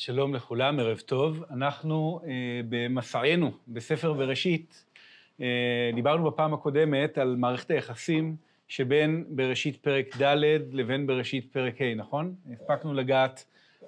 שלום 0.00 0.34
לכולם, 0.34 0.78
ערב 0.78 0.98
טוב. 0.98 1.44
אנחנו 1.50 2.20
אה, 2.24 2.60
במסענו 2.68 3.52
בספר 3.68 4.12
בראשית, 4.12 4.84
אה, 5.40 5.90
דיברנו 5.94 6.30
בפעם 6.30 6.54
הקודמת 6.54 7.18
על 7.18 7.36
מערכת 7.36 7.70
היחסים 7.70 8.36
שבין 8.68 9.24
בראשית 9.28 9.76
פרק 9.76 10.16
ד' 10.22 10.36
לבין 10.72 11.06
בראשית 11.06 11.52
פרק 11.52 11.80
ה', 11.80 11.94
נכון? 11.94 12.34
הספקנו 12.52 12.94
לגעת 12.94 13.44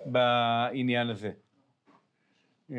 בעניין 0.07 1.11
הזה. 1.11 1.31
אה, 2.73 2.77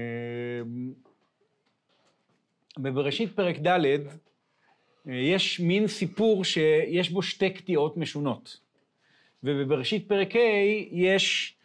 בבראשית 2.77 3.35
פרק 3.35 3.55
ד' 3.57 3.67
אה, 3.69 3.85
יש 5.13 5.59
מין 5.59 5.87
סיפור 5.87 6.43
שיש 6.43 7.09
בו 7.09 7.21
שתי 7.21 7.49
קטיעות 7.49 7.97
משונות. 7.97 8.59
ובבראשית 9.43 10.07
פרק 10.07 10.35
ה' 10.35 10.39
יש 10.91 11.55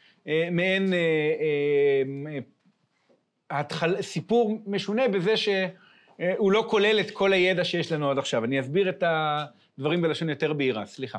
מעין 0.50 0.92
אה, 0.92 2.38
אה, 3.52 3.62
סיפור 4.00 4.62
משונה 4.66 5.08
בזה 5.08 5.36
שהוא 5.36 6.52
לא 6.52 6.64
כולל 6.68 7.00
את 7.00 7.10
כל 7.10 7.32
הידע 7.32 7.64
שיש 7.64 7.92
לנו 7.92 8.10
עד 8.10 8.18
עכשיו. 8.18 8.44
אני 8.44 8.60
אסביר 8.60 8.88
את 8.88 9.04
הדברים 9.06 10.02
בלשון 10.02 10.30
יותר 10.30 10.52
בהירה, 10.52 10.86
סליחה. 10.86 11.18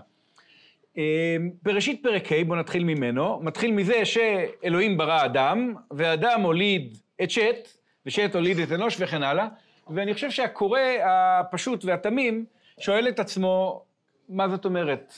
בראשית 1.64 2.04
פרק 2.04 2.32
ה', 2.32 2.44
בואו 2.44 2.60
נתחיל 2.60 2.84
ממנו, 2.84 3.40
מתחיל 3.44 3.72
מזה 3.72 4.06
שאלוהים 4.06 4.98
ברא 4.98 5.26
אדם, 5.26 5.74
ואדם 5.92 6.42
הוליד 6.42 6.98
את 7.24 7.32
שת, 7.32 7.68
ושת 8.06 8.36
הוליד 8.36 8.60
את 8.60 8.72
אנוש 8.72 8.98
וכן 9.00 9.24
הלאה, 9.24 9.48
ואני 9.90 10.14
חושב 10.14 10.32
שהקורא 10.32 10.80
הפשוט 11.04 11.86
והתמים 11.86 12.46
שואל 12.80 13.08
את 13.08 13.20
עצמו, 13.20 13.84
מה 14.30 14.50
זאת 14.50 14.66
אומרת? 14.66 15.14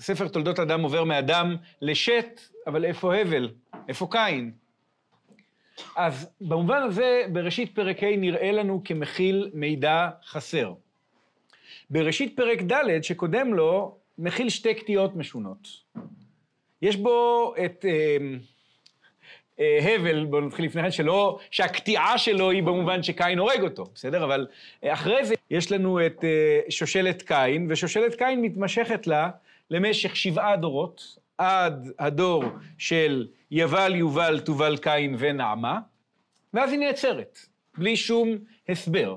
ספר 0.00 0.28
תולדות 0.28 0.58
אדם 0.58 0.82
עובר 0.82 1.04
מאדם 1.04 1.56
לשת, 1.82 2.40
אבל 2.66 2.84
איפה 2.84 3.14
הבל? 3.14 3.50
איפה 3.88 4.08
קין? 4.10 4.52
אז 5.96 6.30
במובן 6.40 6.82
הזה, 6.82 7.22
בראשית 7.32 7.74
פרק 7.74 8.02
ה' 8.02 8.16
נראה 8.16 8.52
לנו 8.52 8.82
כמכיל 8.84 9.50
מידע 9.54 10.08
חסר. 10.26 10.72
בראשית 11.90 12.36
פרק 12.36 12.62
ד', 12.62 13.02
שקודם 13.02 13.54
לו, 13.54 13.96
מכיל 14.18 14.48
שתי 14.48 14.74
קטיעות 14.74 15.16
משונות. 15.16 15.68
יש 16.82 16.96
בו 16.96 17.54
את 17.64 17.84
אה, 17.84 18.16
אה, 19.60 19.94
הבל, 19.94 20.24
בואו 20.24 20.40
נתחיל 20.40 20.64
לפני 20.64 20.82
כן, 20.82 20.90
שלא, 20.90 21.38
שהקטיעה 21.50 22.18
שלו 22.18 22.50
היא 22.50 22.62
במובן 22.62 23.02
שקין 23.02 23.38
הורג 23.38 23.62
אותו, 23.62 23.84
בסדר? 23.94 24.24
אבל 24.24 24.46
אה, 24.84 24.92
אחרי 24.92 25.24
זה 25.24 25.34
יש 25.50 25.72
לנו 25.72 26.06
את 26.06 26.24
אה, 26.24 26.60
שושלת 26.68 27.22
קין, 27.22 27.66
ושושלת 27.70 28.14
קין 28.14 28.42
מתמשכת 28.42 29.06
לה 29.06 29.30
למשך 29.70 30.16
שבעה 30.16 30.56
דורות, 30.56 31.18
עד 31.38 31.92
הדור 31.98 32.44
של 32.78 33.28
יבל, 33.50 33.94
יובל, 33.94 34.40
תובל, 34.40 34.76
קין 34.76 35.16
ונעמה, 35.18 35.80
ואז 36.54 36.70
היא 36.72 36.78
נעצרת, 36.78 37.38
בלי 37.78 37.96
שום 37.96 38.38
הסבר. 38.68 39.16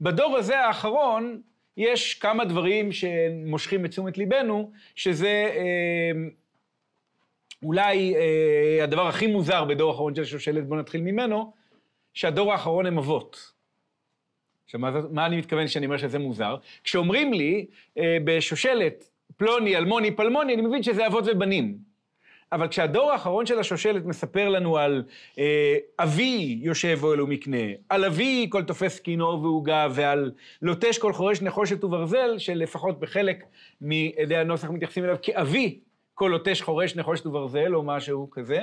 בדור 0.00 0.36
הזה 0.36 0.60
האחרון 0.60 1.40
יש 1.76 2.14
כמה 2.14 2.44
דברים 2.44 2.92
שמושכים 2.92 3.84
את 3.84 3.90
תשומת 3.90 4.18
ליבנו, 4.18 4.72
שזה 4.94 5.28
אה, 5.28 6.10
אולי 7.62 8.14
אה, 8.16 8.84
הדבר 8.84 9.06
הכי 9.06 9.26
מוזר 9.26 9.64
בדור 9.64 9.90
האחרון 9.90 10.14
של 10.14 10.24
שושלת, 10.24 10.66
בואו 10.66 10.80
נתחיל 10.80 11.00
ממנו, 11.00 11.52
שהדור 12.14 12.52
האחרון 12.52 12.86
הם 12.86 12.98
אבות. 12.98 13.52
עכשיו, 14.64 14.80
מה, 14.80 14.90
מה 15.10 15.26
אני 15.26 15.36
מתכוון 15.36 15.66
כשאני 15.66 15.86
אומר 15.86 15.96
שזה 15.96 16.18
מוזר? 16.18 16.56
כשאומרים 16.84 17.32
לי 17.32 17.66
אה, 17.98 18.16
בשושלת 18.24 19.10
פלוני, 19.36 19.76
אלמוני, 19.76 20.10
פלמוני, 20.10 20.54
אני 20.54 20.62
מבין 20.62 20.82
שזה 20.82 21.06
אבות 21.06 21.24
ובנים. 21.26 21.88
אבל 22.52 22.68
כשהדור 22.68 23.12
האחרון 23.12 23.46
של 23.46 23.58
השושלת 23.58 24.04
מספר 24.04 24.48
לנו 24.48 24.78
על 24.78 25.04
אה, 25.38 25.76
אבי 25.98 26.58
יושב 26.62 26.98
אוהל 27.02 27.20
ומקנה, 27.20 27.66
על 27.88 28.04
אבי 28.04 28.46
כל 28.50 28.64
תופס 28.64 29.00
כינור 29.00 29.42
ועוגה, 29.42 29.88
ועל 29.90 30.32
לוטש 30.62 30.98
כל 30.98 31.12
חורש 31.12 31.42
נחושת 31.42 31.84
וברזל, 31.84 32.38
שלפחות 32.38 33.00
בחלק 33.00 33.44
מעדי 33.80 34.36
הנוסח 34.36 34.70
מתייחסים 34.70 35.04
אליו 35.04 35.16
כאבי 35.22 35.78
כל 36.14 36.28
לוטש 36.32 36.62
חורש 36.62 36.96
נחושת 36.96 37.26
וברזל, 37.26 37.74
או 37.74 37.82
משהו 37.82 38.30
כזה. 38.30 38.58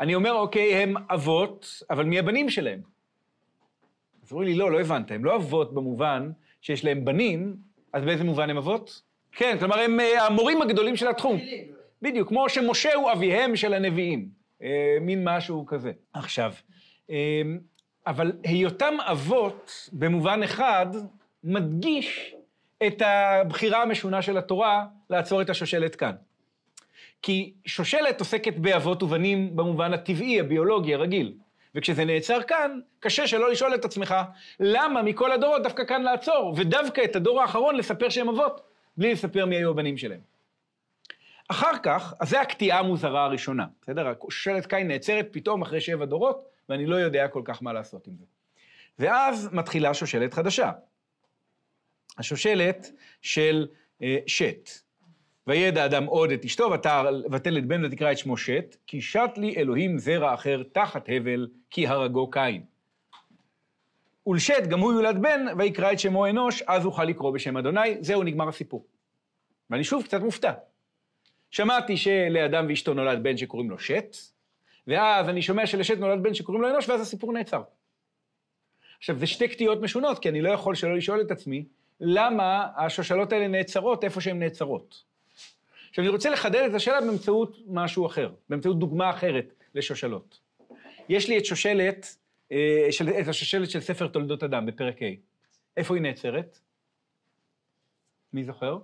אני 0.00 0.14
אומר, 0.14 0.32
אוקיי, 0.32 0.74
הם 0.74 0.94
אבות, 1.10 1.82
אבל 1.90 2.04
מי 2.04 2.18
הבנים 2.18 2.50
שלהם? 2.50 2.80
אז 4.24 4.32
אומרים 4.32 4.48
לי, 4.48 4.54
לא, 4.54 4.70
לא 4.70 4.80
הבנת, 4.80 5.10
הם 5.10 5.24
לא 5.24 5.36
אבות 5.36 5.74
במובן 5.74 6.30
שיש 6.60 6.84
להם 6.84 7.04
בנים, 7.04 7.56
אז 7.92 8.04
באיזה 8.04 8.24
מובן 8.24 8.50
הם 8.50 8.56
אבות? 8.56 9.02
כן, 9.36 9.56
כלומר, 9.58 9.78
הם 9.78 10.00
אה, 10.00 10.26
המורים 10.26 10.62
הגדולים 10.62 10.96
של 10.96 11.08
התחום. 11.08 11.40
בדיוק, 12.02 12.28
כמו 12.28 12.48
שמשה 12.48 12.94
הוא 12.94 13.12
אביהם 13.12 13.56
של 13.56 13.74
הנביאים. 13.74 14.28
אה, 14.62 14.96
מין 15.00 15.28
משהו 15.28 15.66
כזה. 15.66 15.92
עכשיו, 16.12 16.52
אה, 17.10 17.42
אבל 18.06 18.32
היותם 18.44 18.94
אבות, 19.00 19.88
במובן 19.92 20.42
אחד, 20.42 20.86
מדגיש 21.44 22.34
את 22.86 23.02
הבחירה 23.04 23.82
המשונה 23.82 24.22
של 24.22 24.38
התורה 24.38 24.84
לעצור 25.10 25.42
את 25.42 25.50
השושלת 25.50 25.96
כאן. 25.96 26.12
כי 27.22 27.52
שושלת 27.66 28.20
עוסקת 28.20 28.56
באבות 28.56 29.02
ובנים 29.02 29.56
במובן 29.56 29.92
הטבעי, 29.92 30.40
הביולוגי, 30.40 30.94
הרגיל. 30.94 31.32
וכשזה 31.74 32.04
נעצר 32.04 32.42
כאן, 32.42 32.80
קשה 33.00 33.26
שלא 33.26 33.50
לשאול 33.50 33.74
את 33.74 33.84
עצמך, 33.84 34.14
למה 34.60 35.02
מכל 35.02 35.32
הדורות 35.32 35.62
דווקא 35.62 35.84
כאן 35.84 36.02
לעצור, 36.02 36.54
ודווקא 36.56 37.04
את 37.04 37.16
הדור 37.16 37.40
האחרון 37.40 37.76
לספר 37.76 38.08
שהם 38.08 38.28
אבות? 38.28 38.75
בלי 38.96 39.12
לספר 39.12 39.46
מי 39.46 39.56
היו 39.56 39.70
הבנים 39.70 39.96
שלהם. 39.96 40.20
אחר 41.48 41.78
כך, 41.82 42.14
אז 42.20 42.28
זו 42.28 42.38
הקטיעה 42.38 42.78
המוזרה 42.78 43.24
הראשונה, 43.24 43.66
בסדר? 43.82 44.08
השושלת 44.08 44.66
קין 44.66 44.88
נעצרת 44.88 45.28
פתאום 45.30 45.62
אחרי 45.62 45.80
שבע 45.80 46.04
דורות, 46.04 46.48
ואני 46.68 46.86
לא 46.86 46.96
יודע 46.96 47.28
כל 47.28 47.42
כך 47.44 47.62
מה 47.62 47.72
לעשות 47.72 48.06
עם 48.06 48.14
זה. 48.18 48.24
ואז 48.98 49.48
מתחילה 49.52 49.94
שושלת 49.94 50.34
חדשה. 50.34 50.72
השושלת 52.18 52.90
של 53.22 53.66
אה, 54.02 54.18
שת. 54.26 54.70
וידע 55.46 55.84
אדם 55.84 56.04
עוד 56.04 56.30
את 56.30 56.44
אשתו, 56.44 56.70
ותל 57.32 57.58
את 57.58 57.66
בן 57.66 57.84
ותקרא 57.84 58.12
את 58.12 58.18
שמו 58.18 58.36
שת, 58.36 58.76
כי 58.86 59.00
שת 59.00 59.30
לי 59.36 59.56
אלוהים 59.56 59.98
זרע 59.98 60.34
אחר 60.34 60.62
תחת 60.72 61.08
הבל, 61.08 61.48
כי 61.70 61.86
הרגו 61.86 62.30
קין. 62.30 62.64
ולשת 64.26 64.62
גם 64.68 64.80
הוא 64.80 64.92
יולד 64.92 65.22
בן, 65.22 65.46
ויקרא 65.58 65.92
את 65.92 65.98
שמו 65.98 66.26
אנוש, 66.26 66.62
אז 66.66 66.86
אוכל 66.86 67.04
לקרוא 67.04 67.30
בשם 67.30 67.56
אדוני, 67.56 67.96
זהו, 68.00 68.22
נגמר 68.22 68.48
הסיפור. 68.48 68.86
ואני 69.70 69.84
שוב 69.84 70.04
קצת 70.04 70.20
מופתע. 70.20 70.52
שמעתי 71.50 71.96
שלאדם 71.96 72.66
ואשתו 72.68 72.94
נולד 72.94 73.22
בן 73.22 73.36
שקוראים 73.36 73.70
לו 73.70 73.78
שת, 73.78 74.16
ואז 74.86 75.28
אני 75.28 75.42
שומע 75.42 75.66
שלשת 75.66 75.98
נולד 75.98 76.22
בן 76.22 76.34
שקוראים 76.34 76.62
לו 76.62 76.70
אנוש, 76.70 76.88
ואז 76.88 77.00
הסיפור 77.00 77.32
נעצר. 77.32 77.62
עכשיו, 78.98 79.18
זה 79.18 79.26
שתי 79.26 79.48
קטיעות 79.48 79.80
משונות, 79.80 80.18
כי 80.18 80.28
אני 80.28 80.42
לא 80.42 80.50
יכול 80.50 80.74
שלא 80.74 80.96
לשאול 80.96 81.20
את 81.20 81.30
עצמי, 81.30 81.64
למה 82.00 82.66
השושלות 82.76 83.32
האלה 83.32 83.48
נעצרות 83.48 84.04
איפה 84.04 84.20
שהן 84.20 84.38
נעצרות. 84.38 85.02
עכשיו, 85.88 86.04
אני 86.04 86.08
רוצה 86.08 86.30
לחדד 86.30 86.66
את 86.70 86.74
השאלה 86.74 87.00
באמצעות 87.00 87.58
משהו 87.66 88.06
אחר, 88.06 88.30
באמצעות 88.48 88.78
דוגמה 88.78 89.10
אחרת 89.10 89.52
לשושלות. 89.74 90.38
יש 91.08 91.28
לי 91.28 91.38
את 91.38 91.44
שושלת 91.44 92.16
של, 92.90 93.08
את 93.08 93.28
השושלת 93.28 93.70
של 93.70 93.80
ספר 93.80 94.06
תולדות 94.06 94.42
אדם 94.42 94.66
בפרק 94.66 95.02
ה'. 95.02 95.06
איפה 95.76 95.94
היא 95.94 96.02
נעצרת? 96.02 96.58
מי 98.32 98.44
זוכר? 98.44 98.78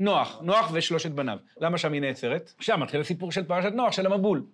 נוח, 0.00 0.40
נוח 0.42 0.70
ושלושת 0.72 1.10
בניו. 1.10 1.38
למה 1.60 1.78
שם 1.78 1.92
היא 1.92 2.00
נעצרת? 2.00 2.52
שם 2.60 2.80
מתחיל 2.80 3.00
הסיפור 3.00 3.32
של 3.32 3.44
פרשת 3.44 3.72
נוח, 3.72 3.92
של 3.92 4.06
המבול. 4.06 4.46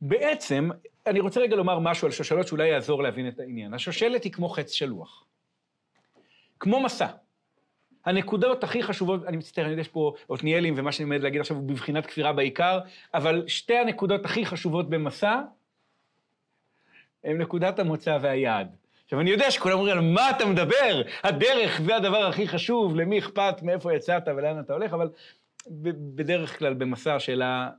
בעצם, 0.00 0.70
אני 1.06 1.20
רוצה 1.20 1.40
רגע 1.40 1.56
לומר 1.56 1.78
משהו 1.78 2.06
על 2.06 2.12
שושלות 2.12 2.46
שאולי 2.46 2.68
יעזור 2.68 3.02
להבין 3.02 3.28
את 3.28 3.40
העניין. 3.40 3.74
השושלת 3.74 4.24
היא 4.24 4.32
כמו 4.32 4.48
חץ 4.48 4.72
שלוח. 4.72 5.24
כמו 6.60 6.82
מסע. 6.82 7.06
הנקודות 8.04 8.64
הכי 8.64 8.82
חשובות, 8.82 9.24
אני 9.24 9.36
מצטער, 9.36 9.64
אני 9.64 9.72
יודע, 9.72 9.80
יש 9.80 9.88
פה 9.88 10.14
עתניאלים, 10.30 10.74
ומה 10.76 10.92
שאני 10.92 11.04
עומד 11.04 11.22
להגיד 11.22 11.40
עכשיו 11.40 11.56
הוא 11.56 11.68
בבחינת 11.68 12.06
כפירה 12.06 12.32
בעיקר, 12.32 12.80
אבל 13.14 13.44
שתי 13.48 13.76
הנקודות 13.76 14.24
הכי 14.24 14.46
חשובות 14.46 14.90
במסע, 14.90 15.40
הם 17.24 17.38
נקודת 17.38 17.78
המוצא 17.78 18.18
והיעד. 18.20 18.76
עכשיו, 19.04 19.20
אני 19.20 19.30
יודע 19.30 19.50
שכולם 19.50 19.78
אומרים, 19.78 19.98
על 19.98 20.04
מה 20.04 20.30
אתה 20.30 20.46
מדבר? 20.46 21.02
הדרך 21.22 21.80
זה 21.86 21.96
הדבר 21.96 22.26
הכי 22.26 22.48
חשוב, 22.48 22.96
למי 22.96 23.18
אכפת 23.18 23.62
מאיפה 23.62 23.94
יצאת 23.94 24.22
ולאן 24.28 24.60
אתה 24.60 24.72
הולך, 24.72 24.92
אבל 24.92 25.10
בדרך 26.14 26.58
כלל 26.58 26.74
במסע 26.74 27.14
השאלה 27.14 27.70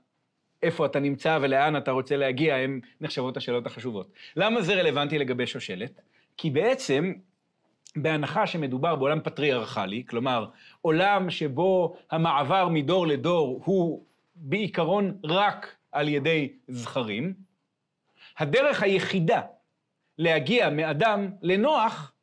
איפה 0.64 0.86
אתה 0.86 1.00
נמצא 1.00 1.40
ולאן 1.42 1.78
אתה 1.78 1.92
רוצה 1.92 2.18
להגיע, 2.18 2.56
הן 2.56 2.80
נחשבות 3.02 3.38
השאלות 3.38 3.66
החשובות. 3.66 4.12
למה 4.36 4.62
זה 4.62 4.74
רלוונטי 4.76 5.20
לגבי 5.20 5.48
שושלת? 5.48 6.02
כי 6.38 6.50
בעצם, 6.50 7.14
בהנחה 7.96 8.48
שמדובר 8.48 8.96
בעולם 8.96 9.20
פטריארכלי, 9.24 10.04
כלומר, 10.10 10.46
עולם 10.82 11.30
שבו 11.30 11.96
המעבר 12.12 12.68
מדור 12.68 13.08
לדור 13.08 13.62
הוא 13.66 14.04
בעיקרון 14.36 15.18
רק 15.24 15.76
על 15.92 16.08
ידי 16.08 16.54
זכרים, 16.68 17.34
הדרך 18.38 18.84
היחידה 18.84 19.42
להגיע 20.18 20.70
מאדם 20.70 21.32
לנוח 21.42 22.14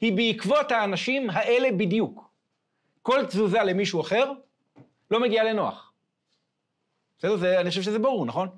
היא 0.00 0.12
בעקבות 0.12 0.72
האנשים 0.72 1.30
האלה 1.30 1.72
בדיוק. 1.72 2.30
כל 3.02 3.26
תזוזה 3.26 3.58
למישהו 3.58 4.00
אחר 4.00 4.32
לא 5.10 5.20
מגיעה 5.20 5.44
לנוח. 5.44 5.92
בסדר? 7.18 7.36
זה, 7.36 7.60
אני 7.60 7.68
חושב 7.68 7.82
שזה 7.82 7.98
ברור, 7.98 8.26
נכון? 8.26 8.48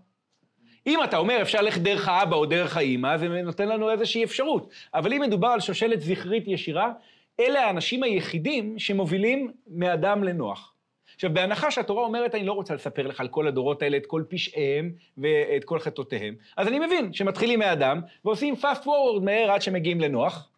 אם 0.86 1.04
אתה 1.04 1.16
אומר 1.16 1.42
אפשר 1.42 1.60
ללכת 1.60 1.80
דרך 1.80 2.08
האבא 2.08 2.36
או 2.36 2.46
דרך 2.46 2.76
האימא, 2.76 3.16
זה 3.16 3.28
נותן 3.28 3.68
לנו 3.68 3.90
איזושהי 3.90 4.24
אפשרות. 4.24 4.70
אבל 4.94 5.12
אם 5.12 5.20
מדובר 5.20 5.48
על 5.48 5.60
שושלת 5.60 6.00
זכרית 6.00 6.44
ישירה, 6.46 6.92
אלה 7.40 7.66
האנשים 7.66 8.02
היחידים 8.02 8.78
שמובילים 8.78 9.52
מאדם 9.66 10.24
לנוח. 10.24 10.75
עכשיו, 11.16 11.34
בהנחה 11.34 11.70
שהתורה 11.70 12.02
אומרת, 12.02 12.34
אני 12.34 12.44
לא 12.44 12.52
רוצה 12.52 12.74
לספר 12.74 13.06
לך 13.06 13.20
על 13.20 13.28
כל 13.28 13.46
הדורות 13.46 13.82
האלה, 13.82 13.96
את 13.96 14.06
כל 14.06 14.22
פשעיהם 14.28 14.92
ואת 15.18 15.64
כל 15.64 15.78
חטאותיהם, 15.78 16.34
אז 16.56 16.68
אני 16.68 16.78
מבין 16.78 17.12
שמתחילים 17.12 17.58
מאדם 17.58 18.00
ועושים 18.24 18.54
fast 18.54 18.82
forward 18.84 19.20
מהר 19.22 19.50
עד 19.50 19.62
שמגיעים 19.62 20.00
לנוח, 20.00 20.50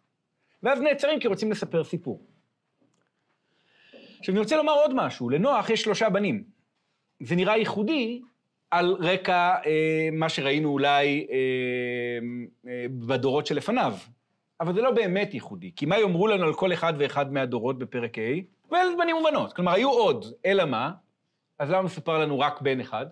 ואז 0.63 0.81
נעצרים 0.81 1.19
כי 1.19 1.27
רוצים 1.27 1.51
לספר 1.51 1.83
סיפור. 1.83 2.21
עכשיו, 4.19 4.33
אני 4.33 4.39
רוצה 4.39 4.57
לומר 4.57 4.73
עוד 4.73 4.91
משהו. 4.93 5.29
לנוח 5.29 5.69
יש 5.69 5.81
שלושה 5.81 6.09
בנים. 6.09 6.43
זה 7.19 7.35
נראה 7.35 7.57
ייחודי 7.57 8.21
על 8.71 8.95
רקע 8.99 9.55
אה, 9.65 10.09
מה 10.11 10.29
שראינו 10.29 10.69
אולי 10.69 11.27
אה, 11.31 11.37
אה, 12.67 12.85
בדורות 12.89 13.45
שלפניו. 13.45 13.93
אבל 14.61 14.73
זה 14.73 14.81
לא 14.81 14.91
באמת 14.91 15.33
ייחודי, 15.33 15.71
כי 15.75 15.85
מה 15.85 15.99
יאמרו 15.99 16.27
לנו 16.27 16.43
על 16.43 16.53
כל 16.53 16.73
אחד 16.73 16.93
ואחד 16.97 17.33
מהדורות 17.33 17.79
בפרק 17.79 18.17
ה'? 18.17 18.21
בנים 18.71 19.17
ובנות. 19.17 19.53
כלומר, 19.53 19.71
היו 19.71 19.89
עוד, 19.89 20.25
אלא 20.45 20.65
מה? 20.65 20.91
אז 21.59 21.69
למה 21.69 21.81
מסופר 21.81 22.17
לנו 22.17 22.39
רק 22.39 22.61
בן 22.61 22.79
אחד? 22.79 23.05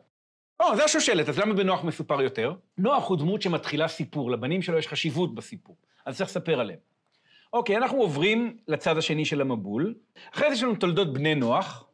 או, 0.59 0.75
זה 0.75 0.83
השושלת, 0.83 1.30
אז 1.30 1.39
למה 1.39 1.54
בנוח 1.54 1.83
מסופר 1.83 2.21
יותר? 2.21 2.54
נוח 2.77 3.09
הוא 3.09 3.18
דמות 3.18 3.42
שמתחילה 3.42 3.88
סיפור, 3.88 4.31
לבנים 4.31 4.62
שלו 4.62 4.77
יש 4.77 4.88
חשיבות 4.88 5.36
בסיפור, 5.36 5.75
אז 6.06 6.18
צריך 6.18 6.30
לספר 6.30 6.59
עליהם. 6.59 6.80
אוקיי, 7.54 7.77
אנחנו 7.77 7.98
עוברים 7.98 8.57
לצד 8.68 8.98
השני 8.98 9.25
של 9.25 9.42
המבול. 9.42 9.95
אחרי 10.33 10.50
זה 10.50 10.56
יש 10.56 10.63
לנו 10.63 10.75
תולדות 10.75 11.13
בני 11.13 11.36
נוח, 11.36 11.88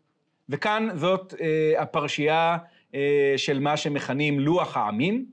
וכאן 0.49 0.89
זאת 0.95 1.33
אה, 1.41 1.81
הפרשייה 1.81 2.57
אה, 2.95 3.33
של 3.37 3.59
מה 3.59 3.77
שמכנים 3.77 4.39
לוח 4.39 4.77
העמים. 4.77 5.25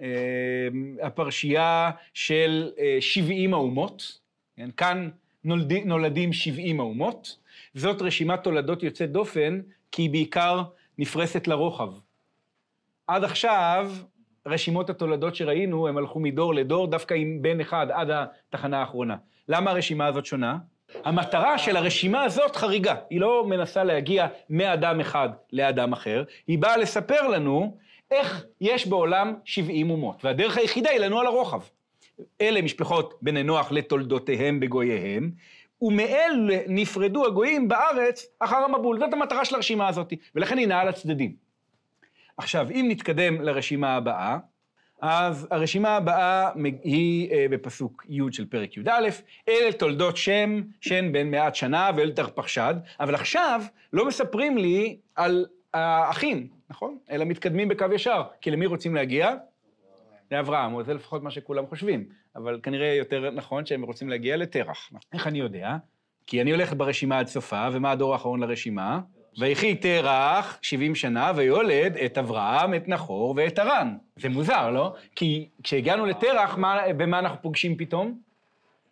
אה, 0.00 0.68
הפרשייה 1.02 1.90
של 2.14 2.72
אה, 2.78 2.96
70 3.00 3.54
האומות. 3.54 4.18
כן? 4.56 4.70
כאן 4.76 5.08
נולד, 5.44 5.72
נולדים 5.84 6.32
70 6.32 6.80
האומות. 6.80 7.36
זאת 7.74 8.02
רשימת 8.02 8.42
תולדות 8.42 8.82
יוצאת 8.82 9.12
דופן, 9.12 9.60
כי 9.92 10.02
היא 10.02 10.10
בעיקר 10.10 10.62
נפרסת 10.98 11.48
לרוחב. 11.48 11.92
עד 13.06 13.24
עכשיו, 13.24 13.92
רשימות 14.46 14.90
התולדות 14.90 15.34
שראינו, 15.34 15.88
הם 15.88 15.98
הלכו 15.98 16.20
מדור 16.20 16.54
לדור, 16.54 16.86
דווקא 16.86 17.14
עם 17.14 17.42
בן 17.42 17.60
אחד 17.60 17.86
עד 17.90 18.10
התחנה 18.10 18.80
האחרונה. 18.80 19.16
למה 19.48 19.70
הרשימה 19.70 20.06
הזאת 20.06 20.26
שונה? 20.26 20.56
המטרה 21.04 21.58
של 21.58 21.76
הרשימה 21.76 22.22
הזאת 22.22 22.56
חריגה. 22.56 22.94
היא 23.10 23.20
לא 23.20 23.44
מנסה 23.48 23.84
להגיע 23.84 24.26
מאדם 24.50 25.00
אחד 25.00 25.28
לאדם 25.52 25.92
אחר, 25.92 26.24
היא 26.46 26.58
באה 26.58 26.76
לספר 26.76 27.28
לנו 27.28 27.76
איך 28.10 28.44
יש 28.60 28.86
בעולם 28.86 29.34
70 29.44 29.90
אומות, 29.90 30.24
והדרך 30.24 30.56
היחידה 30.56 30.90
היא 30.90 31.00
לנו 31.00 31.20
על 31.20 31.26
הרוחב. 31.26 31.60
אלה 32.40 32.62
משפחות 32.62 33.14
בני 33.22 33.42
נוח 33.42 33.72
לתולדותיהם 33.72 34.60
בגוייהם, 34.60 35.30
ומאלה 35.82 36.58
נפרדו 36.68 37.26
הגויים 37.26 37.68
בארץ 37.68 38.26
אחר 38.38 38.56
המבול. 38.56 38.98
זאת 38.98 39.12
המטרה 39.12 39.44
של 39.44 39.54
הרשימה 39.54 39.88
הזאת, 39.88 40.12
ולכן 40.34 40.58
היא 40.58 40.68
נעה 40.68 40.84
לצדדים. 40.84 41.34
עכשיו, 42.36 42.70
אם 42.70 42.86
נתקדם 42.88 43.42
לרשימה 43.42 43.94
הבאה, 43.94 44.38
אז 45.00 45.48
הרשימה 45.50 45.96
הבאה 45.96 46.50
היא 46.82 47.30
אה, 47.32 47.46
בפסוק 47.50 48.06
י' 48.08 48.20
של 48.32 48.46
פרק 48.46 48.76
י"א, 48.76 49.08
אלה 49.48 49.72
תולדות 49.72 50.16
שם, 50.16 50.62
שן 50.80 51.12
בן 51.12 51.30
מעט 51.30 51.54
שנה 51.54 51.90
ואל 51.96 52.10
תרפחשד, 52.12 52.74
אבל 53.00 53.14
עכשיו 53.14 53.62
לא 53.92 54.06
מספרים 54.06 54.58
לי 54.58 54.96
על 55.14 55.46
האחים, 55.74 56.48
נכון? 56.70 56.98
אלא 57.10 57.24
מתקדמים 57.24 57.68
בקו 57.68 57.86
ישר, 57.94 58.22
כי 58.40 58.50
למי 58.50 58.66
רוצים 58.66 58.94
להגיע? 58.94 59.34
לאברהם, 60.30 60.74
או 60.74 60.84
זה 60.84 60.94
לפחות 60.94 61.22
מה 61.22 61.30
שכולם 61.30 61.66
חושבים, 61.66 62.04
אבל 62.36 62.60
כנראה 62.62 62.94
יותר 62.94 63.30
נכון 63.30 63.66
שהם 63.66 63.82
רוצים 63.82 64.08
להגיע 64.08 64.36
לתרח. 64.36 64.90
איך 65.12 65.26
אני 65.26 65.38
יודע? 65.38 65.76
כי 66.26 66.42
אני 66.42 66.50
הולך 66.50 66.74
ברשימה 66.76 67.18
עד 67.18 67.26
סופה, 67.26 67.68
ומה 67.72 67.90
הדור 67.90 68.12
האחרון 68.12 68.40
לרשימה? 68.40 69.00
ויחי 69.38 69.74
תרח 69.74 70.58
70 70.62 70.94
שנה 70.94 71.32
ויולד 71.36 71.96
את 71.96 72.18
אברהם, 72.18 72.74
את 72.74 72.88
נחור 72.88 73.34
ואת 73.36 73.58
הרן. 73.58 73.96
זה 74.16 74.28
מוזר, 74.28 74.70
לא? 74.70 74.94
כי 75.16 75.48
כשהגענו 75.62 76.06
לתרח, 76.06 76.56
מה, 76.56 76.80
במה 76.96 77.18
אנחנו 77.18 77.42
פוגשים 77.42 77.76
פתאום? 77.76 78.18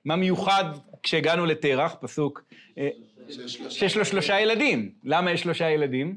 מה 0.04 0.16
מיוחד 0.16 0.64
כשהגענו 1.02 1.46
לתרח, 1.46 1.96
פסוק, 2.00 2.42
אה, 2.78 2.88
שיש 3.68 3.96
לו 3.96 4.04
שלושה 4.04 4.40
ילדים. 4.40 4.92
למה 5.04 5.32
יש 5.32 5.40
שלושה 5.40 5.70
ילדים? 5.70 6.16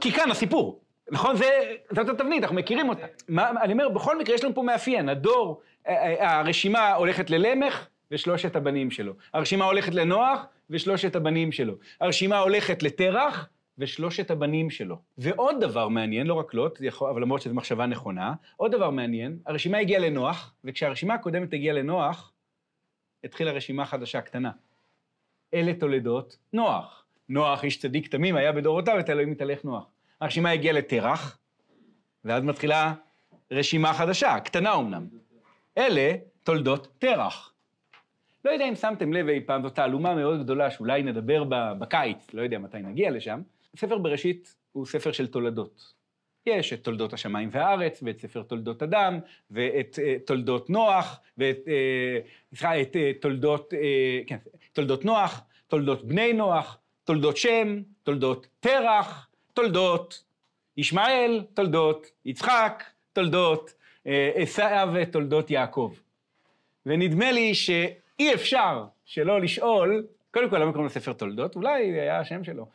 כי 0.00 0.12
כאן 0.12 0.30
הסיפור. 0.30 0.80
נכון? 1.10 1.36
זאת 1.90 2.08
התבנית, 2.08 2.42
אנחנו 2.42 2.56
מכירים 2.56 2.88
אותה. 2.88 3.06
מה, 3.28 3.50
אני 3.50 3.72
אומר, 3.72 3.88
בכל 3.88 4.18
מקרה 4.18 4.34
יש 4.34 4.44
לנו 4.44 4.54
פה 4.54 4.62
מאפיין, 4.62 5.08
הדור, 5.08 5.60
אה, 5.86 5.92
אה, 5.92 6.38
הרשימה 6.38 6.94
הולכת 6.94 7.30
ללמך 7.30 7.88
ושלושת 8.10 8.56
הבנים 8.56 8.90
שלו. 8.90 9.12
הרשימה 9.32 9.64
הולכת 9.64 9.94
לנוח 9.94 10.46
ושלושת 10.70 11.16
הבנים 11.16 11.52
שלו. 11.52 11.74
הרשימה 12.00 12.38
הולכת 12.38 12.82
לתרח 12.82 13.48
ושלושת 13.78 14.30
הבנים 14.30 14.70
שלו. 14.70 14.96
ועוד 15.18 15.56
דבר 15.60 15.88
מעניין, 15.88 16.26
לא 16.26 16.34
רק 16.34 16.54
לוט, 16.54 16.80
אבל 17.00 17.22
למרות 17.22 17.42
שזו 17.42 17.54
מחשבה 17.54 17.86
נכונה, 17.86 18.34
עוד 18.56 18.72
דבר 18.72 18.90
מעניין, 18.90 19.38
הרשימה 19.46 19.78
הגיעה 19.78 20.00
לנוח, 20.00 20.54
וכשהרשימה 20.64 21.14
הקודמת 21.14 21.52
הגיעה 21.52 21.74
לנוח, 21.74 22.32
התחילה 23.24 23.52
רשימה 23.52 23.86
חדשה 23.86 24.20
קטנה. 24.20 24.50
אלה 25.54 25.74
תולדות 25.74 26.36
נוח. 26.52 27.02
נוח, 27.28 27.64
איש 27.64 27.78
צדיק 27.78 28.08
תמים, 28.08 28.36
היה 28.36 28.52
בדורותיו, 28.52 29.00
את 29.00 29.10
אלוהים 29.10 29.30
מתהלך 29.30 29.64
נוח. 29.64 29.86
הרשימה 30.20 30.50
הגיעה 30.50 30.74
לתרח, 30.74 31.38
ואז 32.24 32.44
מתחילה 32.44 32.94
רשימה 33.50 33.94
חדשה, 33.94 34.40
קטנה 34.40 34.74
אמנם. 34.74 35.06
אלה 35.78 36.12
תולדות 36.42 36.88
תרח. 36.98 37.52
לא 38.44 38.50
יודע 38.50 38.68
אם 38.68 38.74
שמתם 38.74 39.12
לב 39.12 39.28
אי 39.28 39.40
פעם, 39.40 39.62
זו 39.62 39.70
תעלומה 39.70 40.14
מאוד 40.14 40.42
גדולה 40.42 40.70
שאולי 40.70 41.02
נדבר 41.02 41.44
בה 41.44 41.74
בקיץ, 41.74 42.34
לא 42.34 42.42
יודע 42.42 42.58
מתי 42.58 42.78
נגיע 42.78 43.10
לשם. 43.10 43.40
ספר 43.76 43.98
בראשית 43.98 44.56
הוא 44.72 44.86
ספר 44.86 45.12
של 45.12 45.26
תולדות. 45.26 45.94
יש 46.46 46.72
את 46.72 46.84
תולדות 46.84 47.12
השמיים 47.12 47.48
והארץ, 47.52 48.02
ואת 48.02 48.20
ספר 48.20 48.42
תולדות 48.42 48.82
אדם, 48.82 49.18
ואת 49.50 49.98
uh, 49.98 50.26
תולדות 50.26 50.70
נוח, 50.70 51.20
ואת, 51.38 51.58
סליחה, 52.48 52.78
uh, 52.78 52.82
את 52.82 52.96
uh, 52.96 53.20
תולדות, 53.20 53.72
uh, 53.72 53.76
כן, 54.26 54.36
תולדות 54.72 55.04
נוח, 55.04 55.42
תולדות 55.66 56.04
בני 56.04 56.32
נוח, 56.32 56.78
תולדות 57.04 57.36
שם, 57.36 57.80
תולדות 58.02 58.46
תרח, 58.60 59.28
תולדות 59.56 60.24
ישמעאל, 60.76 61.44
תולדות 61.54 62.10
יצחק, 62.24 62.84
תולדות 63.12 63.74
עשיו 64.34 64.88
ותולדות 64.94 65.50
יעקב. 65.50 65.94
ונדמה 66.86 67.32
לי 67.32 67.54
שאי 67.54 68.34
אפשר 68.34 68.84
שלא 69.04 69.40
לשאול, 69.40 70.06
קודם 70.30 70.50
כל 70.50 70.58
למה 70.58 70.72
קוראים 70.72 70.86
לספר 70.86 71.12
תולדות? 71.12 71.56
אולי 71.56 72.00
היה 72.00 72.20
השם 72.20 72.44
שלו. 72.44 72.66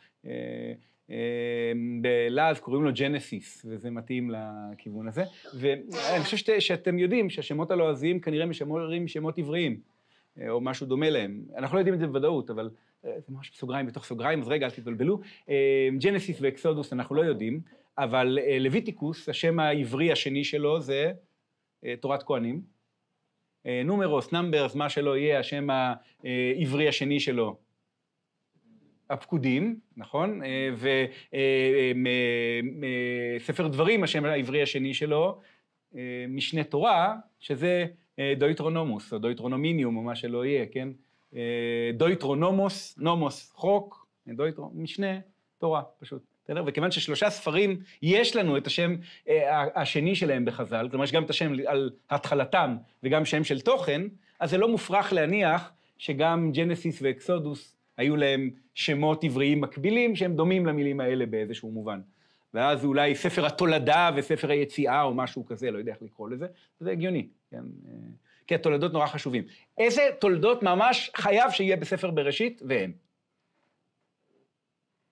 בלעז 2.00 2.60
קוראים 2.60 2.84
לו 2.84 2.90
ג'נסיס, 2.94 3.66
וזה 3.68 3.90
מתאים 3.90 4.30
לכיוון 4.30 5.08
הזה. 5.08 5.24
ואני 5.54 6.24
חושב 6.24 6.60
שאתם 6.60 6.98
יודעים 6.98 7.30
שהשמות 7.30 7.70
הלועזיים 7.70 8.20
כנראה 8.20 8.46
משמרים 8.46 9.08
שמות 9.08 9.38
עבריים, 9.38 9.80
או 10.48 10.60
משהו 10.60 10.86
דומה 10.86 11.10
להם. 11.10 11.40
אנחנו 11.56 11.76
לא 11.76 11.80
יודעים 11.80 11.94
את 11.94 12.00
זה 12.00 12.06
בוודאות, 12.06 12.50
אבל 12.50 12.70
זה 13.02 13.10
ממש 13.28 13.50
בסוגריים 13.50 13.86
בתוך 13.86 14.04
סוגריים, 14.04 14.40
אז 14.40 14.48
רגע, 14.48 14.66
אל 14.66 14.70
תתבלבלו. 14.70 15.20
ג'נסיס 15.98 16.38
ואקסודוס 16.40 16.92
אנחנו 16.92 17.14
לא 17.14 17.22
יודעים, 17.22 17.60
אבל 17.98 18.38
Leviticus, 18.60 19.28
השם 19.28 19.60
העברי 19.60 20.12
השני 20.12 20.44
שלו 20.44 20.80
זה 20.80 21.12
תורת 22.00 22.22
כהנים. 22.22 22.62
נומרוס, 23.84 24.32
Numbers, 24.32 24.74
מה 24.74 24.88
שלא 24.88 25.16
יהיה, 25.16 25.38
השם 25.38 25.68
העברי 25.70 26.88
השני 26.88 27.20
שלו 27.20 27.56
הפקודים, 29.10 29.80
נכון? 29.96 30.40
וספר 33.40 33.68
דברים, 33.68 34.04
השם 34.04 34.24
העברי 34.24 34.62
השני 34.62 34.94
שלו, 34.94 35.40
משנה 36.28 36.64
תורה, 36.64 37.16
שזה 37.40 37.86
דויטרונומוס, 38.38 39.12
או 39.12 39.18
דויטרונומיניום, 39.18 39.96
או 39.96 40.02
מה 40.02 40.14
שלא 40.14 40.44
יהיה, 40.44 40.66
כן? 40.66 40.88
דויטרונומוס, 41.94 42.98
נומוס, 42.98 43.52
חוק, 43.54 44.06
דויטרו, 44.28 44.70
משנה 44.74 45.18
תורה, 45.58 45.82
פשוט. 46.00 46.22
בסדר? 46.44 46.64
וכיוון 46.66 46.90
ששלושה 46.90 47.30
ספרים, 47.30 47.80
יש 48.02 48.36
לנו 48.36 48.56
את 48.56 48.66
השם 48.66 48.96
השני 49.74 50.14
שלהם 50.14 50.44
בחז"ל, 50.44 50.88
כלומר, 50.90 51.04
יש 51.04 51.12
גם 51.12 51.24
את 51.24 51.30
השם 51.30 51.52
על 51.66 51.90
התחלתם 52.10 52.76
וגם 53.02 53.24
שם 53.24 53.44
של 53.44 53.60
תוכן, 53.60 54.02
אז 54.40 54.50
זה 54.50 54.58
לא 54.58 54.68
מופרך 54.68 55.12
להניח 55.12 55.72
שגם 55.98 56.52
ג'נסיס 56.52 57.02
ואקסודוס 57.02 57.76
היו 57.96 58.16
להם 58.16 58.50
שמות 58.74 59.24
עבריים 59.24 59.60
מקבילים 59.60 60.16
שהם 60.16 60.36
דומים 60.36 60.66
למילים 60.66 61.00
האלה 61.00 61.26
באיזשהו 61.26 61.70
מובן. 61.70 62.00
ואז 62.54 62.84
אולי 62.84 63.14
ספר 63.14 63.46
התולדה 63.46 64.10
וספר 64.16 64.50
היציאה 64.50 65.02
או 65.02 65.14
משהו 65.14 65.46
כזה, 65.46 65.70
לא 65.70 65.78
יודע 65.78 65.92
איך 65.92 66.02
לקרוא 66.02 66.30
לזה, 66.30 66.46
זה 66.80 66.90
הגיוני, 66.90 67.26
כן? 67.50 67.62
כי 68.46 68.54
התולדות 68.54 68.92
נורא 68.92 69.06
חשובים. 69.06 69.44
איזה 69.78 70.08
תולדות 70.20 70.62
ממש 70.62 71.10
חייב 71.16 71.50
שיהיה 71.50 71.76
בספר 71.76 72.10
בראשית 72.10 72.62
ואין? 72.68 72.92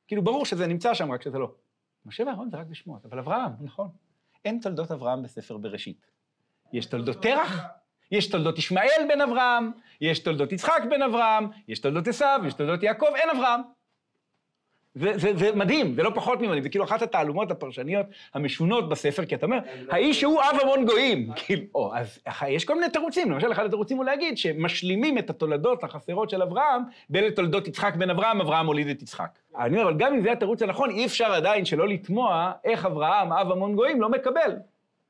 כאילו, 0.09 0.23
ברור 0.23 0.47
שזה 0.47 0.67
נמצא 0.67 0.95
שם, 0.95 1.13
רק 1.13 1.23
שזה 1.23 1.39
לא. 1.39 1.55
משה 2.07 2.25
ואהרון 2.27 2.51
זה 2.51 2.57
רק 2.57 2.67
בשמות, 2.67 3.05
אבל 3.05 3.19
אברהם, 3.19 3.53
נכון. 3.61 3.89
אין 4.45 4.61
תולדות 4.63 4.91
אברהם 4.91 5.23
בספר 5.23 5.57
בראשית. 5.57 6.07
יש 6.73 6.87
תולדות 6.87 7.23
תרח, 7.23 7.67
יש 8.11 8.31
תולדות 8.31 8.59
ישמעאל 8.59 9.07
בן 9.09 9.21
אברהם, 9.21 9.71
יש 10.01 10.19
תולדות 10.19 10.53
יצחק 10.53 10.83
בן 10.91 11.03
אברהם, 11.03 11.45
יש 11.69 11.79
תולדות 11.79 12.09
עשיו, 12.09 12.41
יש 12.47 12.55
תולדות 12.55 12.83
יעקב, 12.83 13.07
אין 13.17 13.31
אברהם. 13.31 13.61
זה, 14.95 15.19
זה, 15.19 15.37
זה 15.37 15.53
מדהים, 15.55 15.95
זה 15.95 16.03
לא 16.03 16.11
פחות 16.15 16.41
ממדהים, 16.41 16.63
זה 16.63 16.69
כאילו 16.69 16.85
אחת 16.85 17.03
התעלומות 17.03 17.51
הפרשניות 17.51 18.07
המשונות 18.35 18.89
בספר, 18.89 19.25
כי 19.25 19.35
אתה 19.35 19.47
אומר, 19.47 19.59
האיש 19.91 20.25
הוא 20.25 20.41
אב 20.41 20.57
המון 20.63 20.87
גויים. 20.87 21.31
כאילו, 21.37 21.63
או, 21.75 21.97
אז 21.97 22.19
יש 22.49 22.65
כל 22.65 22.75
מיני 22.75 22.91
תירוצים, 22.91 23.31
למשל 23.31 23.53
אחד 23.53 23.65
התירוצים 23.65 23.97
הוא 23.97 24.05
להגיד 24.05 24.39
שמשלימים 24.39 25.19
את 25.19 25.31
התולדות 25.31 25.85
החסרות 25.85 26.31
של 26.31 26.43
אברהם 26.43 26.83
בין 27.11 27.31
תולדות 27.31 27.69
יצחק 27.69 27.95
בן 27.95 28.11
אברהם, 28.11 28.41
אברהם 28.41 28.67
הוליד 28.67 28.89
את 28.89 29.03
יצחק. 29.03 29.39
אני 29.59 29.77
אומר, 29.77 29.89
אבל 29.89 29.99
גם 29.99 30.15
אם 30.15 30.23
זה 30.23 30.33
התירוץ 30.33 30.63
הנכון, 30.63 30.91
אי 30.91 31.07
אפשר 31.07 31.33
עדיין 31.33 31.65
שלא 31.65 31.89
לתמוה 31.89 32.53
איך 32.65 32.87
אברהם, 32.87 33.33
אב 33.33 33.53
המון 33.53 33.75
גויים, 33.75 34.01
לא 34.01 34.09
מקבל. 34.09 34.57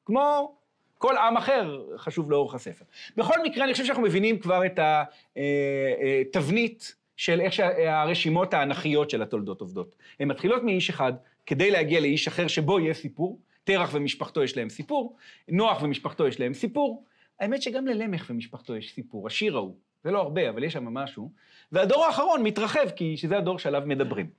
כמו 0.06 0.54
כל 0.98 1.16
עם 1.16 1.36
אחר 1.36 1.82
חשוב 1.96 2.30
לאורך 2.30 2.54
הספר. 2.54 2.84
בכל 3.16 3.42
מקרה, 3.44 3.64
אני 3.64 3.72
חושב 3.72 3.84
שאנחנו 3.84 4.02
מבינים 4.02 4.38
כבר 4.38 4.66
את 4.66 4.78
התבנית 4.82 6.82
אה, 6.82 6.92
אה, 6.92 6.99
של 7.20 7.40
איך 7.40 7.52
שהרשימות 7.52 8.54
האנכיות 8.54 9.10
של 9.10 9.22
התולדות 9.22 9.60
עובדות. 9.60 9.96
הן 10.20 10.28
מתחילות 10.28 10.62
מאיש 10.62 10.90
אחד 10.90 11.12
כדי 11.46 11.70
להגיע 11.70 12.00
לאיש 12.00 12.28
אחר 12.28 12.46
שבו 12.46 12.80
יהיה 12.80 12.94
סיפור, 12.94 13.40
תרח 13.64 13.90
ומשפחתו 13.92 14.42
יש 14.42 14.56
להם 14.56 14.68
סיפור, 14.68 15.16
נוח 15.48 15.82
ומשפחתו 15.82 16.26
יש 16.26 16.40
להם 16.40 16.54
סיפור. 16.54 17.04
האמת 17.40 17.62
שגם 17.62 17.86
ללמך 17.86 18.26
ומשפחתו 18.30 18.76
יש 18.76 18.94
סיפור, 18.94 19.26
השיר 19.26 19.56
ההוא. 19.56 19.76
זה 20.04 20.10
לא 20.10 20.20
הרבה, 20.20 20.48
אבל 20.50 20.64
יש 20.64 20.72
שם 20.72 20.84
משהו. 20.84 21.32
והדור 21.72 22.04
האחרון 22.04 22.42
מתרחב, 22.42 22.90
כי 22.96 23.16
שזה 23.16 23.38
הדור 23.38 23.58
שעליו 23.58 23.82
מדברים. 23.86 24.30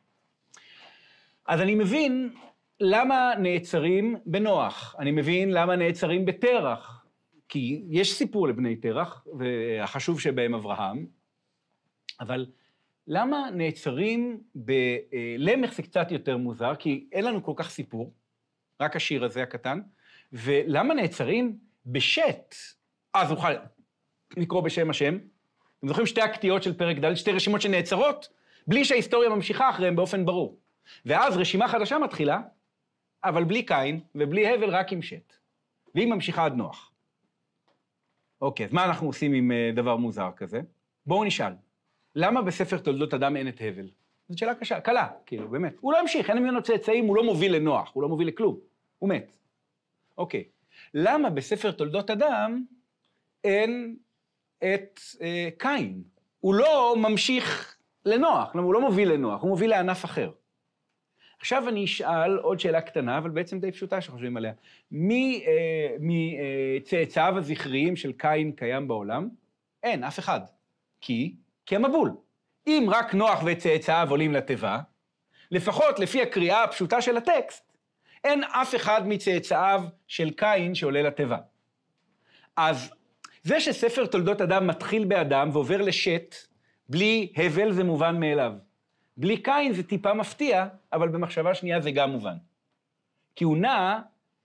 אז 1.45 1.61
אני 1.61 1.75
מבין 1.75 2.29
למה 2.79 3.33
נעצרים 3.39 4.15
בנוח, 4.25 4.95
אני 4.99 5.11
מבין 5.11 5.51
למה 5.51 5.75
נעצרים 5.75 6.25
בתרח, 6.25 7.05
כי 7.49 7.83
יש 7.89 8.13
סיפור 8.13 8.47
לבני 8.47 8.75
תרח, 8.75 9.27
והחשוב 9.37 10.19
שבהם 10.19 10.53
אברהם, 10.53 11.05
אבל 12.19 12.45
למה 13.07 13.49
נעצרים 13.53 14.43
בלמך 14.55 15.73
זה 15.73 15.83
קצת 15.83 16.11
יותר 16.11 16.37
מוזר, 16.37 16.75
כי 16.75 17.07
אין 17.11 17.25
לנו 17.25 17.43
כל 17.43 17.53
כך 17.55 17.69
סיפור, 17.69 18.13
רק 18.81 18.95
השיר 18.95 19.25
הזה 19.25 19.43
הקטן, 19.43 19.81
ולמה 20.33 20.93
נעצרים 20.93 21.57
בשט? 21.85 22.55
אז 23.13 23.29
נוכל 23.29 23.51
לקרוא 24.37 24.61
בשם 24.61 24.89
השם. 24.89 25.17
אתם 25.79 25.87
זוכרים 25.87 26.07
שתי 26.07 26.21
הקטיעות 26.21 26.63
של 26.63 26.73
פרק 26.73 26.97
ד', 26.97 27.15
שתי 27.15 27.31
רשימות 27.31 27.61
שנעצרות, 27.61 28.29
בלי 28.67 28.85
שההיסטוריה 28.85 29.29
ממשיכה 29.29 29.69
אחריהם 29.69 29.95
באופן 29.95 30.25
ברור. 30.25 30.59
ואז 31.05 31.37
רשימה 31.37 31.67
חדשה 31.67 31.99
מתחילה, 31.99 32.41
אבל 33.23 33.43
בלי 33.43 33.65
קין 33.65 33.99
ובלי 34.15 34.53
הבל, 34.53 34.69
רק 34.69 34.91
עם 34.91 35.01
שט. 35.01 35.33
והיא 35.95 36.07
ממשיכה 36.07 36.45
עד 36.45 36.53
נוח. 36.53 36.91
אוקיי, 38.41 38.65
אז 38.65 38.73
מה 38.73 38.85
אנחנו 38.85 39.07
עושים 39.07 39.33
עם 39.33 39.51
אה, 39.51 39.71
דבר 39.75 39.95
מוזר 39.95 40.29
כזה? 40.35 40.61
בואו 41.05 41.23
נשאל. 41.23 41.53
למה 42.15 42.41
בספר 42.41 42.77
תולדות 42.77 43.13
אדם 43.13 43.37
אין 43.37 43.47
את 43.47 43.61
הבל? 43.61 43.89
זו 44.29 44.37
שאלה 44.37 44.55
קשה, 44.55 44.79
קלה, 44.79 45.07
כאילו, 45.25 45.49
באמת. 45.49 45.75
הוא 45.79 45.93
לא 45.93 45.99
המשיך, 45.99 46.29
אין 46.29 46.37
ממנו 46.37 46.63
צאצאים, 46.63 47.05
הוא 47.05 47.15
לא 47.15 47.23
מוביל 47.23 47.55
לנוח, 47.55 47.91
הוא 47.93 48.03
לא 48.03 48.09
מוביל 48.09 48.27
לכלום, 48.27 48.59
הוא 48.99 49.09
מת. 49.09 49.37
אוקיי. 50.17 50.43
למה 50.93 51.29
בספר 51.29 51.71
תולדות 51.71 52.09
אדם 52.09 52.63
אין 53.43 53.95
את 54.57 54.99
אה, 55.21 55.49
קין? 55.57 56.03
הוא 56.39 56.55
לא 56.55 56.95
ממשיך 56.97 57.77
לנוח, 58.05 58.53
הוא 58.53 58.73
לא 58.73 58.81
מוביל 58.81 59.11
לנוח, 59.11 59.41
הוא 59.41 59.49
מוביל 59.49 59.69
לענף 59.69 60.05
אחר. 60.05 60.31
עכשיו 61.39 61.69
אני 61.69 61.85
אשאל 61.85 62.37
עוד 62.37 62.59
שאלה 62.59 62.81
קטנה, 62.81 63.17
אבל 63.17 63.29
בעצם 63.29 63.59
די 63.59 63.71
פשוטה 63.71 64.01
שחושבים 64.01 64.37
עליה. 64.37 64.53
מי 64.91 65.45
אה, 65.47 65.95
מצאצאיו 65.99 67.37
הזכריים 67.37 67.95
של 67.95 68.11
קין 68.11 68.51
קיים 68.51 68.87
בעולם? 68.87 69.29
אין, 69.83 70.03
אף 70.03 70.19
אחד. 70.19 70.41
כי? 71.01 71.35
כי 71.65 71.75
המבול. 71.75 72.11
אם 72.67 72.87
רק 72.91 73.13
נוח 73.13 73.43
וצאצאיו 73.45 74.07
עולים 74.09 74.33
לתיבה, 74.33 74.79
לפחות 75.51 75.99
לפי 75.99 76.21
הקריאה 76.21 76.63
הפשוטה 76.63 77.01
של 77.01 77.17
הטקסט, 77.17 77.71
אין 78.23 78.43
אף 78.43 78.75
אחד 78.75 79.07
מצאצאיו 79.07 79.83
של 80.07 80.31
קין 80.31 80.75
שעולה 80.75 81.01
לתיבה. 81.01 81.37
אז 82.55 82.93
זה 83.43 83.59
שספר 83.59 84.05
תולדות 84.05 84.41
אדם 84.41 84.67
מתחיל 84.67 85.05
באדם 85.05 85.49
ועובר 85.53 85.81
לשת, 85.81 86.35
בלי 86.89 87.33
הבל 87.35 87.71
זה 87.71 87.83
מובן 87.83 88.19
מאליו. 88.19 88.53
בלי 89.17 89.37
קין 89.37 89.73
זה 89.73 89.83
טיפה 89.83 90.13
מפתיע, 90.13 90.67
אבל 90.93 91.09
במחשבה 91.09 91.55
שנייה 91.55 91.81
זה 91.81 91.91
גם 91.91 92.11
מובן. 92.11 92.35
כי 93.35 93.43
הוא 93.43 93.57
נע 93.57 93.99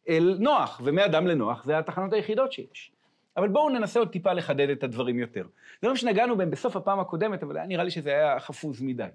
אל 0.08 0.36
נוח, 0.40 0.80
ומאדם 0.84 1.26
לנוח 1.26 1.64
זה 1.64 1.78
התחנות 1.78 2.12
היחידות 2.12 2.52
שיש. 2.52 2.92
אבל 3.36 3.48
בואו 3.48 3.70
ננסה 3.70 3.98
עוד 3.98 4.08
טיפה 4.08 4.32
לחדד 4.32 4.70
את 4.70 4.82
הדברים 4.82 5.18
יותר. 5.18 5.46
דברים 5.82 5.96
שנגענו 5.96 6.36
בהם 6.36 6.50
בסוף 6.50 6.76
הפעם 6.76 7.00
הקודמת, 7.00 7.42
אבל 7.42 7.62
נראה 7.62 7.84
לי 7.84 7.90
שזה 7.90 8.10
היה 8.10 8.40
חפוז 8.40 8.82
מדי. 8.82 9.08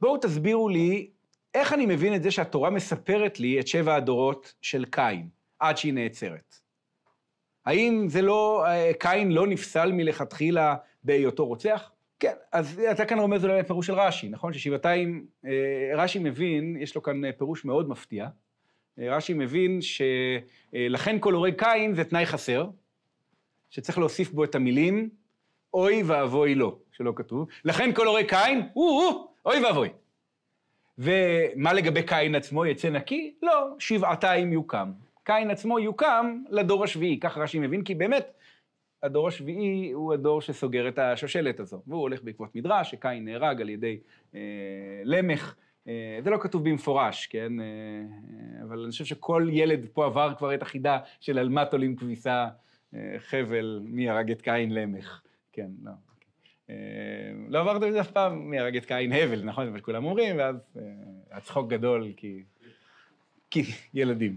בואו 0.00 0.16
תסבירו 0.16 0.68
לי 0.68 1.10
איך 1.54 1.72
אני 1.72 1.86
מבין 1.86 2.14
את 2.14 2.22
זה 2.22 2.30
שהתורה 2.30 2.70
מספרת 2.70 3.40
לי 3.40 3.60
את 3.60 3.68
שבע 3.68 3.94
הדורות 3.94 4.54
של 4.60 4.84
קין, 4.84 5.28
עד 5.58 5.76
שהיא 5.76 5.92
נעצרת. 5.92 6.54
האם 7.66 8.04
זה 8.08 8.22
לא, 8.22 8.66
אה, 8.66 8.90
קין 8.98 9.32
לא 9.32 9.46
נפסל 9.46 9.92
מלכתחילה 9.92 10.76
בהיותו 11.04 11.46
רוצח? 11.46 11.90
כן, 12.20 12.34
אז 12.52 12.80
אתה 12.90 13.04
כאן 13.04 13.18
רומז 13.18 13.44
אולי 13.44 13.58
לפירוש 13.58 13.86
של 13.86 13.94
רש"י, 13.94 14.28
נכון? 14.28 14.52
ששבעתיים, 14.52 15.26
אה, 15.44 15.90
רש"י 15.96 16.18
מבין, 16.18 16.76
יש 16.80 16.94
לו 16.94 17.02
כאן 17.02 17.32
פירוש 17.32 17.64
מאוד 17.64 17.88
מפתיע. 17.88 18.28
אה, 18.98 19.16
רש"י 19.16 19.34
מבין 19.34 19.80
שלכן 19.82 21.16
כל 21.20 21.34
הורג 21.34 21.54
קין 21.58 21.94
זה 21.94 22.04
תנאי 22.04 22.26
חסר, 22.26 22.66
שצריך 23.70 23.98
להוסיף 23.98 24.32
בו 24.32 24.44
את 24.44 24.54
המילים 24.54 25.08
אוי 25.74 26.02
ואבוי 26.02 26.54
לו, 26.54 26.78
שלא 26.92 27.12
כתוב. 27.16 27.48
לכן 27.64 27.92
כל 27.92 28.06
הורג 28.06 28.26
קין, 28.28 28.68
או-הו, 28.76 29.28
אוי 29.46 29.64
ואבוי. 29.64 29.88
ומה 30.98 31.72
לגבי 31.72 32.02
קין 32.02 32.34
עצמו, 32.34 32.66
יצא 32.66 32.90
נקי? 32.90 33.34
לא, 33.42 33.68
שבעתיים 33.78 34.52
יוקם. 34.52 34.92
קין 35.24 35.50
עצמו 35.50 35.78
יוקם 35.78 36.42
לדור 36.50 36.84
השביעי, 36.84 37.20
כך 37.20 37.38
רש"י 37.38 37.58
מבין, 37.58 37.84
כי 37.84 37.94
באמת, 37.94 38.32
הדור 39.02 39.28
השביעי 39.28 39.90
הוא 39.92 40.12
הדור 40.12 40.40
שסוגר 40.40 40.88
את 40.88 40.98
השושלת 40.98 41.60
הזו, 41.60 41.82
והוא 41.86 42.00
הולך 42.00 42.22
בעקבות 42.22 42.54
מדרש, 42.54 42.90
שקין 42.90 43.24
נהרג 43.24 43.60
על 43.60 43.68
ידי 43.68 43.98
אה, 44.34 44.40
למך. 45.04 45.54
אה, 45.88 46.18
זה 46.24 46.30
לא 46.30 46.38
כתוב 46.40 46.68
במפורש, 46.68 47.26
כן? 47.26 47.60
אה, 47.60 47.64
אה, 47.64 48.62
אבל 48.62 48.82
אני 48.82 48.90
חושב 48.90 49.04
שכל 49.04 49.48
ילד 49.52 49.86
פה 49.92 50.06
עבר 50.06 50.34
כבר 50.38 50.54
את 50.54 50.62
החידה 50.62 50.98
של 51.20 51.38
על 51.38 51.48
מה 51.48 51.64
תולים 51.64 51.96
כביסה, 51.96 52.48
חבל, 53.18 53.80
מי 53.84 54.10
הרג 54.10 54.30
את 54.30 54.42
קין 54.42 54.74
למך. 54.74 55.22
כן, 55.52 55.70
לא. 55.82 55.92
לא 57.48 57.60
עברתם 57.60 57.86
את 57.86 57.92
זה 57.92 58.00
אף 58.00 58.10
פעם, 58.10 58.50
מי 58.50 58.58
הרג 58.58 58.76
את 58.76 58.84
קין 58.84 59.12
הבל, 59.12 59.42
נכון? 59.44 59.64
זה 59.64 59.70
מה 59.70 59.78
שכולם 59.78 60.04
אומרים, 60.04 60.36
ואז 60.38 60.56
הצחוק 61.30 61.70
גדול, 61.70 62.12
כי... 62.16 62.42
כי 63.50 63.62
ילדים. 63.94 64.36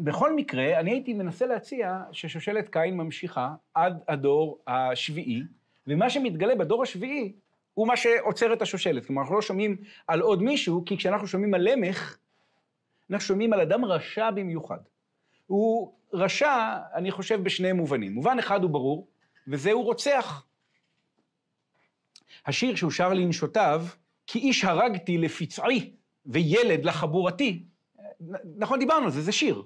ובכל 0.00 0.36
מקרה, 0.36 0.80
אני 0.80 0.90
הייתי 0.90 1.14
מנסה 1.14 1.46
להציע 1.46 2.02
ששושלת 2.12 2.68
קין 2.68 2.96
ממשיכה 2.96 3.54
עד 3.74 4.02
הדור 4.08 4.58
השביעי, 4.66 5.42
ומה 5.86 6.10
שמתגלה 6.10 6.54
בדור 6.54 6.82
השביעי 6.82 7.32
הוא 7.76 7.88
מה 7.88 7.96
שעוצר 7.96 8.52
את 8.52 8.62
השושלת. 8.62 9.06
כלומר, 9.06 9.22
אנחנו 9.22 9.34
לא 9.34 9.42
שומעים 9.42 9.76
על 10.06 10.20
עוד 10.20 10.42
מישהו, 10.42 10.82
כי 10.86 10.96
כשאנחנו 10.96 11.26
שומעים 11.26 11.54
על 11.54 11.68
למך, 11.68 12.18
אנחנו 13.10 13.26
שומעים 13.26 13.52
על 13.52 13.60
אדם 13.60 13.84
רשע 13.84 14.30
במיוחד. 14.30 14.78
הוא 15.46 15.92
רשע, 16.12 16.76
אני 16.94 17.10
חושב, 17.10 17.42
בשני 17.42 17.72
מובנים. 17.72 18.12
מובן 18.12 18.38
אחד 18.38 18.62
הוא 18.62 18.70
ברור, 18.70 19.08
וזה 19.48 19.72
הוא 19.72 19.84
רוצח. 19.84 20.46
השיר 22.46 22.76
שהוא 22.76 22.90
שר 22.90 23.12
לנשותיו, 23.12 23.84
כי 24.26 24.38
איש 24.38 24.64
הרגתי 24.64 25.18
לפצעי 25.18 25.92
וילד 26.26 26.84
לחבורתי, 26.84 27.64
נכון, 28.58 28.78
דיברנו 28.78 29.04
על 29.04 29.10
זה, 29.10 29.22
זה 29.22 29.32
שיר. 29.32 29.62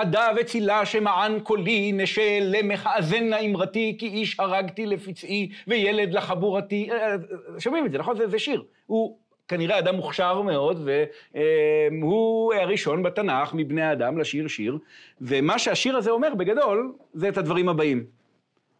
עדה 0.00 0.28
וצילה 0.36 0.86
שמען 0.86 1.40
קולי, 1.40 1.92
נשה 1.92 2.38
למך 2.40 2.88
אזנה 2.94 3.40
אמרתי, 3.40 3.96
כי 3.98 4.06
איש 4.06 4.40
הרגתי 4.40 4.86
לפצעי 4.86 5.50
וילד 5.66 6.14
לחבורתי. 6.14 6.88
אה, 6.90 7.16
שומעים 7.58 7.86
את 7.86 7.92
זה, 7.92 7.98
נכון? 7.98 8.16
זה, 8.16 8.28
זה 8.28 8.38
שיר. 8.38 8.64
הוא 8.86 9.16
כנראה 9.48 9.78
אדם 9.78 9.94
מוכשר 9.94 10.42
מאוד, 10.42 10.88
והוא 11.34 12.54
הראשון 12.54 13.02
בתנ"ך 13.02 13.54
מבני 13.54 13.82
האדם 13.82 14.18
לשיר 14.18 14.48
שיר, 14.48 14.78
ומה 15.20 15.58
שהשיר 15.58 15.96
הזה 15.96 16.10
אומר 16.10 16.34
בגדול, 16.34 16.92
זה 17.14 17.28
את 17.28 17.38
הדברים 17.38 17.68
הבאים. 17.68 18.04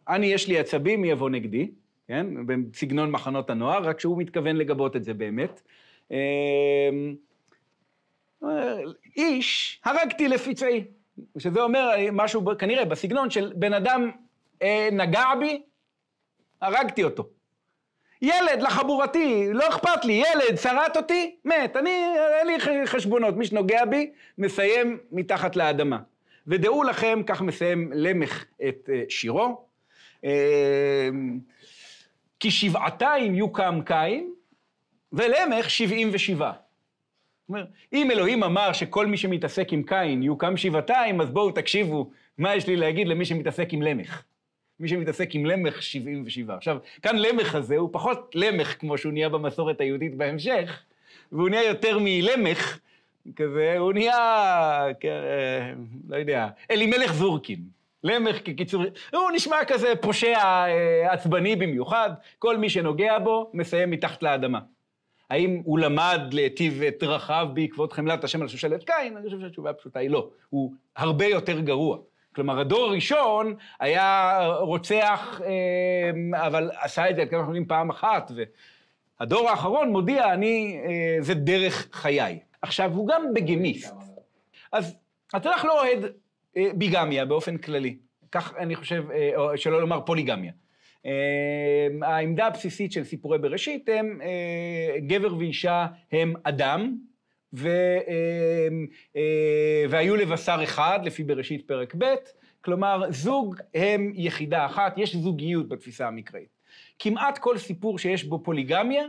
אני, 0.09 0.25
יש 0.25 0.47
לי 0.47 0.59
עצבים, 0.59 1.01
מי 1.01 1.11
יבוא 1.11 1.29
נגדי, 1.29 1.71
כן? 2.07 2.27
בסגנון 2.45 3.11
מחנות 3.11 3.49
הנוער, 3.49 3.83
רק 3.83 3.99
שהוא 3.99 4.17
מתכוון 4.17 4.55
לגבות 4.55 4.95
את 4.95 5.03
זה 5.03 5.13
באמת. 5.13 5.61
אה, 6.11 6.17
איש, 9.17 9.81
הרגתי 9.85 10.27
לפצעי. 10.27 10.83
שזה 11.37 11.61
אומר 11.61 11.89
משהו 12.11 12.45
כנראה 12.59 12.85
בסגנון 12.85 13.29
של 13.29 13.53
בן 13.55 13.73
אדם 13.73 14.11
אה, 14.61 14.89
נגע 14.91 15.25
בי, 15.39 15.61
הרגתי 16.61 17.03
אותו. 17.03 17.27
ילד 18.21 18.61
לחבורתי, 18.61 19.47
לא 19.53 19.69
אכפת 19.69 20.05
לי, 20.05 20.13
ילד, 20.13 20.55
שרט 20.55 20.97
אותי, 20.97 21.35
מת. 21.45 21.75
אני, 21.75 22.03
אין 22.39 22.47
לי 22.47 22.87
חשבונות, 22.87 23.35
מי 23.37 23.45
שנוגע 23.45 23.85
בי, 23.85 24.11
מסיים 24.37 24.97
מתחת 25.11 25.55
לאדמה. 25.55 25.99
ודעו 26.47 26.83
לכם, 26.83 27.21
כך 27.25 27.41
מסיים 27.41 27.91
למך 27.95 28.45
את 28.67 28.89
אה, 28.93 29.03
שירו, 29.09 29.65
אה, 30.25 31.09
כי 32.39 32.51
שבעתיים 32.51 33.35
יוקם 33.35 33.79
קין, 33.85 34.33
ולמך 35.13 35.69
שבעים 35.69 36.09
ושבעה. 36.13 36.53
אומר, 37.51 37.65
אם 37.93 38.11
אלוהים 38.11 38.43
אמר 38.43 38.73
שכל 38.73 39.07
מי 39.07 39.17
שמתעסק 39.17 39.73
עם 39.73 39.83
קין 39.83 40.23
יוקם 40.23 40.57
שבעתיים, 40.57 41.21
אז 41.21 41.31
בואו 41.31 41.51
תקשיבו 41.51 42.11
מה 42.37 42.55
יש 42.55 42.67
לי 42.67 42.75
להגיד 42.75 43.07
למי 43.07 43.25
שמתעסק 43.25 43.73
עם 43.73 43.81
למך. 43.81 44.23
מי 44.79 44.87
שמתעסק 44.87 45.35
עם 45.35 45.45
למך, 45.45 45.81
77. 45.81 46.55
עכשיו, 46.55 46.77
כאן 47.01 47.15
למך 47.15 47.55
הזה 47.55 47.77
הוא 47.77 47.89
פחות 47.91 48.31
למך 48.35 48.75
כמו 48.79 48.97
שהוא 48.97 49.13
נהיה 49.13 49.29
במסורת 49.29 49.81
היהודית 49.81 50.15
בהמשך, 50.15 50.83
והוא 51.31 51.49
נהיה 51.49 51.63
יותר 51.63 51.97
מלמך, 52.01 52.79
כזה, 53.35 53.75
הוא 53.77 53.93
נהיה, 53.93 54.17
אה, 55.05 55.73
לא 56.09 56.15
יודע, 56.15 56.47
אלימלך 56.71 57.13
זורקין. 57.13 57.59
למך 58.03 58.37
כקיצור, 58.45 58.83
הוא 59.13 59.31
נשמע 59.33 59.65
כזה 59.67 59.93
פושע 60.01 60.37
אה, 60.37 61.13
עצבני 61.13 61.55
במיוחד, 61.55 62.09
כל 62.39 62.57
מי 62.57 62.69
שנוגע 62.69 63.19
בו 63.19 63.51
מסיים 63.53 63.91
מתחת 63.91 64.23
לאדמה. 64.23 64.59
האם 65.31 65.61
הוא 65.65 65.79
למד 65.79 66.21
להיטיב 66.31 66.81
את 66.81 66.95
דרכיו 66.99 67.47
בעקבות 67.53 67.93
חמלת 67.93 68.23
השם 68.23 68.41
על 68.41 68.47
שושלת 68.47 68.83
קין? 68.83 69.17
אני 69.17 69.25
חושב 69.25 69.39
שהתשובה 69.41 69.69
הפשוטה 69.69 69.99
היא 69.99 70.09
לא. 70.09 70.29
הוא 70.49 70.73
הרבה 70.95 71.25
יותר 71.25 71.59
גרוע. 71.59 71.97
כלומר, 72.35 72.59
הדור 72.59 72.85
הראשון 72.85 73.55
היה 73.79 74.39
רוצח, 74.59 75.41
אה, 75.45 76.47
אבל 76.47 76.71
עשה 76.81 77.09
את 77.09 77.15
זה, 77.15 77.25
כמו 77.25 77.39
שאנחנו 77.39 77.67
פעם 77.67 77.89
אחת, 77.89 78.31
והדור 79.19 79.49
האחרון 79.49 79.89
מודיע, 79.89 80.33
אני, 80.33 80.81
אה, 80.85 81.17
זה 81.21 81.33
דרך 81.33 81.87
חיי. 81.91 82.39
עכשיו, 82.61 82.91
הוא 82.93 83.07
גם 83.07 83.33
בגמיסט. 83.33 83.95
אז 84.71 84.95
התנ"ך 85.33 85.65
לא 85.65 85.81
אוהד 85.81 86.05
אה, 86.57 86.67
ביגמיה 86.75 87.25
באופן 87.25 87.57
כללי. 87.57 87.97
כך 88.31 88.53
אני 88.57 88.75
חושב, 88.75 89.03
שלא 89.55 89.81
לומר 89.81 90.01
פוליגמיה. 90.01 90.51
העמדה 92.01 92.47
הבסיסית 92.47 92.91
של 92.91 93.03
סיפורי 93.03 93.37
בראשית 93.37 93.89
הם 93.89 94.19
גבר 95.07 95.35
ואישה 95.35 95.87
הם 96.11 96.33
אדם, 96.43 96.95
ו, 97.53 97.69
אה, 99.15 99.85
והיו 99.89 100.15
לבשר 100.15 100.59
אחד, 100.63 100.99
לפי 101.03 101.23
בראשית 101.23 101.67
פרק 101.67 101.95
ב', 101.97 102.05
כלומר, 102.61 103.03
זוג 103.09 103.55
הם 103.75 104.11
יחידה 104.15 104.65
אחת, 104.65 104.97
יש 104.97 105.15
זוגיות 105.15 105.69
בתפיסה 105.69 106.07
המקראית. 106.07 106.49
כמעט 106.99 107.37
כל 107.37 107.57
סיפור 107.57 107.99
שיש 107.99 108.23
בו 108.23 108.43
פוליגמיה, 108.43 109.05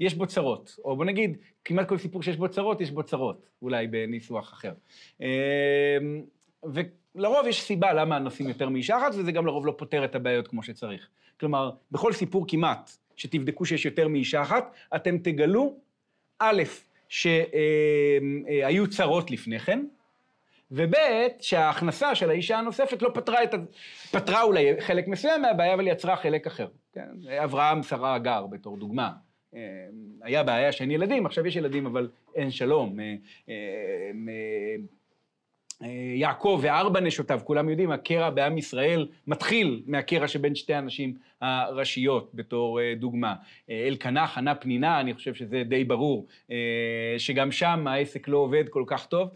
יש 0.00 0.14
בו 0.14 0.26
צרות. 0.26 0.76
או 0.84 0.96
בוא 0.96 1.04
נגיד, 1.04 1.36
כמעט 1.64 1.88
כל 1.88 1.98
סיפור 1.98 2.22
שיש 2.22 2.36
בו 2.36 2.48
צרות, 2.48 2.80
יש 2.80 2.90
בו 2.90 3.02
צרות, 3.02 3.48
אולי 3.62 3.86
בניסוח 3.86 4.52
אחר. 4.52 4.72
אמ, 5.20 5.26
ולרוב 7.14 7.46
יש 7.46 7.62
סיבה 7.62 7.92
למה 7.92 8.18
נושאים 8.18 8.48
יותר 8.48 8.68
מאישה 8.68 8.98
אחת, 8.98 9.14
וזה 9.14 9.32
גם 9.32 9.46
לרוב 9.46 9.66
לא 9.66 9.74
פותר 9.78 10.04
את 10.04 10.14
הבעיות 10.14 10.48
כמו 10.48 10.62
שצריך. 10.62 11.08
כלומר, 11.40 11.70
בכל 11.92 12.12
סיפור 12.12 12.44
כמעט, 12.48 12.90
שתבדקו 13.16 13.64
שיש 13.64 13.84
יותר 13.84 14.08
מאישה 14.08 14.42
אחת, 14.42 14.74
אתם 14.96 15.18
תגלו, 15.18 15.76
א', 16.38 16.62
שהיו 17.08 18.90
צרות 18.90 19.30
לפני 19.30 19.58
כן, 19.58 19.84
וב' 20.70 20.94
שההכנסה 21.40 22.14
של 22.14 22.30
האישה 22.30 22.58
הנוספת 22.58 23.02
לא 23.02 23.10
פתרה 23.14 23.42
את 23.42 23.54
ה... 23.54 23.56
פתרה 24.10 24.42
אולי 24.42 24.80
חלק 24.80 25.08
מסוים 25.08 25.42
מהבעיה, 25.42 25.74
אבל 25.74 25.88
יצרה 25.88 26.16
חלק 26.16 26.46
אחר. 26.46 26.68
כן? 26.92 27.08
אברהם, 27.44 27.82
שרה, 27.82 28.14
הגר, 28.14 28.46
בתור 28.46 28.76
דוגמה. 28.76 29.12
היה 30.22 30.42
בעיה 30.42 30.72
שאין 30.72 30.90
ילדים, 30.90 31.26
עכשיו 31.26 31.46
יש 31.46 31.56
ילדים, 31.56 31.86
אבל 31.86 32.08
אין 32.34 32.50
שלום. 32.50 32.96
יעקב 36.14 36.58
וארבע 36.62 37.00
נשותיו, 37.00 37.40
כולם 37.44 37.68
יודעים, 37.68 37.90
הקרע 37.90 38.30
בעם 38.30 38.58
ישראל 38.58 39.06
מתחיל 39.26 39.82
מהקרע 39.86 40.28
שבין 40.28 40.54
שתי 40.54 40.74
הנשים 40.74 41.14
הראשיות 41.40 42.30
בתור 42.34 42.80
אה, 42.80 42.94
דוגמה. 42.96 43.34
אה, 43.70 43.84
אלקנה, 43.88 44.26
חנה 44.26 44.54
פנינה, 44.54 45.00
אני 45.00 45.14
חושב 45.14 45.34
שזה 45.34 45.62
די 45.68 45.84
ברור, 45.84 46.26
אה, 46.50 46.56
שגם 47.18 47.52
שם 47.52 47.86
העסק 47.86 48.28
לא 48.28 48.36
עובד 48.36 48.68
כל 48.68 48.84
כך 48.86 49.06
טוב. 49.06 49.28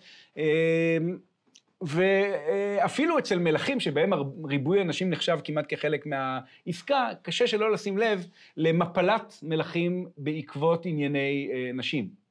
ואפילו 1.83 3.19
אצל 3.19 3.39
מלכים, 3.39 3.81
שבהם 3.81 4.13
ריבוי 4.45 4.81
אנשים 4.81 5.11
נחשב 5.11 5.39
כמעט 5.45 5.65
כחלק 5.69 6.07
מהעסקה, 6.07 7.09
קשה 7.23 7.47
שלא 7.47 7.73
לשים 7.73 7.99
לב 7.99 8.27
למפלת 8.57 9.39
מלכים 9.43 10.07
בעקבות 10.19 10.87
ענייני 10.87 11.51
נשים. 11.75 12.24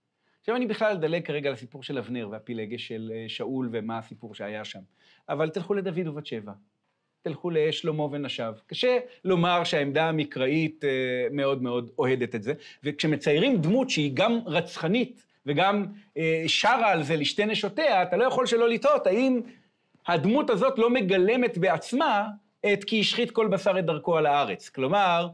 עכשיו 0.43 0.55
אני 0.55 0.67
בכלל 0.67 0.91
אדלג 0.91 1.25
כרגע 1.25 1.49
על 1.49 1.53
הסיפור 1.53 1.83
של 1.83 1.97
אבנר 1.97 2.27
והפילגש 2.31 2.87
של 2.87 3.11
אה, 3.15 3.25
שאול 3.27 3.69
ומה 3.71 3.97
הסיפור 3.97 4.35
שהיה 4.35 4.65
שם. 4.65 4.79
אבל 5.29 5.49
תלכו 5.49 5.73
לדוד 5.73 6.07
ובת 6.07 6.25
שבע, 6.25 6.51
תלכו 7.21 7.49
לשלמה 7.49 8.03
ונשיו. 8.03 8.53
קשה 8.67 8.97
לומר 9.23 9.63
שהעמדה 9.63 10.09
המקראית 10.09 10.83
אה, 10.83 10.89
מאוד 11.31 11.63
מאוד 11.63 11.89
אוהדת 11.97 12.35
את 12.35 12.43
זה, 12.43 12.53
וכשמציירים 12.83 13.61
דמות 13.61 13.89
שהיא 13.89 14.11
גם 14.13 14.39
רצחנית 14.45 15.25
וגם 15.45 15.85
אה, 16.17 16.43
שרה 16.47 16.91
על 16.91 17.03
זה 17.03 17.15
לשתי 17.15 17.45
נשותיה, 17.45 18.03
אתה 18.03 18.17
לא 18.17 18.23
יכול 18.23 18.45
שלא 18.45 18.69
לטעות 18.69 19.07
האם 19.07 19.41
הדמות 20.07 20.49
הזאת 20.49 20.79
לא 20.79 20.89
מגלמת 20.89 21.57
בעצמה 21.57 22.27
את 22.73 22.83
כי 22.83 22.99
השחית 22.99 23.31
כל 23.31 23.47
בשר 23.47 23.79
את 23.79 23.85
דרכו 23.85 24.17
על 24.17 24.25
הארץ. 24.25 24.69
כלומר, 24.69 25.27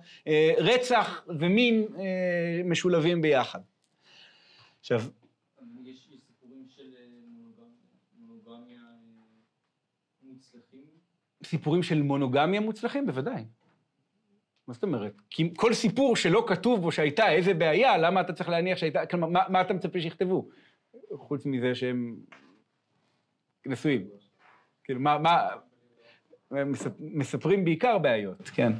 רצח 0.57 1.23
ומין 1.27 1.85
משולבים 2.65 3.21
ביחד. 3.21 3.59
עכשיו... 4.79 5.01
יש 5.83 6.09
סיפורים 6.27 6.65
של 6.69 6.93
אה, 6.97 7.05
מונוגמיה 8.17 8.79
אה, 8.79 8.85
מוצלחים? 10.23 10.85
סיפורים 11.43 11.83
של 11.83 12.01
מונוגמיה 12.01 12.61
מוצלחים? 12.61 13.05
בוודאי. 13.05 13.43
מה 14.67 14.73
זאת 14.73 14.83
אומרת? 14.83 15.13
כי 15.29 15.53
כל 15.55 15.73
סיפור 15.73 16.15
שלא 16.15 16.45
כתוב 16.47 16.81
בו 16.81 16.91
שהייתה 16.91 17.31
איזה 17.31 17.53
בעיה, 17.53 17.97
למה 17.97 18.21
אתה 18.21 18.33
צריך 18.33 18.49
להניח 18.49 18.77
שהייתה... 18.77 19.05
כלומר, 19.05 19.27
מה, 19.27 19.39
מה 19.49 19.61
אתה 19.61 19.73
מצפה 19.73 20.01
שיכתבו? 20.01 20.49
חוץ 21.13 21.45
מזה 21.45 21.75
שהם 21.75 22.15
נשואים. 23.65 24.07
כאילו, 24.83 24.99
מה... 24.99 25.17
מה... 25.17 25.47
מספרים 26.99 27.65
בעיקר 27.65 27.97
בעיות, 27.97 28.49
כן. 28.49 28.73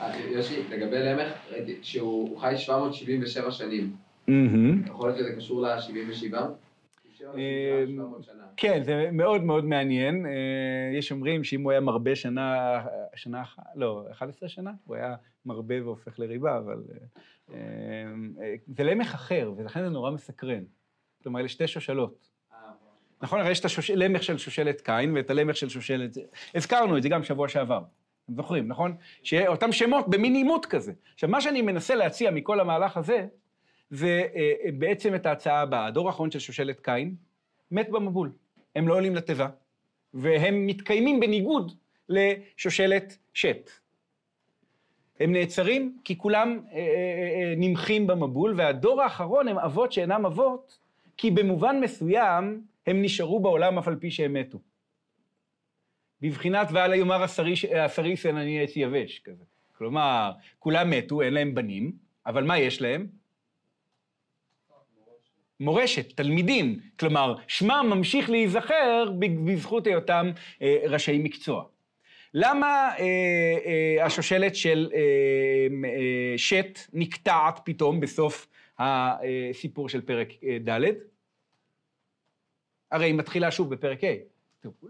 אה, 0.00 0.20
יושי, 0.20 0.62
לגבי 0.70 0.98
למך, 0.98 1.32
ראיתי 1.50 1.78
שהוא 1.82 2.38
חי 2.40 2.54
777 2.56 3.50
שנים. 3.50 3.96
יכול 4.86 5.08
להיות 5.08 5.18
שזה 5.18 5.36
קשור 5.36 5.62
ל-77? 5.62 6.34
אמ, 7.34 8.12
כן, 8.56 8.82
זה 8.82 9.08
מאוד 9.12 9.42
מאוד 9.42 9.64
מעניין. 9.64 10.26
אה, 10.26 10.98
יש 10.98 11.12
אומרים 11.12 11.44
שאם 11.44 11.62
הוא 11.62 11.70
היה 11.70 11.80
מרבה 11.80 12.16
שנה, 12.16 12.80
שנה, 13.14 13.42
לא, 13.74 14.04
11 14.10 14.48
שנה, 14.48 14.72
הוא 14.84 14.96
היה 14.96 15.14
מרבה 15.46 15.84
והופך 15.84 16.18
לריבה, 16.18 16.58
אבל... 16.58 16.82
אה, 17.52 17.56
אה, 18.40 18.54
זה 18.76 18.84
למך 18.84 19.14
אחר, 19.14 19.52
ולכן 19.56 19.82
זה 19.82 19.88
נורא 19.88 20.10
מסקרן. 20.10 20.62
כלומר, 21.22 21.40
אלה 21.40 21.48
שתי 21.48 21.66
שושלות. 21.66 22.30
נכון, 23.22 23.40
הרי 23.40 23.50
יש 23.50 23.60
את 23.60 23.90
הלמך 23.90 24.22
של 24.22 24.38
שושלת 24.38 24.80
קין 24.80 25.16
ואת 25.16 25.30
הלמך 25.30 25.56
של 25.56 25.68
שושלת... 25.68 26.16
הזכרנו 26.54 26.96
את 26.96 27.02
זה 27.02 27.08
גם 27.08 27.22
שבוע 27.22 27.48
שעבר. 27.48 27.82
אתם 28.24 28.34
זוכרים, 28.34 28.68
נכון? 28.68 28.96
שאותם 29.22 29.72
שמות 29.72 30.08
במין 30.08 30.34
עימות 30.34 30.66
כזה. 30.66 30.92
עכשיו, 31.14 31.28
מה 31.28 31.40
שאני 31.40 31.62
מנסה 31.62 31.94
להציע 31.94 32.30
מכל 32.30 32.60
המהלך 32.60 32.96
הזה, 32.96 33.26
ובעצם 33.90 35.10
אה, 35.10 35.16
את 35.16 35.26
ההצעה 35.26 35.60
הבאה. 35.60 35.86
הדור 35.86 36.08
האחרון 36.08 36.30
של 36.30 36.38
שושלת 36.38 36.80
קין 36.80 37.14
מת 37.70 37.90
במבול. 37.90 38.32
הם 38.76 38.88
לא 38.88 38.94
עולים 38.94 39.14
לתיבה, 39.14 39.48
והם 40.14 40.66
מתקיימים 40.66 41.20
בניגוד 41.20 41.72
לשושלת 42.08 43.18
שת. 43.34 43.70
הם 45.20 45.32
נעצרים 45.32 45.98
כי 46.04 46.18
כולם 46.18 46.60
אה, 46.72 46.78
אה, 46.78 47.54
נמחים 47.56 48.06
במבול, 48.06 48.54
והדור 48.56 49.02
האחרון 49.02 49.48
הם 49.48 49.58
אבות 49.58 49.92
שאינם 49.92 50.26
אבות, 50.26 50.78
כי 51.16 51.30
במובן 51.30 51.80
מסוים 51.80 52.64
הם 52.86 53.02
נשארו 53.02 53.40
בעולם 53.40 53.78
אף 53.78 53.88
על 53.88 53.96
פי 53.96 54.10
שהם 54.10 54.32
מתו. 54.32 54.58
בבחינת 56.20 56.68
ואללה 56.72 56.96
יאמר 56.96 57.22
הסריסן 57.74 58.36
אני 58.36 58.62
עץ 58.62 58.72
יבש 58.76 59.18
כזה. 59.18 59.44
כלומר, 59.72 60.32
כולם 60.58 60.90
מתו, 60.90 61.22
אין 61.22 61.34
להם 61.34 61.54
בנים, 61.54 61.92
אבל 62.26 62.44
מה 62.44 62.58
יש 62.58 62.82
להם? 62.82 63.06
מורשת, 65.60 66.12
תלמידים, 66.16 66.80
כלומר, 67.00 67.34
שמם 67.48 67.86
ממשיך 67.90 68.30
להיזכר 68.30 69.04
בזכות 69.44 69.86
היותם 69.86 70.30
אה, 70.62 70.76
ראשי 70.88 71.18
מקצוע. 71.18 71.64
למה 72.34 72.90
אה, 72.98 73.04
אה, 73.66 74.06
השושלת 74.06 74.56
של 74.56 74.90
אה, 74.94 75.00
אה, 75.84 76.38
שת 76.38 76.78
נקטעת 76.92 77.60
פתאום 77.64 78.00
בסוף 78.00 78.46
הסיפור 78.78 79.88
של 79.88 80.00
פרק 80.00 80.28
אה, 80.44 80.58
ד'? 80.68 80.80
הרי 82.90 83.06
היא 83.06 83.14
מתחילה 83.14 83.50
שוב 83.50 83.70
בפרק 83.70 84.04
ה'. 84.04 84.34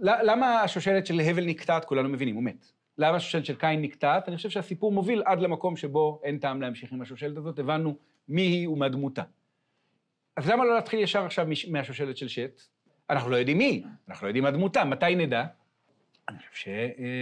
למה 0.03 0.61
השושלת 0.61 1.07
של 1.07 1.21
הבל 1.21 1.45
נקטעת? 1.45 1.85
כולנו 1.85 2.09
מבינים, 2.09 2.35
הוא 2.35 2.43
מת. 2.43 2.67
למה 2.99 3.17
השושלת 3.17 3.45
של 3.45 3.55
קין 3.55 3.83
נקטעת? 3.83 4.29
אני 4.29 4.37
חושב 4.37 4.51
שהסיפור 4.51 4.93
מוביל 4.93 5.23
עד 5.27 5.41
למקום 5.41 5.77
שבו 5.77 6.21
אין 6.25 6.39
טעם 6.39 6.63
להמשיך 6.63 6.93
עם 6.93 7.03
השושלת 7.03 7.37
הזאת, 7.37 7.59
הבנו 7.59 7.97
מי 8.29 8.43
היא 8.43 8.69
ומה 8.69 8.89
דמותה. 8.89 9.23
אז 10.37 10.49
למה 10.49 10.65
לא 10.65 10.75
להתחיל 10.75 11.01
ישר 11.01 11.25
עכשיו 11.25 11.47
מהשושלת 11.69 12.17
של 12.17 12.29
שת? 12.29 12.61
אנחנו 13.11 13.31
לא 13.31 13.37
יודעים 13.37 13.59
מי, 13.59 13.83
אנחנו 14.09 14.25
לא 14.25 14.29
יודעים 14.29 14.45
מה 14.45 14.51
דמותה, 14.51 14.85
מתי 14.85 15.15
נדע? 15.15 15.45
אני 16.29 16.39
חושב 16.39 16.71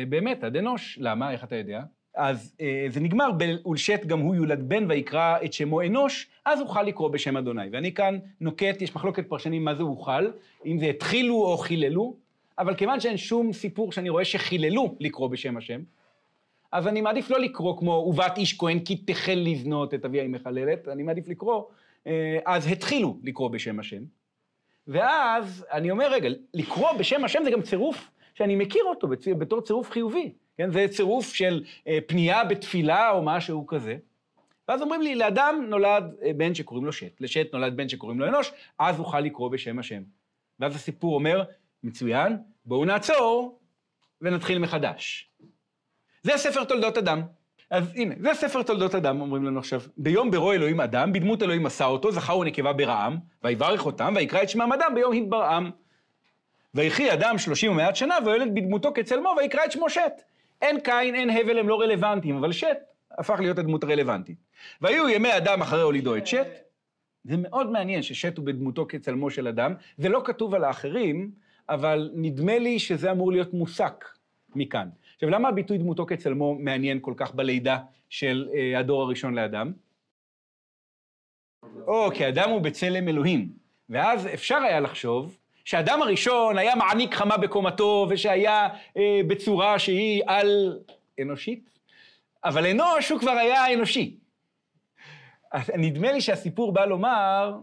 שבאמת, 0.06 0.44
עד 0.44 0.56
אנוש. 0.56 0.98
למה? 1.00 1.32
איך 1.32 1.44
אתה 1.44 1.56
יודע? 1.56 1.82
אז 2.14 2.54
אה, 2.60 2.86
זה 2.88 3.00
נגמר 3.00 3.30
ב"ולשת 3.36 4.00
גם 4.06 4.18
הוא 4.20 4.34
יולד 4.34 4.68
בן 4.68 4.90
ויקרא 4.90 5.36
את 5.44 5.52
שמו 5.52 5.82
אנוש", 5.82 6.28
אז 6.44 6.60
אוכל 6.60 6.82
לקרוא 6.82 7.08
בשם 7.08 7.36
אדוני. 7.36 7.68
ואני 7.72 7.94
כאן 7.94 8.18
נוקט, 8.40 8.82
יש 8.82 8.96
מחלוקת 8.96 9.28
פרשנים 9.28 9.64
מה 9.64 9.74
זה 9.74 9.82
אוכל, 9.82 10.30
אם 10.66 10.78
זה 10.78 10.86
התחילו 10.86 11.34
או 11.34 11.58
חיללו, 11.58 12.16
אבל 12.58 12.74
כיוון 12.74 13.00
שאין 13.00 13.16
שום 13.16 13.52
סיפור 13.52 13.92
שאני 13.92 14.08
רואה 14.08 14.24
שחיללו 14.24 14.96
לקרוא 15.00 15.28
בשם 15.28 15.56
השם, 15.56 15.80
אז 16.72 16.86
אני 16.86 17.00
מעדיף 17.00 17.30
לא 17.30 17.40
לקרוא 17.40 17.78
כמו 17.78 17.92
"ובת 17.92 18.38
איש 18.38 18.58
כהן 18.58 18.80
כי 18.80 18.96
תחל 18.96 19.42
לזנות 19.44 19.94
את 19.94 20.04
אביה 20.04 20.22
היא 20.22 20.30
מחללת", 20.30 20.88
אני 20.88 21.02
מעדיף 21.02 21.28
לקרוא, 21.28 21.62
אז 22.44 22.66
התחילו 22.66 23.18
לקרוא 23.22 23.50
בשם 23.50 23.78
השם. 23.80 24.02
ואז 24.86 25.66
אני 25.72 25.90
אומר, 25.90 26.12
רגע, 26.12 26.28
לקרוא 26.54 26.92
בשם 26.92 27.24
השם 27.24 27.40
זה 27.44 27.50
גם 27.50 27.62
צירוף 27.62 28.10
שאני 28.34 28.56
מכיר 28.56 28.84
אותו 28.84 29.08
בתור 29.38 29.60
צירוף 29.60 29.90
חיובי. 29.90 30.32
כן? 30.56 30.70
זה 30.70 30.86
צירוף 30.90 31.34
של 31.34 31.64
אה, 31.88 31.98
פנייה 32.06 32.44
בתפילה 32.44 33.10
או 33.10 33.22
משהו 33.22 33.66
כזה. 33.66 33.96
ואז 34.68 34.82
אומרים 34.82 35.02
לי, 35.02 35.14
לאדם 35.14 35.66
נולד 35.68 36.14
אה, 36.22 36.32
בן 36.36 36.54
שקוראים 36.54 36.86
לו 36.86 36.92
שת, 36.92 37.20
לשת 37.20 37.52
נולד 37.52 37.76
בן 37.76 37.88
שקוראים 37.88 38.20
לו 38.20 38.28
אנוש, 38.28 38.52
אז 38.78 38.98
אוכל 38.98 39.20
לקרוא 39.20 39.50
בשם 39.50 39.78
השם. 39.78 40.02
ואז 40.60 40.76
הסיפור 40.76 41.14
אומר, 41.14 41.44
מצוין, 41.82 42.36
בואו 42.64 42.84
נעצור 42.84 43.58
ונתחיל 44.20 44.58
מחדש. 44.58 45.30
זה 46.22 46.32
ספר 46.36 46.64
תולדות 46.64 46.98
אדם. 46.98 47.22
אז 47.72 47.92
הנה, 47.94 48.14
זה 48.18 48.34
ספר 48.34 48.62
תולדות 48.62 48.94
אדם, 48.94 49.20
אומרים 49.20 49.44
לנו 49.44 49.58
עכשיו. 49.58 49.80
ביום 49.96 50.30
ברוא 50.30 50.54
אלוהים 50.54 50.80
אדם, 50.80 51.12
בדמות 51.12 51.42
אלוהים 51.42 51.66
עשה 51.66 51.84
אותו, 51.84 52.12
זכר 52.12 52.38
ונקבה 52.38 52.72
ברעם, 52.72 53.16
ויברך 53.44 53.86
אותם, 53.86 54.14
ויקרא 54.16 54.42
את 54.42 54.48
שמם 54.48 54.72
אדם 54.72 54.92
ביום 54.94 55.12
התברעם. 55.12 55.70
ויחי 56.74 57.12
אדם 57.12 57.38
שלושים 57.38 57.72
ומעט 57.72 57.96
שנה, 57.96 58.14
ויולד 58.24 58.54
בדמותו 58.54 58.92
כצלמו, 58.94 59.34
ויקרא 59.38 59.64
את 59.64 59.72
שמו 59.72 59.90
שת. 59.90 60.22
אין 60.62 60.80
קין, 60.80 61.14
אין 61.14 61.30
הבל, 61.30 61.58
הם 61.58 61.68
לא 61.68 61.80
רלוונטיים, 61.80 62.36
אבל 62.36 62.52
שת 62.52 62.76
הפך 63.18 63.40
להיות 63.40 63.58
הדמות 63.58 63.84
הרלוונטית. 63.84 64.36
והיו 64.80 65.08
ימי 65.08 65.36
אדם 65.36 65.62
אחרי 65.62 65.82
הולידו 65.82 66.16
את 66.16 66.26
שת. 66.26 66.46
זה 67.24 67.36
מאוד 67.36 67.70
מעניין 67.70 68.02
ששת 68.02 68.36
הוא 68.36 68.46
בדמותו 68.46 68.86
כצלמו 68.88 69.30
של 69.30 69.48
אדם. 69.48 69.74
זה 69.98 70.08
לא 70.08 70.22
כתוב 70.24 70.54
על 70.54 70.64
האחרים, 70.64 71.30
אבל 71.68 72.10
נדמה 72.14 72.58
לי 72.58 72.78
שזה 72.78 73.10
אמור 73.10 73.32
להיות 73.32 73.54
מוסק 73.54 74.04
מכאן. 74.54 74.88
עכשיו, 75.22 75.34
למה 75.34 75.48
הביטוי 75.48 75.78
דמותו 75.78 76.06
כצלמו 76.06 76.54
מעניין 76.54 76.98
כל 77.00 77.14
כך 77.16 77.34
בלידה 77.34 77.78
של 78.10 78.48
אה, 78.54 78.78
הדור 78.78 79.02
הראשון 79.02 79.34
לאדם? 79.34 79.72
או, 81.86 82.10
כי 82.14 82.28
אדם 82.28 82.50
הוא 82.50 82.60
בצלם 82.60 83.08
אלוהים. 83.08 83.48
ואז 83.88 84.26
אפשר 84.34 84.56
היה 84.56 84.80
לחשוב 84.80 85.38
שהאדם 85.64 86.02
הראשון 86.02 86.58
היה 86.58 86.74
מעניק 86.74 87.14
חמה 87.14 87.36
בקומתו, 87.36 88.06
ושהיה 88.10 88.68
אה, 88.96 89.20
בצורה 89.26 89.78
שהיא 89.78 90.22
על-אנושית, 90.26 91.70
אבל 92.44 92.66
אנוש 92.66 93.10
הוא 93.10 93.20
כבר 93.20 93.32
היה 93.32 93.74
אנושי. 93.74 94.16
נדמה 95.74 96.12
לי 96.12 96.20
שהסיפור 96.20 96.72
בא 96.72 96.84
לומר, 96.84 97.58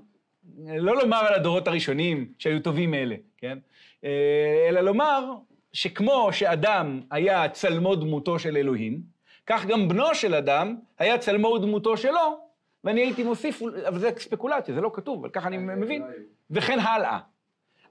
לא 0.68 0.96
לומר 0.96 1.18
על 1.18 1.34
הדורות 1.34 1.68
הראשונים 1.68 2.34
שהיו 2.38 2.62
טובים 2.62 2.92
מאלה, 2.92 3.16
כן? 3.38 3.58
אה, 4.04 4.66
אלא 4.70 4.82
לומר 4.82 5.34
שכמו 5.74 6.30
שאדם 6.32 7.02
היה 7.12 7.50
צלמו 7.50 7.96
דמותו 7.96 8.40
של 8.40 8.58
אלוהים, 8.58 9.02
כך 9.48 9.66
גם 9.66 9.88
בנו 9.88 10.16
של 10.16 10.36
אדם 10.36 10.76
היה 11.00 11.18
צלמו 11.18 11.58
דמותו 11.58 11.98
שלו, 11.98 12.40
ואני 12.84 13.02
הייתי 13.02 13.24
מוסיף, 13.24 13.62
אבל 13.88 14.00
זה 14.00 14.10
ספקולציה, 14.18 14.76
זה 14.76 14.82
לא 14.82 14.92
כתוב, 14.94 15.20
אבל 15.20 15.30
ככה 15.30 15.48
אני 15.48 15.58
מבין, 15.58 16.04
וכן 16.52 16.80
הלאה. 16.80 17.20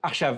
עכשיו, 0.02 0.34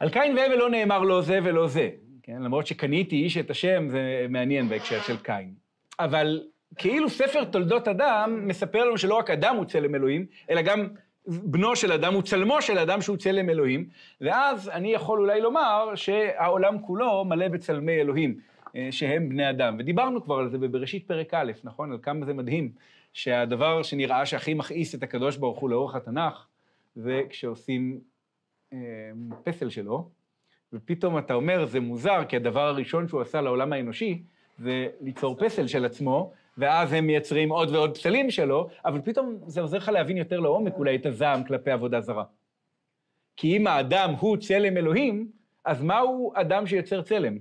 על 0.00 0.10
קין 0.10 0.36
והבל 0.36 0.54
לא 0.54 0.70
נאמר 0.70 0.98
לא 0.98 1.22
זה 1.22 1.38
ולא 1.42 1.68
זה, 1.68 1.90
כן? 2.22 2.42
למרות 2.42 2.66
שקניתי 2.66 3.16
איש 3.16 3.36
את 3.36 3.50
השם, 3.50 3.88
זה 3.90 4.26
מעניין 4.28 4.68
בהקשר 4.68 5.00
של 5.00 5.16
קין. 5.16 5.54
אבל 5.98 6.42
כאילו 6.76 7.10
ספר 7.10 7.44
תולדות 7.44 7.88
אדם 7.88 8.48
מספר 8.48 8.84
לנו 8.84 8.98
שלא 8.98 9.14
רק 9.14 9.30
אדם 9.30 9.56
הוא 9.56 9.64
צלם 9.64 9.94
אלוהים, 9.94 10.26
אלא 10.50 10.62
גם 10.62 10.88
בנו 11.26 11.76
של 11.76 11.92
אדם 11.92 12.14
הוא 12.14 12.22
צלמו 12.22 12.62
של 12.62 12.78
אדם 12.78 13.00
שהוא 13.00 13.16
צלם 13.16 13.50
אלוהים, 13.50 13.88
ואז 14.20 14.68
אני 14.68 14.92
יכול 14.92 15.20
אולי 15.20 15.40
לומר 15.40 15.92
שהעולם 15.94 16.78
כולו 16.78 17.24
מלא 17.24 17.48
בצלמי 17.48 17.92
אלוהים, 17.92 18.38
אה, 18.76 18.88
שהם 18.90 19.28
בני 19.28 19.50
אדם. 19.50 19.76
ודיברנו 19.78 20.22
כבר 20.22 20.38
על 20.38 20.48
זה 20.48 20.58
בבראשית 20.58 21.08
פרק 21.08 21.34
א', 21.34 21.52
נכון? 21.64 21.92
על 21.92 21.98
כמה 22.02 22.26
זה 22.26 22.34
מדהים, 22.34 22.72
שהדבר 23.12 23.82
שנראה 23.82 24.26
שהכי 24.26 24.54
מכעיס 24.54 24.94
את 24.94 25.02
הקדוש 25.02 25.36
ברוך 25.36 25.58
הוא 25.58 25.70
לאורך 25.70 25.94
התנ"ך, 25.94 26.46
זה 26.96 27.22
כשעושים 27.30 28.00
אה, 28.72 28.78
פסל 29.44 29.68
שלו, 29.68 30.08
ופתאום 30.72 31.18
אתה 31.18 31.34
אומר, 31.34 31.66
זה 31.66 31.80
מוזר, 31.80 32.24
כי 32.28 32.36
הדבר 32.36 32.66
הראשון 32.66 33.08
שהוא 33.08 33.20
עשה 33.20 33.40
לעולם 33.40 33.72
האנושי, 33.72 34.22
זה 34.58 34.88
ליצור 35.00 35.36
פסל 35.38 35.66
של 35.66 35.84
עצמו, 35.84 36.32
ואז 36.58 36.92
הם 36.92 37.06
מייצרים 37.06 37.48
עוד 37.48 37.70
ועוד 37.70 37.94
פסלים 37.94 38.30
שלו, 38.30 38.68
אבל 38.84 39.00
פתאום 39.04 39.38
זה 39.46 39.60
עוזר 39.60 39.76
לך 39.76 39.88
להבין 39.88 40.16
יותר 40.16 40.40
לעומק 40.40 40.74
אולי 40.74 40.96
את 40.96 41.06
הזעם 41.06 41.44
כלפי 41.44 41.70
עבודה 41.70 42.00
זרה. 42.00 42.24
כי 43.36 43.56
אם 43.56 43.66
האדם 43.66 44.14
הוא 44.20 44.36
צלם 44.36 44.76
אלוהים, 44.76 45.28
אז 45.64 45.82
מהו 45.82 46.32
אדם 46.34 46.66
שיוצר 46.66 47.02
צלם? 47.02 47.38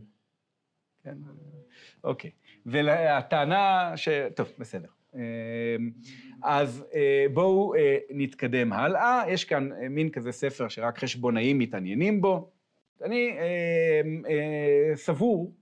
כן, 1.04 1.18
אוקיי. 2.04 2.32
והטענה 2.66 3.94
ש... 3.96 4.10
טוב, 4.36 4.52
בסדר. 4.60 4.88
אמ, 5.16 5.20
אז 6.44 6.86
אה, 6.94 7.26
בואו 7.34 7.76
אה, 7.76 7.98
נתקדם 8.10 8.74
הלאה. 8.74 9.24
יש 9.28 9.46
כאן 9.46 9.72
אה, 9.72 9.90
מין 9.90 10.10
כזה 10.10 10.32
ספר 10.32 10.68
שרק 10.68 11.00
חשבונאים 11.00 11.58
מתעניינים 11.58 12.22
בו. 12.22 12.50
אני 13.04 13.38
סבור 14.96 15.54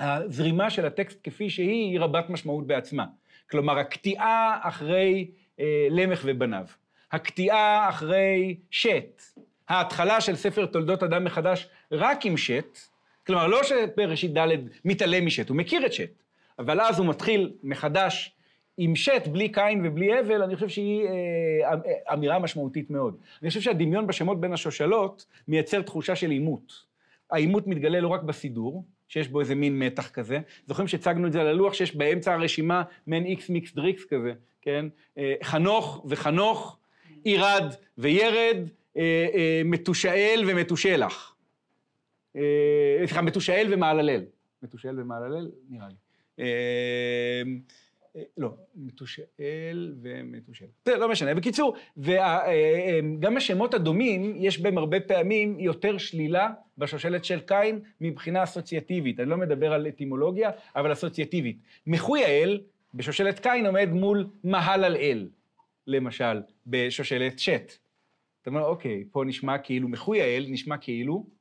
שהזרימה 0.00 0.70
של 0.70 0.86
הטקסט 0.86 1.18
כפי 1.22 1.50
שהיא, 1.50 1.92
היא 1.92 2.00
רבת 2.00 2.30
משמעות 2.30 2.66
בעצמה. 2.66 3.06
כלומר, 3.50 3.78
הקטיעה 3.78 4.58
אחרי 4.62 5.30
למך 5.90 6.22
ובניו, 6.24 6.64
הקטיעה 7.12 7.88
אחרי 7.88 8.56
שת, 8.70 9.22
ההתחלה 9.68 10.20
של 10.20 10.36
ספר 10.36 10.66
תולדות 10.66 11.02
אדם 11.02 11.24
מחדש 11.24 11.68
רק 11.92 12.26
עם 12.26 12.36
שת, 12.36 12.78
כלומר, 13.26 13.46
לא 13.46 13.62
שבראשית 13.62 14.38
ד' 14.38 14.48
מתעלם 14.84 15.26
משת, 15.26 15.48
הוא 15.48 15.56
מכיר 15.56 15.86
את 15.86 15.92
שת. 15.92 16.22
אבל 16.58 16.80
אז 16.80 16.98
הוא 16.98 17.06
מתחיל 17.06 17.52
מחדש 17.62 18.34
עם 18.78 18.96
שת, 18.96 19.22
בלי 19.32 19.48
קין 19.48 19.86
ובלי 19.86 20.18
הבל, 20.18 20.42
אני 20.42 20.54
חושב 20.54 20.68
שהיא 20.68 21.06
אה, 21.06 21.12
אה, 21.72 22.14
אמירה 22.14 22.38
משמעותית 22.38 22.90
מאוד. 22.90 23.16
אני 23.42 23.48
חושב 23.48 23.60
שהדמיון 23.60 24.06
בשמות 24.06 24.40
בין 24.40 24.52
השושלות 24.52 25.26
מייצר 25.48 25.82
תחושה 25.82 26.16
של 26.16 26.30
עימות. 26.30 26.72
העימות 27.30 27.66
מתגלה 27.66 28.00
לא 28.00 28.08
רק 28.08 28.22
בסידור, 28.22 28.84
שיש 29.08 29.28
בו 29.28 29.40
איזה 29.40 29.54
מין 29.54 29.78
מתח 29.78 30.08
כזה. 30.08 30.40
זוכרים 30.66 30.88
שהצגנו 30.88 31.26
את 31.26 31.32
זה 31.32 31.40
על 31.40 31.46
הלוח, 31.46 31.74
שיש 31.74 31.96
באמצע 31.96 32.34
הרשימה 32.34 32.82
מעין 33.06 33.24
איקס 33.24 33.48
מיקס 33.48 33.74
דריקס 33.74 34.04
כזה, 34.04 34.32
כן? 34.62 34.86
אה, 35.18 35.34
חנוך 35.42 36.04
וחנוך, 36.08 36.78
ירד 37.24 37.74
וירד, 37.98 38.56
אה, 38.96 39.26
אה, 39.34 39.62
מתושאל 39.64 40.44
ומתושלח. 40.48 41.34
סליחה, 42.98 43.22
מתושאל 43.22 43.74
ומעללל. 43.74 44.24
מתושאל 44.62 45.00
ומעללל, 45.00 45.50
נראה 45.70 45.86
לי. 45.88 45.94
אה, 48.18 48.22
לא, 48.36 48.50
מתושאל 48.76 49.94
ומתושאל. 50.02 50.66
זה 50.84 50.96
לא 50.96 51.08
משנה. 51.08 51.34
בקיצור, 51.34 51.76
וגם 51.96 53.36
השמות 53.36 53.74
הדומים, 53.74 54.36
יש 54.38 54.60
בהם 54.60 54.78
הרבה 54.78 55.00
פעמים 55.00 55.60
יותר 55.60 55.98
שלילה 55.98 56.50
בשושלת 56.78 57.24
של 57.24 57.40
קין 57.40 57.80
מבחינה 58.00 58.42
אסוציאטיבית. 58.42 59.20
אני 59.20 59.30
לא 59.30 59.36
מדבר 59.36 59.72
על 59.72 59.88
אטימולוגיה, 59.88 60.50
אבל 60.76 60.92
אסוציאטיבית. 60.92 61.58
מחוי 61.86 62.24
האל, 62.24 62.60
בשושלת 62.94 63.38
קין 63.38 63.66
עומד 63.66 63.88
מול 63.92 64.26
מהל 64.44 64.84
אל, 64.84 65.28
למשל, 65.86 66.40
בשושלת 66.66 67.38
שת. 67.38 67.72
אתה 68.42 68.50
אומר, 68.50 68.64
אוקיי, 68.64 69.04
פה 69.10 69.24
נשמע 69.24 69.58
כאילו 69.58 69.88
מחוי 69.88 70.22
האל, 70.22 70.46
נשמע 70.48 70.76
כאילו 70.76 71.37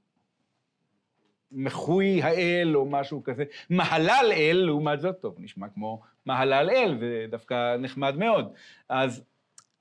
מחוי 1.52 2.22
האל 2.22 2.72
או 2.76 2.86
משהו 2.86 3.24
כזה. 3.24 3.44
מהלל 3.70 4.32
אל, 4.32 4.64
לעומת 4.66 5.02
זאת, 5.02 5.16
טוב, 5.22 5.36
נשמע 5.40 5.68
כמו 5.70 6.02
מהלל 6.26 6.70
אל, 6.70 6.98
ודווקא 7.00 7.78
נחמד 7.78 8.18
מאוד. 8.18 8.54
אז 8.90 9.24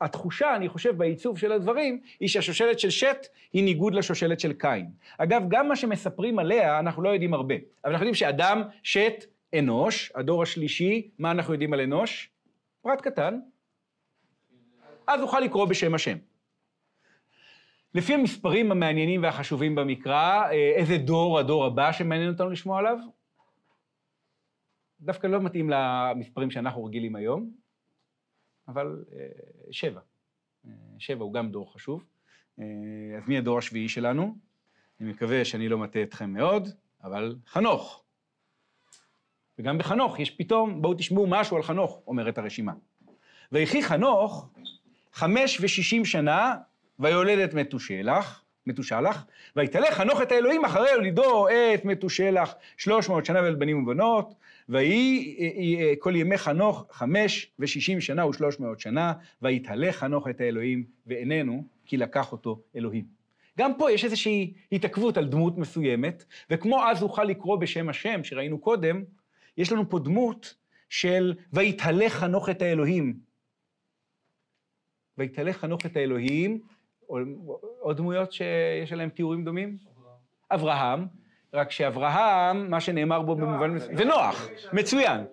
התחושה, 0.00 0.56
אני 0.56 0.68
חושב, 0.68 0.96
בעיצוב 0.96 1.38
של 1.38 1.52
הדברים, 1.52 2.00
היא 2.20 2.28
שהשושלת 2.28 2.78
של 2.78 2.90
שת 2.90 3.26
היא 3.52 3.64
ניגוד 3.64 3.94
לשושלת 3.94 4.40
של 4.40 4.52
קין. 4.52 4.90
אגב, 5.18 5.42
גם 5.48 5.68
מה 5.68 5.76
שמספרים 5.76 6.38
עליה, 6.38 6.78
אנחנו 6.78 7.02
לא 7.02 7.08
יודעים 7.08 7.34
הרבה. 7.34 7.54
אבל 7.54 7.92
אנחנו 7.92 8.06
יודעים 8.06 8.14
שאדם, 8.14 8.62
שת, 8.82 9.24
אנוש, 9.58 10.12
הדור 10.14 10.42
השלישי, 10.42 11.08
מה 11.18 11.30
אנחנו 11.30 11.52
יודעים 11.52 11.72
על 11.72 11.80
אנוש? 11.80 12.30
פרט 12.82 13.00
קטן. 13.00 13.38
אז 15.06 15.20
נוכל 15.20 15.40
לקרוא 15.40 15.64
בשם 15.64 15.94
השם. 15.94 16.16
לפי 17.96 18.14
המספרים 18.14 18.72
המעניינים 18.72 19.22
והחשובים 19.22 19.74
במקרא, 19.74 20.42
אה, 20.44 20.72
איזה 20.76 20.98
דור 20.98 21.38
הדור 21.38 21.64
הבא 21.64 21.92
שמעניין 21.92 22.30
אותנו 22.30 22.50
לשמוע 22.50 22.78
עליו? 22.78 22.98
דווקא 25.00 25.26
לא 25.26 25.40
מתאים 25.40 25.70
למספרים 25.70 26.50
שאנחנו 26.50 26.84
רגילים 26.84 27.16
היום, 27.16 27.50
אבל 28.68 29.04
אה, 29.12 29.26
שבע. 29.70 30.00
אה, 30.66 30.70
שבע 30.98 31.24
הוא 31.24 31.32
גם 31.32 31.50
דור 31.50 31.74
חשוב. 31.74 32.04
אז 33.16 33.28
מי 33.28 33.38
הדור 33.38 33.58
השביעי 33.58 33.88
שלנו? 33.88 34.36
אני 35.00 35.10
מקווה 35.10 35.44
שאני 35.44 35.68
לא 35.68 35.78
מטעה 35.78 36.02
אתכם 36.02 36.30
מאוד, 36.30 36.68
אבל 37.02 37.36
חנוך. 37.46 38.04
וגם 39.58 39.78
בחנוך 39.78 40.18
יש 40.18 40.30
פתאום, 40.30 40.82
בואו 40.82 40.94
תשמעו 40.94 41.26
משהו 41.26 41.56
על 41.56 41.62
חנוך, 41.62 42.02
אומרת 42.06 42.38
הרשימה. 42.38 42.72
ויחי 43.52 43.82
חנוך 43.82 44.48
חמש 45.12 45.58
ושישים 45.60 46.04
שנה 46.04 46.56
ויולד 46.98 47.38
את 47.38 47.54
מתושלח, 47.54 48.42
מתושלח, 48.66 49.26
ויתהלך 49.56 49.94
חנוך 49.94 50.22
את 50.22 50.32
האלוהים 50.32 50.64
אחרי 50.64 50.92
הולידו 50.92 51.48
את 51.48 51.84
מתושלח 51.84 52.54
שלוש 52.76 53.08
מאות 53.08 53.26
שנה 53.26 53.42
ואל 53.42 53.54
בנים 53.54 53.82
ובנות, 53.82 54.34
ויהי 54.68 55.36
כל 55.98 56.16
ימי 56.16 56.38
חנוך 56.38 56.86
חמש 56.90 57.50
ושישים 57.58 58.00
שנה 58.00 58.26
ושלוש 58.26 58.60
מאות 58.60 58.80
שנה, 58.80 59.12
ויתהלך 59.42 59.96
חנוך 59.96 60.28
את 60.28 60.40
האלוהים 60.40 60.84
ואיננו, 61.06 61.64
כי 61.86 61.96
לקח 61.96 62.32
אותו 62.32 62.60
אלוהים. 62.76 63.04
גם 63.58 63.72
פה 63.78 63.92
יש 63.92 64.04
איזושהי 64.04 64.52
התעכבות 64.72 65.16
על 65.16 65.26
דמות 65.26 65.58
מסוימת, 65.58 66.24
וכמו 66.50 66.84
אז 66.84 67.02
אוכל 67.02 67.24
לקרוא 67.24 67.56
בשם 67.56 67.88
השם 67.88 68.24
שראינו 68.24 68.58
קודם, 68.58 69.04
יש 69.56 69.72
לנו 69.72 69.90
פה 69.90 69.98
דמות 69.98 70.54
של 70.88 71.34
ויתהלך 71.52 72.12
חנוך 72.12 72.48
את 72.48 72.62
האלוהים. 72.62 73.14
ויתהלך 75.18 75.56
חנוך 75.56 75.86
את 75.86 75.96
האלוהים, 75.96 76.60
עוד 77.80 77.96
דמויות 77.96 78.32
שיש 78.32 78.92
עליהן 78.92 79.08
תיאורים 79.08 79.44
דומים? 79.44 79.76
אברהם, 80.50 81.06
רק 81.54 81.70
שאברהם, 81.70 82.70
מה 82.70 82.80
שנאמר 82.80 83.22
בו 83.22 83.34
במובן 83.36 83.70
מסוים, 83.70 83.94
ונוח, 83.98 84.48
מצוין. 84.72 85.24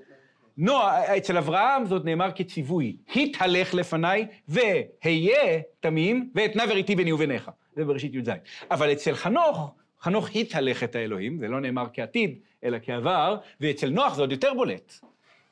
נוח, 0.58 0.94
אצל 1.18 1.38
אברהם 1.38 1.86
זאת 1.86 2.06
נאמר 2.06 2.32
כציווי, 2.36 2.98
התהלך 3.16 3.74
לפניי 3.74 4.28
והיה 4.48 5.62
תמים 5.80 6.30
ואתנה 6.36 6.64
וריתי 6.70 6.96
ביני 6.96 7.12
וביניך. 7.12 7.52
זה 7.76 7.86
בראשית 7.86 8.16
י"ז. 8.16 8.30
אבל 8.72 8.92
אצל 8.92 9.14
חנוך, 9.14 9.74
חנוך 10.02 10.36
התהלך 10.36 10.84
את 10.84 10.96
האלוהים, 10.96 11.40
זה 11.40 11.48
לא 11.48 11.62
נאמר 11.62 11.86
כעתיד, 11.94 12.40
אלא 12.64 12.78
כעבר, 12.84 13.38
ואצל 13.62 13.90
נוח 13.90 14.16
זה 14.16 14.22
עוד 14.22 14.32
יותר 14.32 14.54
בולט. 14.54 14.94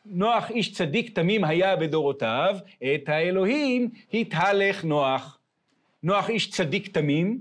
נוח 0.06 0.50
איש 0.50 0.74
צדיק 0.74 1.16
תמים 1.16 1.44
היה 1.44 1.76
בדורותיו, 1.76 2.58
את 2.96 3.10
האלוהים 3.10 3.90
התהלך 4.14 4.84
נוח. 4.84 5.38
נוח 6.04 6.30
איש 6.30 6.50
צדיק 6.50 6.88
תמים, 6.88 7.40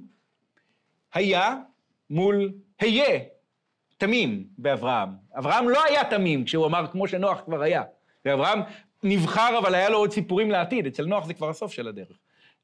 היה 1.14 1.56
מול 2.10 2.52
היה 2.78 3.20
תמים 3.98 4.44
באברהם. 4.58 5.08
אברהם 5.38 5.68
לא 5.68 5.84
היה 5.84 6.04
תמים 6.04 6.44
כשהוא 6.44 6.66
אמר 6.66 6.86
כמו 6.92 7.08
שנוח 7.08 7.40
כבר 7.44 7.62
היה. 7.62 7.82
ואברהם 8.24 8.60
נבחר 9.02 9.58
אבל 9.58 9.74
היה 9.74 9.88
לו 9.88 9.98
עוד 9.98 10.12
סיפורים 10.12 10.50
לעתיד, 10.50 10.86
אצל 10.86 11.06
נוח 11.06 11.26
זה 11.26 11.34
כבר 11.34 11.50
הסוף 11.50 11.72
של 11.72 11.88
הדרך. 11.88 12.18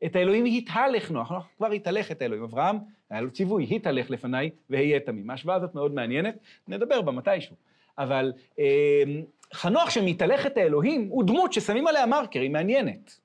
את 0.04 0.16
האלוהים 0.16 0.44
התהלך 0.44 1.10
נוח, 1.10 1.32
נוח 1.32 1.48
כבר 1.56 1.70
התהלך 1.70 2.10
את 2.10 2.22
האלוהים. 2.22 2.42
אברהם, 2.42 2.76
היה 3.10 3.20
לו 3.20 3.30
ציווי, 3.30 3.76
התהלך 3.76 4.10
לפניי 4.10 4.50
והיה 4.70 5.00
תמים. 5.00 5.30
ההשוואה 5.30 5.56
הזאת 5.56 5.74
מאוד 5.74 5.94
מעניינת, 5.94 6.38
נדבר 6.68 7.02
בה 7.02 7.12
מתישהו. 7.12 7.56
אבל 7.98 8.32
אה, 8.58 9.02
חנוך 9.54 9.90
שמתהלך 9.90 10.46
את 10.46 10.56
האלוהים 10.56 11.08
הוא 11.10 11.24
דמות 11.24 11.52
ששמים 11.52 11.86
עליה 11.86 12.06
מרקר, 12.06 12.40
היא 12.40 12.50
מעניינת. 12.50 13.18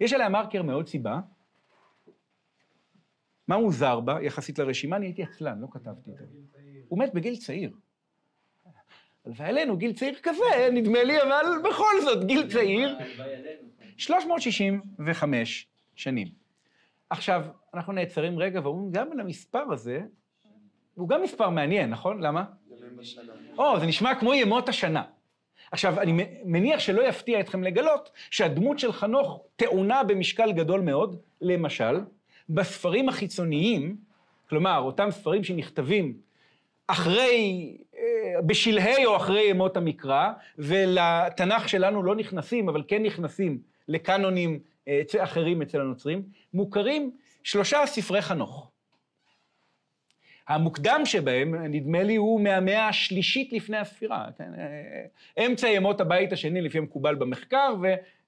יש 0.00 0.12
עליה 0.12 0.28
מרקר 0.28 0.62
מעוד 0.62 0.88
סיבה. 0.88 1.20
מה 3.48 3.58
מוזר 3.58 4.00
בה 4.00 4.18
יחסית 4.22 4.58
לרשימה? 4.58 4.96
אני 4.96 5.06
הייתי 5.06 5.22
עצלן, 5.22 5.60
לא 5.60 5.66
כתבתי 5.70 6.10
את 6.10 6.16
זה. 6.16 6.24
הוא 6.88 6.98
מת 6.98 7.14
בגיל 7.14 7.36
צעיר. 7.36 7.70
הלוואי 9.26 9.48
עלינו, 9.48 9.76
גיל 9.76 9.92
צעיר 9.92 10.14
כזה, 10.22 10.68
נדמה 10.72 11.04
לי, 11.04 11.22
אבל 11.22 11.44
בכל 11.70 12.00
זאת, 12.04 12.24
גיל 12.24 12.52
צעיר. 12.52 12.98
365 13.96 15.66
שנים. 15.94 16.28
עכשיו, 17.10 17.44
אנחנו 17.74 17.92
נעצרים 17.92 18.38
רגע 18.38 18.60
ואומרים, 18.62 18.92
גם 18.92 19.12
על 19.12 19.20
המספר 19.20 19.72
הזה, 19.72 20.00
הוא 20.94 21.08
גם 21.08 21.22
מספר 21.22 21.50
מעניין, 21.50 21.90
נכון? 21.90 22.20
למה? 22.22 22.44
או, 23.58 23.80
זה 23.80 23.86
נשמע 23.86 24.14
כמו 24.14 24.34
ימות 24.34 24.68
השנה. 24.68 25.02
עכשיו, 25.72 26.00
אני 26.00 26.26
מניח 26.44 26.80
שלא 26.80 27.08
יפתיע 27.08 27.40
אתכם 27.40 27.62
לגלות 27.64 28.10
שהדמות 28.30 28.78
של 28.78 28.92
חנוך 28.92 29.42
טעונה 29.56 30.04
במשקל 30.04 30.52
גדול 30.52 30.80
מאוד, 30.80 31.20
למשל, 31.40 32.00
בספרים 32.48 33.08
החיצוניים, 33.08 33.96
כלומר, 34.48 34.78
אותם 34.78 35.10
ספרים 35.10 35.44
שנכתבים 35.44 36.18
אחרי, 36.86 37.76
אה, 37.96 38.42
בשלהי 38.46 39.06
או 39.06 39.16
אחרי 39.16 39.50
ימות 39.50 39.76
המקרא, 39.76 40.32
ולתנ"ך 40.58 41.68
שלנו 41.68 42.02
לא 42.02 42.16
נכנסים, 42.16 42.68
אבל 42.68 42.82
כן 42.88 43.02
נכנסים 43.02 43.58
לקאנונים 43.88 44.58
אה, 44.88 45.02
אחרים 45.18 45.62
אצל 45.62 45.80
הנוצרים, 45.80 46.22
מוכרים 46.54 47.10
שלושה 47.42 47.86
ספרי 47.86 48.22
חנוך. 48.22 48.70
המוקדם 50.48 51.00
שבהם, 51.04 51.54
נדמה 51.54 52.02
לי, 52.02 52.16
הוא 52.16 52.40
מהמאה 52.40 52.88
השלישית 52.88 53.52
לפני 53.52 53.76
הספירה. 53.76 54.26
כן? 54.38 54.50
אה, 54.58 55.46
אמצע 55.46 55.68
ימות 55.68 56.00
הבית 56.00 56.32
השני 56.32 56.60
לפי 56.60 56.78
המקובל 56.78 57.14
במחקר, 57.14 57.74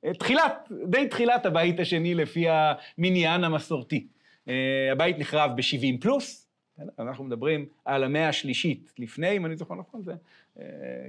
ותחילת, 0.04 0.68
די 0.86 1.08
תחילת 1.08 1.46
הבית 1.46 1.80
השני 1.80 2.14
לפי 2.14 2.46
המניין 2.48 3.44
המסורתי. 3.44 4.06
הבית 4.92 5.18
נחרב 5.18 5.50
ב-70 5.56 6.00
פלוס, 6.00 6.48
כן? 6.76 6.82
אנחנו 6.98 7.24
מדברים 7.24 7.66
על 7.84 8.04
המאה 8.04 8.28
השלישית 8.28 8.92
לפני, 8.98 9.36
אם 9.36 9.46
אני 9.46 9.56
זוכר 9.56 9.74
נכון, 9.74 10.02
זה 10.02 10.12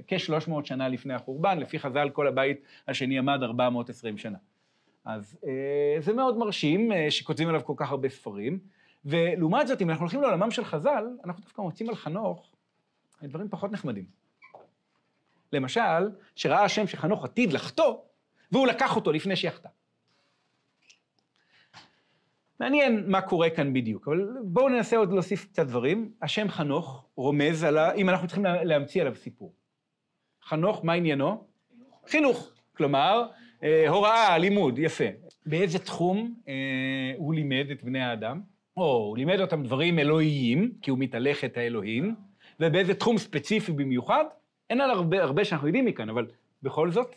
כ-300 0.06 0.52
שנה 0.64 0.88
לפני 0.88 1.14
החורבן, 1.14 1.58
לפי 1.58 1.78
חז"ל 1.78 2.10
כל 2.10 2.26
הבית 2.26 2.60
השני 2.88 3.18
עמד 3.18 3.42
420 3.42 4.18
שנה. 4.18 4.38
אז 5.08 5.38
אה, 5.46 6.00
זה 6.00 6.12
מאוד 6.12 6.38
מרשים 6.38 6.92
אה, 6.92 7.10
שכותבים 7.10 7.48
עליו 7.48 7.64
כל 7.64 7.72
כך 7.76 7.90
הרבה 7.90 8.08
ספרים, 8.08 8.58
ולעומת 9.04 9.68
זאת, 9.68 9.82
אם 9.82 9.90
אנחנו 9.90 10.02
הולכים 10.02 10.22
לעולמם 10.22 10.50
של 10.50 10.64
חז"ל, 10.64 11.04
אנחנו 11.24 11.42
דווקא 11.42 11.62
מוצאים 11.62 11.88
על 11.88 11.94
חנוך 11.94 12.52
דברים 13.22 13.48
פחות 13.48 13.72
נחמדים. 13.72 14.04
למשל, 15.52 16.10
שראה 16.36 16.64
השם 16.64 16.86
שחנוך 16.86 17.24
עתיד 17.24 17.52
לחטוא, 17.52 17.94
והוא 18.52 18.66
לקח 18.66 18.96
אותו 18.96 19.12
לפני 19.12 19.36
שיחטא. 19.36 19.68
מעניין 22.60 23.10
מה 23.10 23.20
קורה 23.20 23.50
כאן 23.50 23.72
בדיוק, 23.72 24.08
אבל 24.08 24.26
בואו 24.44 24.68
ננסה 24.68 24.96
עוד 24.96 25.12
להוסיף 25.12 25.44
קצת 25.44 25.66
דברים. 25.66 26.12
השם 26.22 26.48
חנוך 26.48 27.06
רומז 27.16 27.64
על 27.64 27.78
ה... 27.78 27.92
אם 27.92 28.08
אנחנו 28.08 28.26
צריכים 28.26 28.44
להמציא 28.44 29.00
עליו 29.00 29.14
סיפור. 29.14 29.54
חנוך, 30.42 30.84
מה 30.84 30.92
עניינו? 30.92 31.44
חינוך. 31.70 32.02
חינוך. 32.06 32.52
כלומר, 32.76 33.28
אה, 33.62 33.88
הוראה, 33.88 34.38
לימוד, 34.38 34.78
יפה. 34.78 35.04
באיזה 35.46 35.78
תחום 35.78 36.34
אה, 36.48 37.12
הוא 37.16 37.34
לימד 37.34 37.70
את 37.70 37.84
בני 37.84 38.00
האדם? 38.00 38.40
או, 38.78 38.96
הוא 38.96 39.16
לימד 39.16 39.40
אותם 39.40 39.62
דברים 39.62 39.98
אלוהיים, 39.98 40.72
כי 40.82 40.90
הוא 40.90 40.98
מתהלך 40.98 41.44
את 41.44 41.56
האלוהים, 41.56 42.14
ובאיזה 42.60 42.94
תחום 42.94 43.18
ספציפי 43.18 43.72
במיוחד? 43.72 44.24
אין 44.70 44.80
על 44.80 44.90
הרבה, 44.90 45.22
הרבה 45.22 45.44
שאנחנו 45.44 45.66
יודעים 45.66 45.84
מכאן, 45.84 46.08
אבל 46.08 46.26
בכל 46.62 46.90
זאת, 46.90 47.14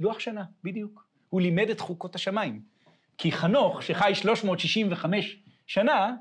לוח 0.00 0.18
שנה, 0.18 0.44
בדיוק. 0.64 1.06
הוא 1.30 1.40
לימד 1.40 1.70
את 1.70 1.80
חוקות 1.80 2.14
השמיים. 2.14 2.60
כי 3.18 3.32
חנוך, 3.32 3.82
שחי 3.82 4.10
365 4.14 5.42
שנה, 5.66 6.14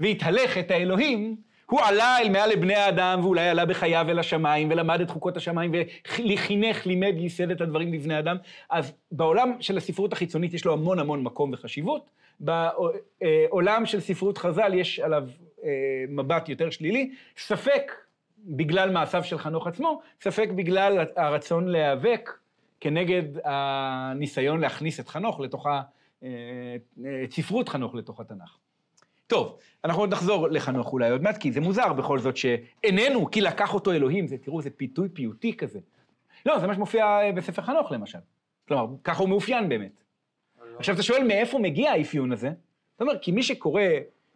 והתהלך 0.00 0.58
את 0.58 0.70
האלוהים, 0.70 1.36
הוא 1.70 1.80
עלה 1.80 2.18
אל 2.18 2.28
מעל 2.28 2.50
לבני 2.50 2.74
האדם, 2.74 3.20
ואולי 3.22 3.48
עלה 3.48 3.66
בחייו 3.66 4.06
אל 4.08 4.18
השמיים, 4.18 4.70
ולמד 4.70 5.00
את 5.00 5.10
חוקות 5.10 5.36
השמיים, 5.36 5.72
וחינך, 5.74 6.86
לימד, 6.86 7.14
ייסד 7.16 7.50
את 7.50 7.60
הדברים 7.60 7.92
לבני 7.92 8.18
אדם. 8.18 8.36
אז 8.70 8.92
בעולם 9.12 9.52
של 9.60 9.76
הספרות 9.76 10.12
החיצונית 10.12 10.54
יש 10.54 10.64
לו 10.64 10.72
המון 10.72 10.98
המון 10.98 11.22
מקום 11.22 11.52
וחשיבות. 11.52 12.10
בעולם 12.40 13.86
של 13.86 14.00
ספרות 14.00 14.38
חז"ל 14.38 14.74
יש 14.74 15.00
עליו 15.00 15.28
אה, 15.64 15.70
מבט 16.08 16.48
יותר 16.48 16.70
שלילי. 16.70 17.10
ספק 17.38 17.92
בגלל 18.38 18.90
מעשיו 18.90 19.24
של 19.24 19.38
חנוך 19.38 19.66
עצמו, 19.66 20.00
ספק 20.20 20.48
בגלל 20.54 21.06
הרצון 21.16 21.68
להיאבק 21.68 22.30
כנגד 22.80 23.22
הניסיון 23.44 24.60
להכניס 24.60 25.00
את 25.00 25.08
חנוך 25.08 25.40
לתוך 25.40 25.66
ה... 25.66 25.82
אה, 26.22 26.28
את 27.24 27.32
ספרות 27.32 27.68
חנוך 27.68 27.94
לתוך 27.94 28.20
התנ"ך. 28.20 28.58
טוב, 29.28 29.58
אנחנו 29.84 30.02
עוד 30.02 30.12
נחזור 30.12 30.48
לחנוך 30.48 30.92
אולי 30.92 31.10
עוד 31.10 31.22
מעט, 31.22 31.38
כי 31.38 31.52
זה 31.52 31.60
מוזר 31.60 31.92
בכל 31.92 32.18
זאת 32.18 32.36
שאיננו, 32.36 33.30
כי 33.30 33.40
לקח 33.40 33.74
אותו 33.74 33.92
אלוהים, 33.92 34.26
זה, 34.26 34.38
תראו, 34.38 34.62
זה 34.62 34.70
פיתוי 34.70 35.08
פיוטי 35.08 35.56
כזה. 35.56 35.78
לא, 36.46 36.58
זה 36.58 36.66
מה 36.66 36.74
שמופיע 36.74 37.04
אה, 37.04 37.32
בספר 37.32 37.62
חנוך 37.62 37.92
למשל. 37.92 38.18
כלומר, 38.68 38.86
ככה 39.04 39.22
הוא 39.22 39.28
מאופיין 39.28 39.68
באמת. 39.68 40.02
עכשיו, 40.78 40.94
אתה 40.94 41.02
שואל 41.02 41.26
מאיפה 41.26 41.58
מגיע 41.58 41.92
האפיון 41.92 42.32
הזה? 42.32 42.50
זאת 42.92 43.00
אומרת, 43.00 43.22
כי 43.22 43.32
מי 43.32 43.42
שקורא, 43.42 43.82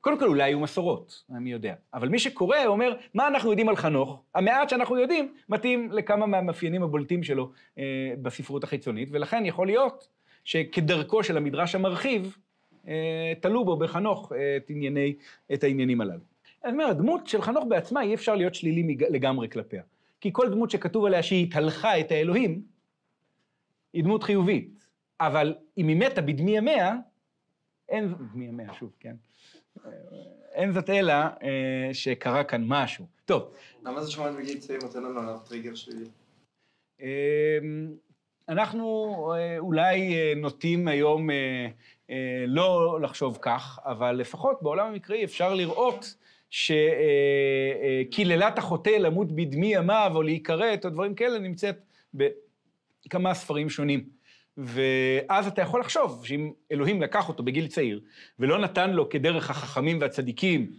קודם 0.01 0.19
כל 0.19 0.29
אולי 0.29 0.43
היו 0.43 0.61
מסורות, 0.61 1.25
מי 1.29 1.53
יודע, 1.53 1.75
אבל 1.95 2.09
מי 2.09 2.19
שקורא 2.19 2.65
אומר, 2.67 2.95
מה 3.15 3.29
אנחנו 3.29 3.51
יודעים 3.51 3.69
על 3.69 3.77
חנוך? 3.77 4.23
המעט 4.35 4.69
שאנחנו 4.69 4.99
יודעים 4.99 5.35
מתאים 5.49 5.93
לכמה 5.93 6.27
מהמאפיינים 6.27 6.83
הבולטים 6.83 7.23
שלו 7.23 7.51
אה, 7.79 7.85
בספרות 8.23 8.65
החיצונית, 8.65 9.09
ולכן 9.13 9.47
יכול 9.47 9.67
להיות 9.67 10.09
שכדרכו 10.45 11.23
של 11.23 11.37
המדרש 11.37 11.75
המרחיב, 11.75 12.23
אה, 12.25 12.43
תלו 13.41 13.65
בו 13.65 13.77
בחנוך 13.77 14.33
את, 14.57 14.71
ענייני, 14.71 15.15
את 15.55 15.65
העניינים 15.65 16.01
הללו. 16.01 16.21
אני 16.65 16.73
אומר, 16.73 16.85
הדמות 16.85 17.27
של 17.27 17.43
חנוך 17.43 17.65
בעצמה, 17.69 18.03
אי 18.03 18.15
אפשר 18.15 18.35
להיות 18.35 18.55
שלילי 18.55 18.97
לגמרי 19.11 19.49
כלפיה. 19.49 19.83
כי 20.21 20.31
כל 20.33 20.49
דמות 20.51 20.71
שכתוב 20.71 21.05
עליה 21.05 21.23
שהיא 21.23 21.47
התהלכה 21.47 22.01
את 22.01 22.11
האלוהים, 22.11 22.63
היא 23.93 24.05
דמות 24.05 24.23
חיובית. 24.23 24.89
אבל 25.21 25.55
אם 25.79 25.89
היא 25.89 25.97
מתה 25.97 26.21
בדמי 26.21 26.57
ימיה, 26.57 26.97
אין, 27.89 28.15
דמי 28.33 28.45
ימיה, 28.45 28.75
שוב, 28.75 28.93
כן? 29.01 29.15
אין 30.53 30.73
זאת 30.73 30.91
אלא 30.91 31.13
אה, 31.13 31.89
שקרה 31.93 32.45
כאן 32.45 32.65
משהו. 32.67 33.07
טוב. 33.25 33.55
למה 33.83 34.03
זה 34.03 34.11
שומעת 34.11 34.35
בגיל 34.35 34.59
צעיר 34.59 34.79
נותן 34.83 35.03
לנו 35.03 35.21
עליו 35.21 35.39
טריגר 35.49 35.75
שלילי? 35.75 36.05
אנחנו 38.49 39.17
אה, 39.35 39.59
אולי 39.59 40.15
אה, 40.15 40.33
נוטים 40.37 40.89
היום 40.89 41.31
לא 42.47 42.99
לחשוב 43.03 43.39
כך, 43.43 43.79
אבל 43.85 44.13
לפחות 44.13 44.63
בעולם 44.63 44.87
המקראי 44.87 45.25
אפשר 45.25 45.55
לראות 45.55 46.15
שקללת 46.51 46.79
החוטא 48.59 48.91
למות 48.91 49.33
בדמי 49.33 49.75
ימיו 49.75 50.13
או 50.15 50.23
להיכרת 50.23 50.85
או 50.85 50.91
דברים 50.91 51.15
כאלה 51.15 51.39
נמצאת 51.39 51.77
בכמה 52.15 53.35
ספרים 53.35 53.71
שונים. 53.71 54.05
ואז 54.57 55.47
אתה 55.47 55.63
יכול 55.63 55.81
לחשוב 55.81 56.27
שאם 56.27 56.53
אלוהים 56.73 57.03
לקח 57.03 57.29
אותו 57.29 57.43
בגיל 57.43 57.67
צעיר 57.67 58.01
ולא 58.39 58.59
נתן 58.59 58.91
לו 58.91 59.09
כדרך 59.09 59.51
החכמים 59.51 60.01
והצדיקים 60.01 60.73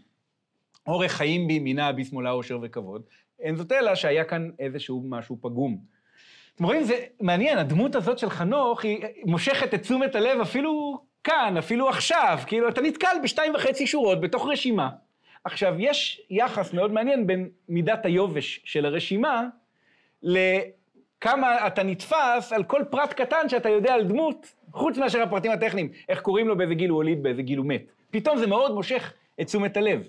אורך 0.88 1.12
חיים 1.12 1.48
בימינה, 1.48 1.92
בשמאלה, 1.92 2.30
עושר 2.30 2.60
וכבוד, 2.62 3.02
אין 3.40 3.56
זאת 3.56 3.72
אלא 3.72 3.96
שהיה 3.96 4.24
כאן 4.24 4.50
איזשהו 4.60 5.04
משהו 5.10 5.38
פגום. 5.42 5.78
אתם 6.56 6.64
רואים, 6.64 6.84
זה 6.84 7.06
מעניין, 7.20 7.58
הדמות 7.58 7.96
הזאת 7.96 8.20
של 8.20 8.30
חנוך 8.30 8.84
היא 8.84 9.06
מושכת 9.26 9.74
את 9.74 9.82
תשומת 9.82 10.16
הלב 10.16 10.42
אפילו 10.42 11.02
כאן, 11.24 11.58
אפילו 11.58 11.90
עכשיו, 11.90 12.40
כאילו 12.48 12.70
אתה 12.70 12.82
נתקל 12.82 13.16
בשתיים 13.24 13.56
וחצי 13.56 13.88
שורות 13.88 14.22
בתוך 14.22 14.48
רשימה. 14.48 14.90
עכשיו, 15.44 15.76
יש 15.80 16.22
יחס 16.30 16.74
מאוד 16.74 16.92
מעניין 16.92 17.28
בין 17.28 17.50
מידת 17.70 18.06
היובש 18.06 18.62
של 18.66 18.86
הרשימה 18.86 19.44
לכמה 20.24 21.68
אתה 21.68 21.84
נתפס 21.84 22.54
על 22.54 22.64
כל 22.64 22.82
פרט 22.90 23.14
קטן 23.14 23.50
שאתה 23.50 23.70
יודע 23.70 23.94
על 23.94 24.04
דמות, 24.04 24.54
חוץ 24.72 24.98
מאשר 24.98 25.22
הפרטים 25.22 25.52
הטכניים, 25.52 25.90
איך 26.10 26.22
קוראים 26.22 26.48
לו, 26.48 26.58
באיזה 26.58 26.74
גיל 26.74 26.90
הוא 26.90 26.96
הוליד, 26.96 27.24
באיזה 27.24 27.42
גיל 27.42 27.58
הוא 27.58 27.66
מת. 27.66 27.84
פתאום 28.12 28.38
זה 28.38 28.48
מאוד 28.48 28.74
מושך 28.74 29.14
את 29.42 29.46
תשומת 29.46 29.78
הלב. 29.78 30.08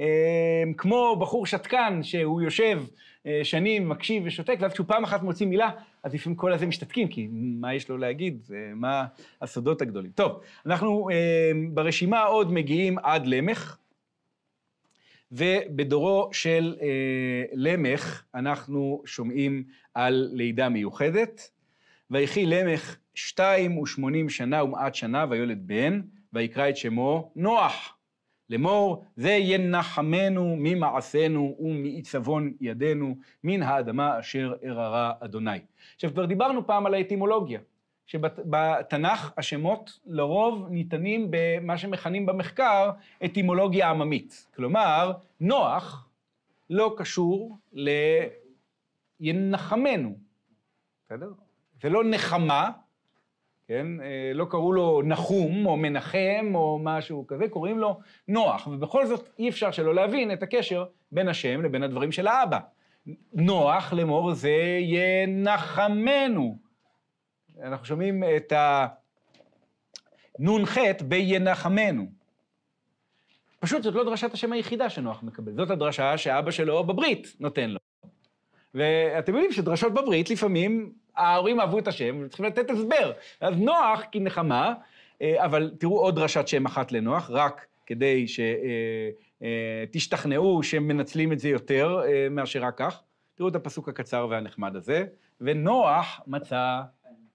אמ, 0.00 0.72
כמו 0.76 1.16
בחור 1.20 1.46
שתקן 1.46 2.02
שהוא 2.02 2.42
יושב 2.42 2.82
אה, 3.26 3.40
שנים, 3.42 3.88
מקשיב 3.88 4.22
ושותק, 4.26 4.56
ואז 4.60 4.72
כשהוא 4.72 4.86
פעם 4.86 5.04
אחת 5.04 5.22
מוציא 5.22 5.46
מילה, 5.46 5.70
אז 6.02 6.14
לפעמים 6.14 6.36
כל 6.36 6.52
הזה 6.52 6.66
משתתקים, 6.66 7.08
כי 7.08 7.28
מה 7.32 7.74
יש 7.74 7.88
לו 7.88 7.98
להגיד, 7.98 8.50
מה 8.74 9.06
הסודות 9.42 9.82
הגדולים. 9.82 10.10
טוב, 10.10 10.40
אנחנו 10.66 11.08
אמ, 11.10 11.74
ברשימה 11.74 12.22
עוד 12.22 12.52
מגיעים 12.52 12.98
עד 12.98 13.26
למך, 13.26 13.78
ובדורו 15.32 16.28
של 16.32 16.76
אה, 16.82 17.44
למך 17.52 18.24
אנחנו 18.34 19.02
שומעים 19.06 19.64
על 19.94 20.30
לידה 20.32 20.68
מיוחדת. 20.68 21.50
ויחי 22.10 22.46
למך 22.46 22.96
שתיים 23.14 23.78
ושמונים 23.78 24.28
שנה 24.28 24.64
ומעט 24.64 24.94
שנה 24.94 25.26
ויולד 25.30 25.66
בן, 25.66 26.00
ויקרא 26.32 26.68
את 26.68 26.76
שמו 26.76 27.32
נוח. 27.36 27.95
לאמור, 28.50 29.04
זה 29.16 29.30
ינחמנו 29.30 30.56
ממעשינו 30.58 31.56
ומעיצבון 31.60 32.52
ידינו, 32.60 33.16
מן 33.44 33.62
האדמה 33.62 34.18
אשר 34.20 34.54
אררה 34.64 35.12
אדוני. 35.20 35.58
עכשיו, 35.94 36.10
כבר 36.12 36.24
דיברנו 36.24 36.66
פעם 36.66 36.86
על 36.86 36.94
האטימולוגיה, 36.94 37.60
שבתנ"ך 38.06 39.32
השמות 39.36 39.98
לרוב 40.06 40.68
ניתנים 40.70 41.26
במה 41.30 41.78
שמכנים 41.78 42.26
במחקר 42.26 42.90
אטימולוגיה 43.24 43.90
עממית. 43.90 44.46
כלומר, 44.56 45.12
נוח 45.40 46.08
לא 46.70 46.94
קשור 46.96 47.58
לינחמנו, 49.20 50.16
בסדר? 51.06 51.32
זה 51.82 51.88
לא 51.88 52.04
נחמה, 52.04 52.70
כן? 53.68 53.86
אה, 54.00 54.30
לא 54.34 54.46
קראו 54.50 54.72
לו 54.72 55.02
נחום 55.04 55.66
או 55.66 55.76
מנחם 55.76 56.52
או 56.54 56.80
משהו 56.82 57.26
כזה, 57.26 57.48
קוראים 57.48 57.78
לו 57.78 58.00
נוח, 58.28 58.66
ובכל 58.66 59.06
זאת 59.06 59.28
אי 59.38 59.48
אפשר 59.48 59.70
שלא 59.70 59.94
להבין 59.94 60.32
את 60.32 60.42
הקשר 60.42 60.84
בין 61.12 61.28
השם 61.28 61.62
לבין 61.62 61.82
הדברים 61.82 62.12
של 62.12 62.26
האבא. 62.26 62.58
נוח 63.32 63.92
לאמור 63.92 64.34
זה 64.34 64.78
ינחמנו. 64.80 66.58
אנחנו 67.62 67.86
שומעים 67.86 68.24
את 68.36 68.52
הנ"ח 70.38 70.78
בינחמנו. 71.08 72.06
פשוט 73.60 73.82
זאת 73.82 73.94
לא 73.94 74.04
דרשת 74.04 74.34
השם 74.34 74.52
היחידה 74.52 74.90
שנוח 74.90 75.22
מקבל, 75.22 75.52
זאת 75.54 75.70
הדרשה 75.70 76.18
שאבא 76.18 76.50
שלו 76.50 76.84
בברית 76.84 77.36
נותן 77.40 77.70
לו. 77.70 77.78
ואתם 78.74 79.34
יודעים 79.34 79.52
שדרשות 79.52 79.94
בברית 79.94 80.30
לפעמים 80.30 80.92
ההורים 81.16 81.60
אהבו 81.60 81.78
את 81.78 81.88
השם, 81.88 82.22
וצריכים 82.24 82.46
לתת 82.46 82.70
הסבר. 82.70 83.12
אז 83.40 83.54
נוח 83.56 84.02
כנחמה, 84.12 84.74
אה, 85.22 85.44
אבל 85.44 85.70
תראו 85.78 86.00
עוד 86.00 86.16
דרשת 86.16 86.48
שם 86.48 86.66
אחת 86.66 86.92
לנוח, 86.92 87.30
רק 87.30 87.66
כדי 87.86 88.26
שתשתכנעו 89.92 90.58
אה, 90.58 90.62
שהם 90.62 90.88
מנצלים 90.88 91.32
את 91.32 91.38
זה 91.38 91.48
יותר 91.48 92.00
אה, 92.06 92.28
מאשר 92.30 92.62
רק 92.62 92.78
כך. 92.78 93.02
תראו 93.34 93.48
את 93.48 93.56
הפסוק 93.56 93.88
הקצר 93.88 94.26
והנחמד 94.30 94.76
הזה, 94.76 95.04
ונוח 95.40 96.20
מצא 96.26 96.80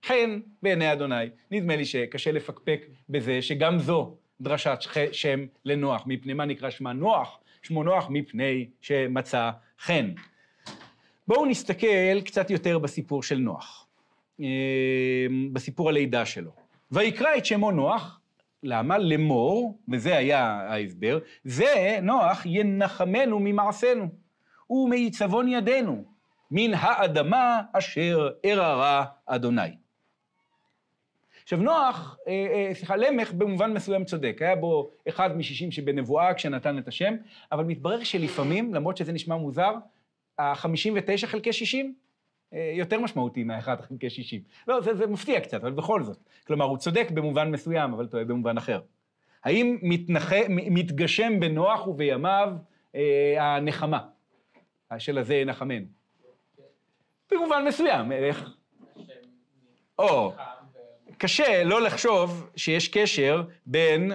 חן 0.06 0.40
בעיני 0.64 0.94
אדוני. 0.94 1.30
נדמה 1.52 1.76
לי 1.76 1.86
שקשה 1.86 2.32
לפקפק 2.32 2.86
בזה 3.10 3.42
שגם 3.42 3.80
זו 3.80 4.16
דרשת 4.42 4.80
שם 5.12 5.46
לנוח. 5.66 6.04
מפני 6.06 6.34
מה 6.34 6.46
נקרא 6.46 6.70
שמה 6.70 6.94
נוח? 6.94 7.40
שמו 7.62 7.84
נוח 7.84 8.08
מפני 8.10 8.70
שמצא 8.82 9.52
חן. 9.80 10.12
בואו 11.28 11.46
נסתכל 11.46 12.22
קצת 12.26 12.50
יותר 12.50 12.80
בסיפור 12.80 13.24
של 13.24 13.38
נוח, 13.38 13.88
אה, 14.42 14.46
בסיפור 15.54 15.90
הלידה 15.90 16.26
שלו. 16.26 16.52
ויקרא 16.92 17.36
את 17.38 17.46
שמו 17.46 17.72
נוח, 17.72 18.20
למה? 18.64 18.98
לאמור, 18.98 19.80
וזה 19.92 20.18
היה 20.18 20.46
ההסבר, 20.46 21.20
זה, 21.44 22.00
נוח, 22.02 22.46
ינחמנו 22.46 23.40
ממעשינו, 23.40 24.08
ומעיצבון 24.70 25.48
ידינו, 25.48 26.04
מן 26.52 26.72
האדמה 26.74 27.62
אשר 27.74 28.30
אררה 28.46 29.06
אדוני. 29.26 29.76
עכשיו 31.44 31.60
נוח, 31.60 32.18
אה, 32.28 32.34
אה, 32.34 32.76
סליחה, 32.76 32.96
למך 32.96 33.34
במובן 33.34 33.74
מסוים 33.74 34.06
צודק, 34.06 34.38
היה 34.40 34.56
בו 34.56 34.92
אחד 35.10 35.38
משישים 35.38 35.72
שבנבואה 35.72 36.34
כשנתן 36.34 36.78
את 36.78 36.88
השם, 36.88 37.14
אבל 37.52 37.64
מתברר 37.64 38.04
שלפעמים, 38.04 38.74
למרות 38.74 38.98
שזה 38.98 39.14
נשמע 39.14 39.36
מוזר, 39.36 39.74
ה-59 40.42 41.28
חלקי 41.28 41.54
60 41.54 41.94
אה, 42.54 42.72
יותר 42.76 43.00
משמעותי 43.00 43.44
מה-1 43.44 43.82
חלקי 43.82 44.10
60. 44.10 44.42
לא, 44.68 44.82
זה, 44.82 44.96
זה 44.96 45.08
מפתיע 45.08 45.40
קצת, 45.40 45.62
אבל 45.62 45.72
בכל 45.72 46.04
זאת. 46.04 46.18
כלומר, 46.48 46.66
הוא 46.66 46.78
צודק 46.78 47.08
במובן 47.14 47.52
מסוים, 47.52 47.94
אבל 47.94 48.08
טועה 48.08 48.24
במובן 48.24 48.58
אחר. 48.58 48.82
האם 49.44 49.78
מתנח... 49.82 50.32
מתגשם 50.50 51.40
בנוח 51.40 51.88
ובימיו 51.88 52.54
אה, 52.96 53.56
הנחמה 53.56 54.00
של 54.98 55.18
הזה 55.18 55.36
ינחמנו? 55.36 55.86
במובן 57.32 57.66
מסוים, 57.68 58.12
איך? 58.12 58.50
או, 60.00 60.34
קשה 61.18 61.64
לא 61.64 61.82
לחשוב 61.82 62.50
שיש 62.56 62.88
קשר 62.88 63.44
בין 63.66 64.12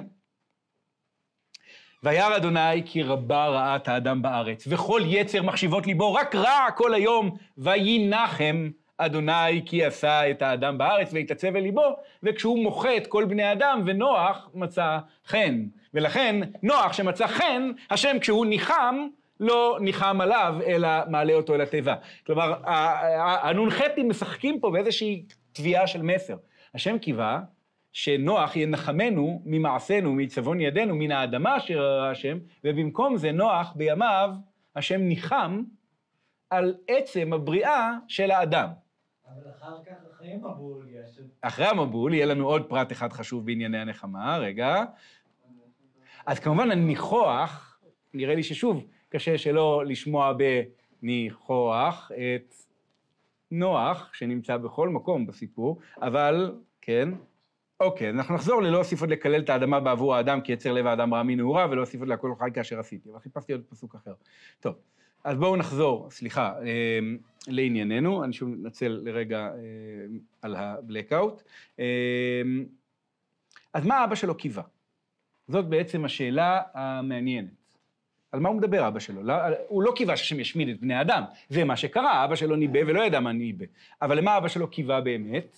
וירא 2.06 2.36
אדוני 2.36 2.82
כי 2.84 3.02
רבה 3.02 3.46
רעת 3.46 3.88
האדם 3.88 4.22
בארץ, 4.22 4.64
וכל 4.68 5.02
יצר 5.04 5.42
מחשיבות 5.42 5.86
ליבו 5.86 6.14
רק 6.14 6.34
רע 6.34 6.70
כל 6.76 6.94
היום, 6.94 7.36
וינחם 7.58 8.70
אדוני 8.98 9.62
כי 9.66 9.84
עשה 9.84 10.30
את 10.30 10.42
האדם 10.42 10.78
בארץ, 10.78 11.12
ויתעצב 11.12 11.56
אל 11.56 11.62
ליבו, 11.62 11.96
וכשהוא 12.22 12.62
מוחה 12.62 12.96
את 12.96 13.06
כל 13.06 13.24
בני 13.24 13.52
אדם, 13.52 13.82
ונוח 13.86 14.50
מצא 14.54 14.98
חן. 15.26 15.64
ולכן, 15.94 16.40
נוח 16.62 16.92
שמצא 16.92 17.26
חן, 17.26 17.70
השם 17.90 18.18
כשהוא 18.20 18.46
ניחם, 18.46 19.06
לא 19.40 19.78
ניחם 19.80 20.20
עליו, 20.20 20.54
אלא 20.66 20.88
מעלה 21.08 21.32
אותו 21.32 21.54
אל 21.54 21.60
התיבה. 21.60 21.94
כלומר, 22.26 22.54
הנ"חים 23.42 24.08
משחקים 24.08 24.60
פה 24.60 24.70
באיזושהי 24.70 25.24
תביעה 25.52 25.86
של 25.86 26.02
מסר. 26.02 26.36
השם 26.74 26.98
קיווה 26.98 27.40
שנוח 27.96 28.56
ינחמנו 28.56 29.42
ממעשינו, 29.44 30.12
מעיצבון 30.12 30.60
ידינו, 30.60 30.94
מן 30.94 31.10
האדמה 31.10 31.56
אשר 31.56 31.82
הראה 31.82 32.10
השם, 32.10 32.38
ובמקום 32.64 33.16
זה 33.16 33.32
נוח 33.32 33.72
בימיו, 33.76 34.30
השם 34.76 35.00
ניחם 35.00 35.62
על 36.50 36.74
עצם 36.88 37.32
הבריאה 37.32 37.92
של 38.08 38.30
האדם. 38.30 38.68
אבל 39.26 39.50
אחר 39.58 39.84
כך, 39.86 39.92
אחרי 40.12 40.32
המבול, 40.32 40.86
יש... 40.88 41.20
אחרי 41.40 41.66
המבול 41.66 42.14
יהיה 42.14 42.26
לנו 42.26 42.46
עוד 42.46 42.68
פרט 42.68 42.92
אחד 42.92 43.12
חשוב 43.12 43.46
בענייני 43.46 43.78
הנחמה, 43.78 44.38
רגע. 44.38 44.84
אז 46.26 46.38
כמובן 46.38 46.70
הניחוח, 46.70 47.80
נראה 48.14 48.34
לי 48.34 48.42
ששוב, 48.42 48.86
קשה 49.08 49.38
שלא 49.38 49.84
לשמוע 49.86 50.32
בניחוח 51.02 52.10
את 52.12 52.54
נוח, 53.50 54.14
שנמצא 54.14 54.56
בכל 54.56 54.88
מקום 54.88 55.26
בסיפור, 55.26 55.78
אבל, 56.02 56.54
כן, 56.80 57.08
אוקיי, 57.80 58.10
אנחנו 58.10 58.34
נחזור 58.34 58.62
ללא 58.62 58.78
אוסיף 58.78 59.00
עוד 59.00 59.10
לקלל 59.10 59.40
את 59.40 59.50
האדמה 59.50 59.80
בעבור 59.80 60.14
האדם, 60.14 60.40
כי 60.40 60.52
יצר 60.52 60.72
לב 60.72 60.86
האדם 60.86 61.14
רע 61.14 61.22
מנעורה, 61.22 61.66
ולא 61.70 61.80
אוסיף 61.80 62.00
עוד 62.00 62.08
להכל 62.08 62.32
חי 62.38 62.50
כאשר 62.54 62.78
עשיתי. 62.80 63.10
אבל 63.10 63.18
חיפשתי 63.18 63.52
עוד 63.52 63.62
פסוק 63.68 63.94
אחר. 63.94 64.12
טוב, 64.60 64.74
אז 65.24 65.36
בואו 65.36 65.56
נחזור, 65.56 66.10
סליחה, 66.10 66.54
אה, 66.62 66.98
לענייננו. 67.48 68.24
אני 68.24 68.32
שוב 68.32 68.48
מתנצל 68.48 69.00
לרגע 69.04 69.38
אה, 69.38 69.50
על 70.42 70.56
ה-blackout. 70.56 71.42
אה, 71.80 72.42
אז 73.74 73.86
מה 73.86 74.04
אבא 74.04 74.14
שלו 74.14 74.34
קיווה? 74.34 74.62
זאת 75.48 75.68
בעצם 75.68 76.04
השאלה 76.04 76.62
המעניינת. 76.74 77.50
על 78.32 78.40
מה 78.40 78.48
הוא 78.48 78.56
מדבר, 78.56 78.88
אבא 78.88 79.00
שלו? 79.00 79.22
לא, 79.22 79.34
הוא 79.68 79.82
לא 79.82 79.92
קיווה 79.96 80.16
שהשם 80.16 80.40
ישמיד 80.40 80.68
את 80.68 80.80
בני 80.80 81.00
אדם. 81.00 81.22
זה 81.48 81.64
מה 81.64 81.76
שקרה, 81.76 82.24
אבא 82.24 82.36
שלו 82.36 82.56
ניבא 82.56 82.80
ולא 82.86 83.02
ידע 83.02 83.20
מה 83.20 83.32
ניבא. 83.32 83.64
אבל 84.02 84.18
למה 84.18 84.36
אבא 84.36 84.48
שלו 84.48 84.68
קיווה 84.68 85.00
באמת? 85.00 85.56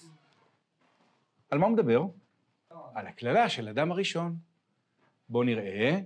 על 1.50 1.58
מה 1.58 1.66
הוא 1.66 1.72
מדבר? 1.72 2.02
על 2.94 3.06
הקללה 3.06 3.48
של 3.48 3.68
אדם 3.68 3.92
הראשון. 3.92 4.36
בואו 5.28 5.44
נראה. 5.44 5.98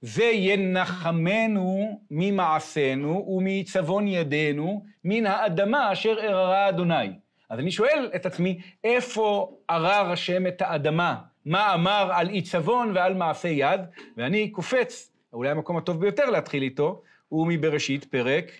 זה 0.00 0.24
ינחמנו 0.24 2.00
ממעשינו 2.10 3.26
ומעיצבון 3.28 4.08
ידינו 4.08 4.84
מן 5.04 5.26
האדמה 5.26 5.92
אשר 5.92 6.16
אררה 6.20 6.68
אדוני. 6.68 7.12
אז 7.48 7.58
אני 7.58 7.70
שואל 7.70 8.10
את 8.14 8.26
עצמי, 8.26 8.60
איפה 8.84 9.56
ארר 9.70 10.12
השם 10.12 10.46
את 10.46 10.62
האדמה? 10.62 11.16
מה 11.44 11.74
אמר 11.74 12.10
על 12.12 12.28
עיצבון 12.28 12.92
ועל 12.94 13.14
מעשה 13.14 13.48
יד? 13.48 13.80
ואני 14.16 14.50
קופץ, 14.50 15.12
אולי 15.32 15.50
המקום 15.50 15.76
הטוב 15.76 16.00
ביותר 16.00 16.30
להתחיל 16.30 16.62
איתו, 16.62 17.02
הוא 17.28 17.46
מבראשית 17.46 18.04
פרק 18.04 18.52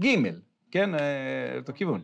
ג', 0.00 0.16
כן? 0.70 0.94
אה, 0.94 1.00
אותו 1.58 1.72
כיוון. 1.74 2.00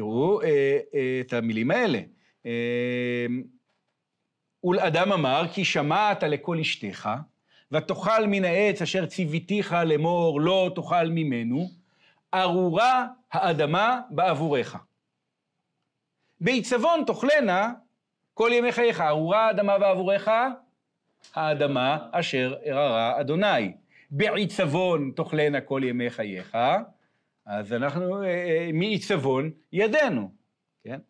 תראו 0.00 0.42
אה, 0.42 0.78
אה, 0.94 1.20
את 1.20 1.32
המילים 1.32 1.70
האלה. 1.70 2.00
ולאדם 4.64 5.12
אמר, 5.12 5.44
כי 5.52 5.64
שמעת 5.64 6.22
לכל 6.22 6.58
אשתך, 6.58 7.10
ותאכל 7.72 8.26
מן 8.26 8.44
העץ 8.44 8.82
אשר 8.82 9.06
ציוויתיך 9.06 9.72
לאמור, 9.86 10.40
לא 10.40 10.70
תאכל 10.74 11.06
ממנו, 11.08 11.70
ארורה 12.34 13.06
האדמה 13.32 14.00
בעבורך. 14.10 14.76
בעיצבון 16.40 17.04
תאכלנה 17.06 17.72
כל 18.34 18.50
ימי 18.52 18.72
חייך, 18.72 19.00
ארורה 19.00 19.46
האדמה 19.46 19.78
בעבורך, 19.78 20.28
האדמה 21.34 21.98
אשר 22.12 22.54
אררה 22.66 23.20
אדוני. 23.20 23.72
בעיצבון 24.10 25.12
תאכלנה 25.16 25.60
כל 25.60 25.80
ימי 25.84 26.10
חייך, 26.10 26.56
אז 27.46 27.72
אנחנו, 27.72 28.22
אה, 28.22 28.28
אה, 28.28 28.70
מעיצבון 28.72 29.50
ידינו, 29.72 30.30
כן? 30.84 31.00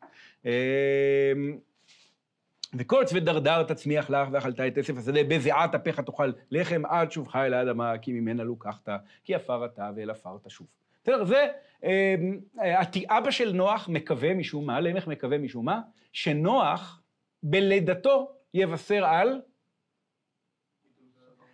אה, 0.46 1.32
וקוץ 2.74 3.12
ודרדר 3.12 3.62
תצמיח 3.62 4.10
לך 4.10 4.28
ואכלת 4.32 4.60
את 4.60 4.78
עשף 4.78 4.94
השדה, 4.98 5.24
בזיעת 5.24 5.74
אפיך 5.74 6.00
תאכל 6.00 6.32
לחם 6.50 6.82
עד 6.86 7.12
שובך 7.12 7.36
אל 7.36 7.54
האדמה, 7.54 7.98
כי 7.98 8.12
ממנה 8.12 8.44
לוקחת, 8.44 8.88
כי 9.24 9.34
עפר 9.34 9.64
אתה 9.64 9.90
ואל 9.96 10.10
עפר 10.10 10.36
תשוב. 10.42 10.66
בסדר, 11.02 11.24
זה, 11.24 11.48
אבא 13.08 13.30
של 13.30 13.52
נוח 13.52 13.88
מקווה 13.88 14.34
משום 14.34 14.66
מה, 14.66 14.80
למך 14.80 15.06
מקווה 15.06 15.38
משום 15.38 15.64
מה, 15.64 15.80
שנוח 16.12 17.02
בלידתו 17.42 18.32
יבשר 18.54 19.04
על 19.04 19.40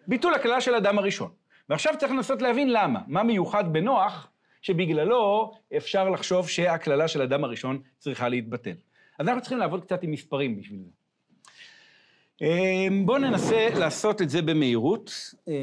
ביטול 0.07 0.35
הכלל 0.35 0.61
של 0.61 0.75
אדם 0.75 0.99
הראשון. 0.99 1.31
ועכשיו 1.69 1.95
צריך 1.99 2.13
לנסות 2.13 2.43
להבין 2.43 2.73
למה, 2.73 3.01
מה 3.07 3.23
מיוחד 3.23 3.73
בנוח 3.73 4.31
שבגללו 4.67 5.53
אפשר 5.77 6.11
לחשוב 6.11 6.49
שהקללה 6.49 7.09
של 7.09 7.23
אדם 7.23 7.45
הראשון 7.45 7.79
צריכה 7.99 8.29
להתבטל. 8.29 8.75
אז 9.19 9.29
אנחנו 9.29 9.41
צריכים 9.41 9.59
לעבוד 9.59 9.85
קצת 9.85 10.03
עם 10.03 10.11
מספרים 10.11 10.61
בשביל 10.61 10.81
זה. 10.85 10.91
אמ, 12.43 13.07
בואו 13.07 13.19
ננסה 13.19 13.69
לעשות 13.79 14.23
את 14.23 14.31
זה 14.31 14.43
במהירות. 14.43 15.35
אה, 15.49 15.55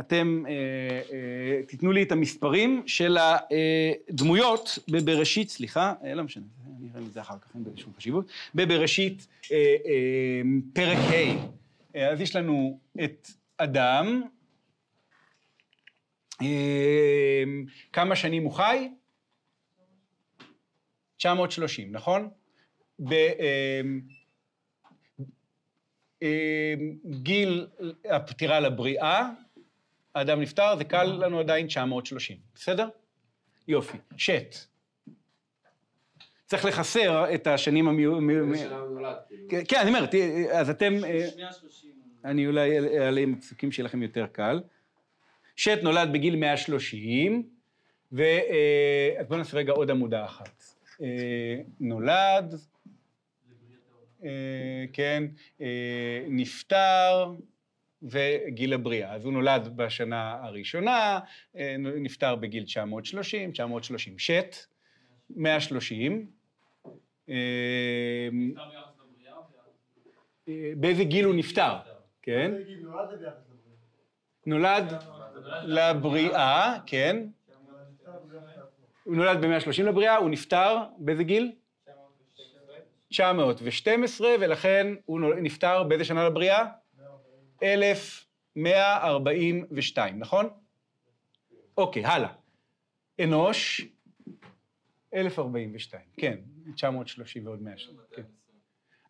אתם 0.00 0.42
אה, 0.48 0.52
אה, 1.12 1.62
תיתנו 1.66 1.92
לי 1.92 2.02
את 2.02 2.12
המספרים 2.12 2.82
של 2.86 3.16
הדמויות 3.20 4.78
בבראשית, 4.90 5.50
סליחה, 5.50 5.92
לא 6.14 6.22
משנה, 6.22 6.44
אני 6.80 6.88
אראה 6.94 7.06
את 7.06 7.12
זה 7.12 7.20
אחר 7.20 7.38
כך, 7.38 7.54
אין 7.54 7.64
בזה 7.64 7.76
שום 7.76 7.92
חשיבות, 7.96 8.30
בבראשית 8.54 9.26
פרק 10.72 10.98
ה', 10.98 12.08
אז 12.12 12.20
יש 12.20 12.36
לנו 12.36 12.78
את 13.04 13.28
אדם, 13.58 14.22
כמה 17.92 18.16
שנים 18.16 18.44
הוא 18.44 18.52
חי? 18.52 18.88
930, 21.16 21.92
נכון? 21.92 22.30
בגיל 26.20 27.66
אמ, 27.80 27.90
הפטירה 28.10 28.60
לבריאה, 28.60 29.30
האדם 30.14 30.40
נפטר, 30.40 30.76
זה 30.76 30.84
קל 30.84 31.04
לנו 31.04 31.40
עדיין 31.40 31.66
930, 31.66 32.36
בסדר? 32.54 32.88
יופי. 33.68 33.98
שט. 34.16 34.56
צריך 36.46 36.64
לחסר 36.64 37.34
את 37.34 37.46
השנים 37.46 37.88
המיוחדות. 37.88 38.22
כאילו. 39.28 39.62
כן, 39.68 39.80
אני 39.80 39.88
אומר, 39.88 40.06
אז 40.52 40.70
אתם... 40.70 41.04
אה, 41.04 41.28
אני 42.24 42.46
אולי 42.46 42.98
אעלה 42.98 43.20
עם 43.20 43.34
הפסוקים 43.38 43.72
שלכם 43.72 44.02
יותר 44.02 44.26
קל. 44.26 44.60
שט 45.58 45.78
נולד 45.82 46.12
בגיל 46.12 46.36
130, 46.36 47.48
ו... 48.12 48.22
אה, 48.22 49.14
אז 49.18 49.26
בואו 49.26 49.38
נעשה 49.38 49.56
רגע 49.56 49.72
עוד 49.72 49.90
עמודה 49.90 50.24
אחת. 50.24 50.62
אה, 51.02 51.60
נולד, 51.80 52.54
אה, 54.24 54.84
כן, 54.92 55.24
נפטר, 56.28 57.34
וגיל 58.02 58.72
הבריאה. 58.72 59.14
אז 59.14 59.24
הוא 59.24 59.32
נולד 59.32 59.76
בשנה 59.76 60.38
הראשונה, 60.42 61.20
נפטר 61.78 62.36
בגיל 62.36 62.64
930, 62.64 63.52
930 63.52 64.18
שט, 64.18 64.56
130. 65.30 66.26
באיזה 70.76 71.04
גיל 71.04 71.24
הוא 71.24 71.34
נפטר, 71.34 71.76
כן? 72.22 72.52
נולד 74.46 74.92
לבריאה, 75.64 76.78
כן. 76.86 77.26
הוא 79.04 79.16
נולד 79.16 79.40
ב-130 79.40 79.82
לבריאה, 79.82 80.16
הוא 80.16 80.30
נפטר 80.30 80.84
באיזה 80.98 81.24
גיל? 81.24 81.52
912, 83.08 84.28
ולכן 84.40 84.86
הוא 85.04 85.20
נפטר 85.42 85.82
באיזה 85.82 86.04
שנה 86.04 86.28
לבריאה? 86.28 86.64
1142, 87.62 90.18
נכון? 90.18 90.50
אוקיי, 91.76 92.04
הלאה. 92.04 92.32
אנוש, 93.20 93.86
1042, 95.14 96.02
כן, 96.16 96.38
930 96.74 97.46
ועוד 97.46 97.62
100 97.62 97.78
שנה, 97.78 98.02
כן. 98.12 98.22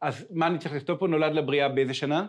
אז 0.00 0.26
מה 0.30 0.46
אני 0.46 0.58
צריך 0.58 0.74
לכתוב 0.74 0.98
פה? 0.98 1.08
נולד 1.08 1.32
לבריאה 1.32 1.68
באיזה 1.68 1.94
שנה? 1.94 2.26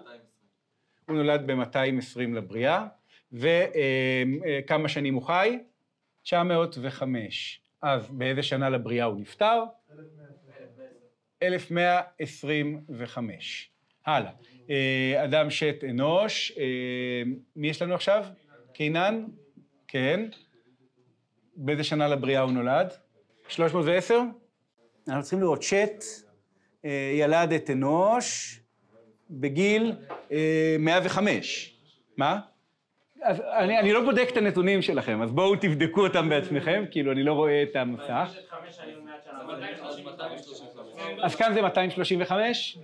הוא 1.07 1.15
נולד 1.15 1.51
ב-220 1.51 2.19
לבריאה. 2.35 2.87
וכמה 3.33 4.89
שנים 4.89 5.13
הוא 5.13 5.23
חי? 5.23 5.59
905. 6.23 7.61
אז 7.81 8.09
באיזה 8.09 8.43
שנה 8.43 8.69
לבריאה 8.69 9.05
הוא 9.05 9.19
נפטר? 9.19 9.63
1125. 11.43 13.69
הלאה. 14.05 14.31
אה, 14.69 15.23
אדם 15.23 15.49
שת 15.49 15.83
אנוש, 15.89 16.51
אה, 16.59 16.63
מי 17.55 17.69
יש 17.69 17.81
לנו 17.81 17.95
עכשיו? 17.95 18.25
קינן? 18.73 19.25
כן. 19.87 20.25
באיזה 21.55 21.83
שנה 21.83 22.07
לבריאה 22.07 22.41
הוא 22.41 22.51
נולד? 22.51 22.93
310? 23.47 24.21
אנחנו 25.07 25.21
צריכים 25.21 25.41
לראות 25.41 25.63
שת, 25.63 26.03
אה, 26.85 27.11
ילד 27.13 27.53
את 27.53 27.69
אנוש 27.69 28.59
בגיל 29.29 29.93
105. 30.79 31.75
מה? 32.17 32.39
אז 33.21 33.41
אני, 33.57 33.79
אני 33.79 33.93
לא 33.93 34.03
בודק 34.03 34.27
את 34.31 34.37
הנתונים 34.37 34.81
שלכם, 34.81 35.21
אז 35.21 35.31
בואו 35.31 35.55
תבדקו 35.55 36.07
אותם 36.07 36.29
בעצמכם, 36.29 36.83
כאילו, 36.91 37.11
אני 37.11 37.23
לא 37.23 37.33
רואה 37.33 37.63
את 37.63 37.75
המסך. 37.75 38.35
אז 41.23 41.35
כאן 41.35 41.53
זה 41.53 41.61
235, 41.61 42.77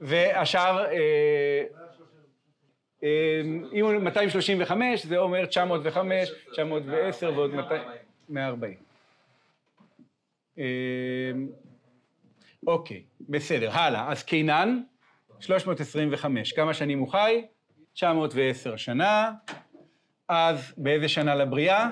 והשאר, 0.00 0.84
אה, 0.84 1.64
אה, 3.04 3.40
אם 3.72 3.84
הוא 3.84 3.92
235, 3.92 5.06
זה 5.06 5.18
אומר 5.18 5.46
905, 5.46 6.28
910 6.52 7.32
ועוד 7.36 7.50
140. 8.28 8.74
אה, 10.58 10.64
אוקיי, 12.66 13.02
בסדר, 13.28 13.70
הלאה. 13.70 14.12
אז 14.12 14.22
קינן, 14.22 14.82
325. 15.40 16.52
כמה 16.52 16.74
שנים 16.74 16.98
הוא 16.98 17.08
חי? 17.08 17.42
910 17.94 18.76
שנה, 18.76 19.32
אז 20.28 20.74
באיזה 20.76 21.08
שנה 21.08 21.34
לבריאה? 21.34 21.90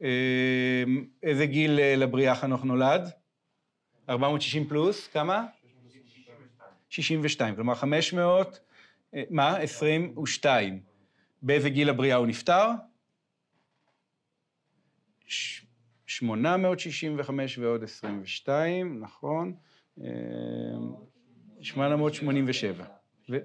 אה, 0.02 0.84
איזה 1.24 1.46
גיל 1.46 1.80
אה, 1.80 1.96
לבריאה 1.96 2.36
חנוך 2.36 2.64
נולד? 2.64 3.10
460 4.10 4.68
פלוס, 4.68 5.08
כמה? 5.08 5.46
62, 6.90 7.56
כלומר 7.56 7.76
500, 7.76 8.60
אה, 9.14 9.24
מה? 9.30 9.58
22. 9.58 10.82
באיזה 11.42 11.70
גיל 11.70 11.90
הבריאה 11.90 12.16
הוא 12.16 12.28
נפטר? 12.28 12.70
865 16.06 17.58
ועוד 17.58 17.84
22, 17.84 19.00
נכון. 19.00 19.54
887. 21.62 22.86
ו... 23.30 23.38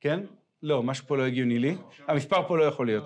כן? 0.00 0.20
לא, 0.62 0.82
משהו 0.82 1.06
פה 1.06 1.16
לא 1.16 1.22
הגיוני 1.22 1.58
לי. 1.58 1.76
המספר 2.08 2.48
פה 2.48 2.58
לא 2.58 2.64
יכול 2.64 2.86
להיות. 2.86 3.04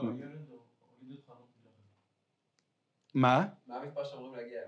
מה? 3.14 3.46
מה 3.66 3.76
המספר 3.76 4.04
שאמורים 4.04 4.34
להגיע? 4.34 4.60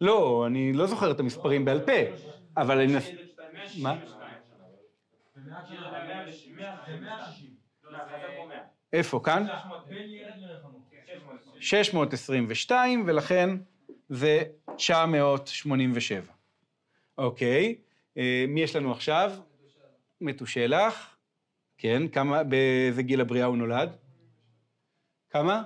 לא, 0.00 0.46
אני 0.46 0.72
לא 0.72 0.86
זוכר 0.86 1.10
את 1.10 1.20
המספרים 1.20 1.64
בעל 1.64 1.80
פה, 1.80 1.92
אבל 2.56 2.80
אני... 2.80 2.94
מה? 3.82 3.98
איפה, 8.92 9.20
כאן? 9.24 9.46
622, 11.62 13.04
ולכן 13.06 13.50
זה 14.08 14.42
987. 14.76 16.32
אוקיי, 17.18 17.76
אה, 18.16 18.44
מי 18.48 18.62
יש 18.62 18.76
לנו 18.76 18.92
עכשיו? 18.92 19.32
מתושלח. 20.20 21.16
כן, 21.78 22.08
כמה, 22.08 22.42
באיזה 22.42 23.02
גיל 23.02 23.20
הבריאה 23.20 23.46
הוא 23.46 23.56
נולד? 23.56 23.96
כמה? 25.30 25.62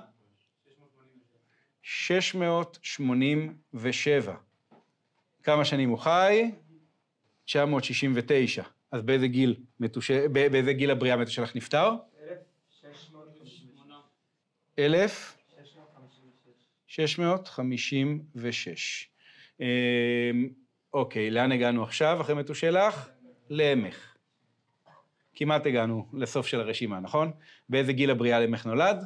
687. 1.81 4.35
כמה 5.43 5.65
שנים 5.65 5.89
הוא 5.89 5.97
חי? 5.97 6.51
969. 7.45 8.63
אז 8.91 9.01
באיזה 9.01 9.27
גיל, 9.27 9.55
מתוש... 9.79 10.11
באיזה 10.11 10.73
גיל 10.73 10.91
הבריאה 10.91 11.17
מתושלח 11.17 11.55
נפטר? 11.55 11.91
1608. 12.85 13.95
1000? 14.79 15.36
656. 16.97 19.09
אמ, 19.59 19.65
אוקיי, 20.93 21.31
לאן 21.31 21.51
הגענו 21.51 21.83
עכשיו, 21.83 22.21
אחרי 22.21 22.35
מתושלח? 22.35 23.09
לעמך. 23.49 24.15
כמעט 25.35 25.65
הגענו 25.65 26.07
לסוף 26.13 26.47
של 26.47 26.59
הרשימה, 26.59 26.99
נכון? 26.99 27.31
באיזה 27.69 27.93
גיל 27.93 28.11
הבריאה 28.11 28.39
למך 28.39 28.65
נולד? 28.65 29.05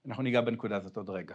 אנחנו 0.06 0.22
ניגע 0.22 0.40
בנקודה 0.40 0.76
הזאת 0.76 0.96
עוד 0.96 1.10
רגע. 1.10 1.34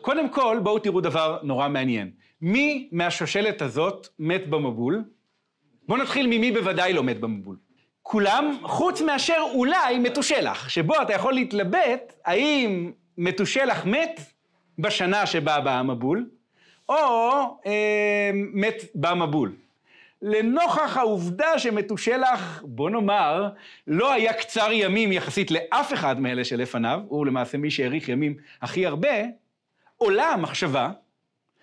קודם 0.00 0.28
כל, 0.28 0.58
בואו 0.62 0.78
תראו 0.78 1.00
דבר 1.00 1.38
נורא 1.42 1.68
מעניין. 1.68 2.10
מי 2.40 2.88
מהשושלת 2.92 3.62
הזאת 3.62 4.08
מת 4.18 4.48
במבול? 4.48 5.04
בואו 5.88 6.02
נתחיל 6.02 6.26
ממי 6.26 6.52
בוודאי 6.52 6.92
לא 6.92 7.02
מת 7.02 7.20
במבול. 7.20 7.56
כולם, 8.02 8.58
חוץ 8.62 9.00
מאשר 9.00 9.42
אולי 9.54 9.98
מתושלח, 9.98 10.68
שבו 10.68 11.02
אתה 11.02 11.12
יכול 11.12 11.32
להתלבט 11.32 12.12
האם 12.24 12.92
מתושלח 13.18 13.84
מת 13.84 14.20
בשנה 14.78 15.26
שבה 15.26 15.60
בא 15.60 15.78
המבול, 15.78 16.28
או 16.88 16.94
אה, 17.66 18.30
מת 18.34 18.82
במבול. 18.94 19.52
לנוכח 20.22 20.96
העובדה 20.96 21.58
שמתושלח, 21.58 22.62
בוא 22.66 22.90
נאמר, 22.90 23.48
לא 23.86 24.12
היה 24.12 24.32
קצר 24.32 24.68
ימים 24.72 25.12
יחסית 25.12 25.50
לאף 25.50 25.92
אחד 25.92 26.20
מאלה 26.20 26.44
שלפניו, 26.44 27.00
הוא 27.08 27.26
למעשה 27.26 27.58
מי 27.58 27.70
שהאריך 27.70 28.08
ימים 28.08 28.34
הכי 28.62 28.86
הרבה, 28.86 29.08
עולה 30.02 30.28
המחשבה 30.28 30.90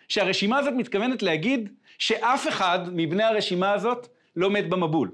שהרשימה 0.07 0.57
הזאת 0.57 0.73
מתכוונת 0.73 1.23
להגיד 1.23 1.69
שאף 1.97 2.47
אחד 2.47 2.79
מבני 2.91 3.23
הרשימה 3.23 3.71
הזאת 3.71 4.07
לא 4.35 4.49
מת 4.49 4.69
במבול. 4.69 5.11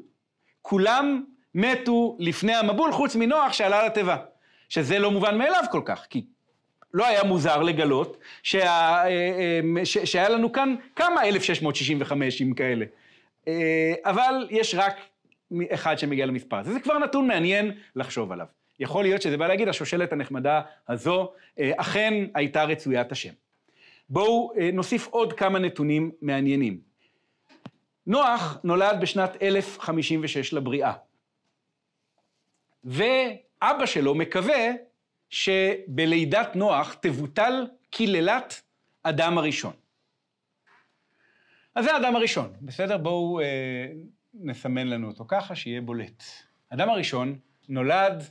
כולם 0.61 1.23
מתו 1.55 2.17
לפני 2.19 2.55
המבול, 2.55 2.91
חוץ 2.91 3.15
מנוח 3.15 3.53
שעלה 3.53 3.86
לתיבה. 3.86 4.17
שזה 4.69 4.99
לא 4.99 5.11
מובן 5.11 5.38
מאליו 5.38 5.63
כל 5.71 5.82
כך, 5.86 6.05
כי 6.09 6.26
לא 6.93 7.07
היה 7.07 7.23
מוזר 7.23 7.61
לגלות 7.61 8.17
שה, 8.43 9.03
ש, 9.84 9.97
שהיה 9.97 10.30
לנו 10.30 10.51
כאן 10.51 10.76
כמה 10.95 11.23
1665 11.23 12.41
עם 12.41 12.53
כאלה. 12.53 12.86
אבל 14.03 14.47
יש 14.49 14.76
רק 14.76 14.97
אחד 15.73 15.99
שמגיע 15.99 16.26
למספר 16.26 16.57
הזה. 16.57 16.73
זה 16.73 16.80
כבר 16.80 16.97
נתון 16.99 17.28
מעניין 17.28 17.71
לחשוב 17.95 18.32
עליו. 18.32 18.45
יכול 18.80 19.03
להיות 19.03 19.21
שזה 19.21 19.38
בא 19.38 19.47
להגיד, 19.47 19.67
השושלת 19.67 20.11
הנחמדה 20.11 20.61
הזו 20.88 21.32
אכן 21.59 22.13
הייתה 22.34 22.63
רצוית 22.63 23.11
השם. 23.11 23.34
בואו 24.09 24.53
נוסיף 24.73 25.07
עוד 25.07 25.34
כמה 25.34 25.59
נתונים 25.59 26.11
מעניינים. 26.21 26.80
נוח 28.07 28.57
נולד 28.63 28.97
בשנת 29.01 29.43
1056 29.43 30.53
לבריאה, 30.53 30.93
ואבא 32.84 33.86
שלו 33.86 34.15
מקווה 34.15 34.71
שבלידת 35.30 36.55
נוח 36.55 36.93
תבוטל 36.93 37.67
קללת 37.89 38.61
אדם 39.03 39.38
הראשון. 39.38 39.73
אז 41.76 41.86
זה 41.86 41.93
האדם 41.93 42.15
הראשון, 42.15 42.53
בסדר? 42.61 42.97
בואו 42.97 43.39
אה, 43.39 43.45
נסמן 44.34 44.88
לנו 44.88 45.07
אותו 45.07 45.26
ככה, 45.28 45.55
שיהיה 45.55 45.82
בולט. 45.82 46.23
האדם 46.71 46.89
הראשון 46.89 47.39
נולד, 47.69 48.19
אה, 48.19 48.26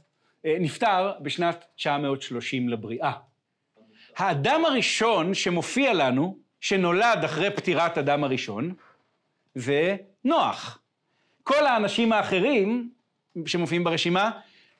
נפטר 0.44 1.12
בשנת 1.22 1.64
930 1.76 2.68
לבריאה. 2.68 3.12
האדם 4.16 4.64
הראשון 4.64 5.34
שמופיע 5.34 5.92
לנו, 5.92 6.38
שנולד 6.60 7.24
אחרי 7.24 7.50
פטירת 7.50 7.98
אדם 7.98 8.24
הראשון, 8.24 8.74
זה 9.54 9.96
נוח. 10.24 10.78
כל 11.42 11.66
האנשים 11.66 12.12
האחרים 12.12 12.90
שמופיעים 13.46 13.84
ברשימה 13.84 14.30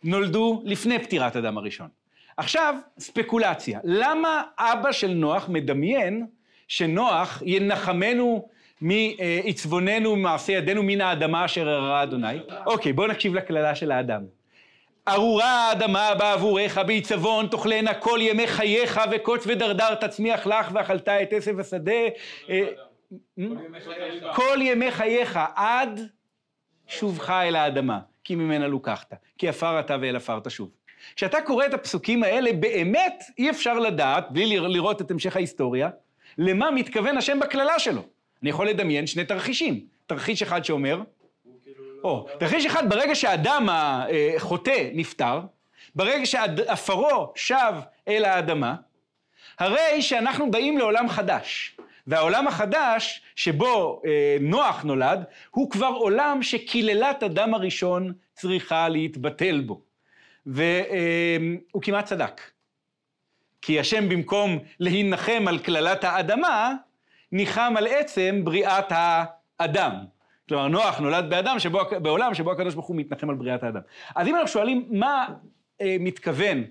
נולדו 0.05 0.63
לפני 0.65 0.99
פטירת 0.99 1.37
אדם 1.37 1.59
הראשון. 1.59 1.89
עכשיו, 2.37 2.75
ספקולציה. 2.99 3.81
למה 3.85 4.43
אבא 4.59 4.93
של 4.93 5.11
נוח 5.11 5.49
מדמיין 5.49 6.27
שנוח 6.69 7.43
ינחמנו 7.47 8.49
מעצבוננו, 8.81 10.17
ממעשה 10.17 10.53
ידינו, 10.53 10.83
מן 10.83 11.01
האדמה 11.01 11.45
אשר 11.45 11.69
הראה 11.69 12.03
אדוני? 12.03 12.39
אוקיי, 12.67 12.93
בואו 12.93 13.07
נקשיב 13.07 13.35
לקללה 13.35 13.75
של 13.75 13.93
האדם. 13.93 14.25
ארורה 15.09 15.69
האדמה 15.69 16.15
בעבורך, 16.15 16.79
בעיצבון 16.79 17.47
תאכלנה 17.47 17.95
כל 17.95 18.19
ימי 18.23 18.47
חייך, 18.47 19.01
וקוץ 19.13 19.47
ודרדר 19.47 19.95
תצמיח 19.95 20.47
לך, 20.47 20.71
ואכלת 20.73 21.09
את 21.09 21.33
עשב 21.33 21.61
השדה. 21.61 21.93
אה, 22.49 22.67
כל 24.35 24.59
ימי 24.61 24.91
חייך, 24.91 25.39
עד 25.55 26.01
שובך 26.87 27.31
אל 27.31 27.57
האדמה, 27.57 27.99
כי 28.25 28.35
ממנה 28.35 28.69
לוקחת, 28.69 29.15
כי 29.39 29.49
עפר 29.49 29.81
אתה 29.81 29.97
ואל 30.01 30.17
עפר 30.17 30.41
תשוב. 30.41 30.71
כשאתה 31.17 31.41
קורא 31.41 31.67
את 31.67 31.75
הפסוקים 31.75 32.23
האלה, 32.23 32.53
באמת 32.53 33.25
אי 33.39 33.51
אפשר 33.51 33.79
לדעת, 33.79 34.31
בלי 34.31 34.57
לראות 34.59 35.01
את 35.01 35.11
המשך 35.11 35.37
ההיסטוריה, 35.37 35.91
למה 36.39 36.71
מתכוון 36.71 37.17
השם 37.17 37.41
בקללה 37.41 37.79
שלו. 37.79 38.03
אני 38.43 38.51
יכול 38.51 38.69
לדמיין 38.69 39.07
שני 39.07 39.25
תרחישים. 39.25 39.81
תרחיש 40.07 40.43
אחד 40.43 40.65
שאומר, 40.65 41.01
או, 42.05 42.27
תרחיש 42.39 42.67
אחד, 42.67 42.91
ברגע 42.91 43.15
שהאדם 43.15 43.69
החוטא 44.37 44.89
נפטר, 44.93 45.41
ברגע 45.95 46.27
שעפרו 46.27 47.33
שב 47.35 47.75
אל 48.09 48.25
האדמה, 48.25 48.75
הרי 49.59 50.03
שאנחנו 50.03 50.51
באים 50.51 50.79
לעולם 50.79 51.09
חדש. 51.09 51.77
והעולם 52.07 52.49
החדש, 52.49 53.23
שבו 53.37 54.03
אה, 54.07 54.37
נוח 54.41 54.83
נולד, 54.83 55.25
הוא 55.51 55.71
כבר 55.71 55.87
עולם 55.87 56.43
שקללת 56.43 57.23
אדם 57.23 57.55
הראשון 57.55 58.13
צריכה 58.35 58.89
להתבטל 58.89 59.61
בו. 59.61 59.81
והוא 60.47 61.83
כמעט 61.83 62.05
צדק. 62.05 62.41
כי 63.63 63.81
השם 63.81 64.09
במקום 64.09 64.59
להינחם 64.81 65.45
על 65.49 65.59
קללת 65.59 66.05
האדמה, 66.05 66.75
ניחם 67.33 67.75
על 67.77 67.87
עצם 67.87 68.41
בריאת 68.45 68.93
האדם. 68.93 70.14
כלומר, 70.49 70.69
נוח 70.69 70.99
נולד 70.99 71.31
באדם 71.31 71.59
שבו, 71.59 71.81
בעולם 72.03 72.35
שבו 72.35 72.53
הקדוש 72.53 72.75
ברוך 72.75 72.87
הוא 72.87 72.97
מתנחם 72.97 73.31
על 73.31 73.37
בריאת 73.37 73.63
האדם. 73.63 73.81
אז 74.15 74.27
אם 74.27 74.35
אנחנו 74.35 74.49
שואלים 74.49 74.89
מה 74.91 75.27
אה, 75.81 75.97
מתכוון 76.01 76.65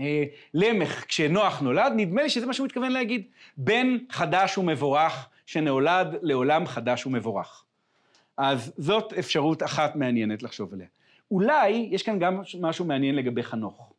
אה, 0.00 0.24
למך 0.54 1.04
כשנוח 1.08 1.60
נולד, 1.60 1.92
נדמה 1.96 2.22
לי 2.22 2.30
שזה 2.30 2.46
מה 2.46 2.52
שהוא 2.52 2.64
מתכוון 2.64 2.92
להגיד. 2.92 3.26
בן 3.56 3.96
חדש 4.10 4.58
ומבורך 4.58 5.28
שנולד 5.46 6.16
לעולם 6.22 6.66
חדש 6.66 7.06
ומבורך. 7.06 7.64
אז 8.36 8.72
זאת 8.76 9.12
אפשרות 9.12 9.62
אחת 9.62 9.96
מעניינת 9.96 10.42
לחשוב 10.42 10.72
עליה. 10.74 10.86
אולי 11.30 11.88
יש 11.90 12.02
כאן 12.02 12.18
גם 12.18 12.40
משהו 12.60 12.84
מעניין 12.84 13.14
לגבי 13.14 13.42
חנוך. 13.42 13.92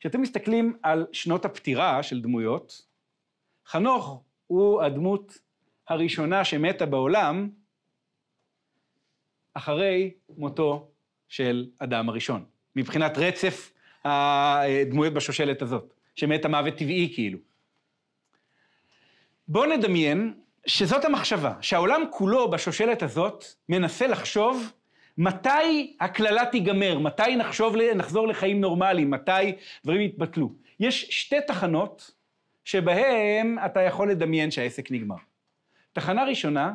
כשאתם 0.00 0.20
מסתכלים 0.20 0.76
על 0.82 1.06
שנות 1.12 1.44
הפטירה 1.44 2.02
של 2.02 2.20
דמויות, 2.20 2.82
חנוך 3.66 4.22
הוא 4.46 4.82
הדמות 4.82 5.38
הראשונה 5.88 6.44
שמתה 6.44 6.86
בעולם 6.86 7.48
אחרי 9.56 10.10
מותו 10.38 10.88
של 11.28 11.66
אדם 11.78 12.08
הראשון, 12.08 12.44
מבחינת 12.76 13.18
רצף 13.18 13.72
הדמויות 14.04 15.14
בשושלת 15.14 15.62
הזאת, 15.62 15.94
שמתה 16.14 16.48
מוות 16.48 16.74
טבעי 16.74 17.10
כאילו. 17.14 17.38
בואו 19.48 19.66
נדמיין 19.66 20.34
שזאת 20.66 21.04
המחשבה, 21.04 21.54
שהעולם 21.60 22.02
כולו 22.10 22.50
בשושלת 22.50 23.02
הזאת 23.02 23.44
מנסה 23.68 24.06
לחשוב 24.06 24.72
מתי 25.18 25.96
הקללה 26.00 26.46
תיגמר, 26.46 26.98
מתי 26.98 27.36
נחשוב, 27.36 27.76
נחזור 27.94 28.28
לחיים 28.28 28.60
נורמליים, 28.60 29.10
מתי 29.10 29.52
דברים 29.84 30.00
יתבטלו. 30.00 30.52
יש 30.80 31.06
שתי 31.10 31.36
תחנות 31.46 32.10
שבהן 32.64 33.58
אתה 33.66 33.80
יכול 33.80 34.10
לדמיין 34.10 34.50
שהעסק 34.50 34.90
נגמר. 34.90 35.16
תחנה 35.92 36.24
ראשונה 36.24 36.74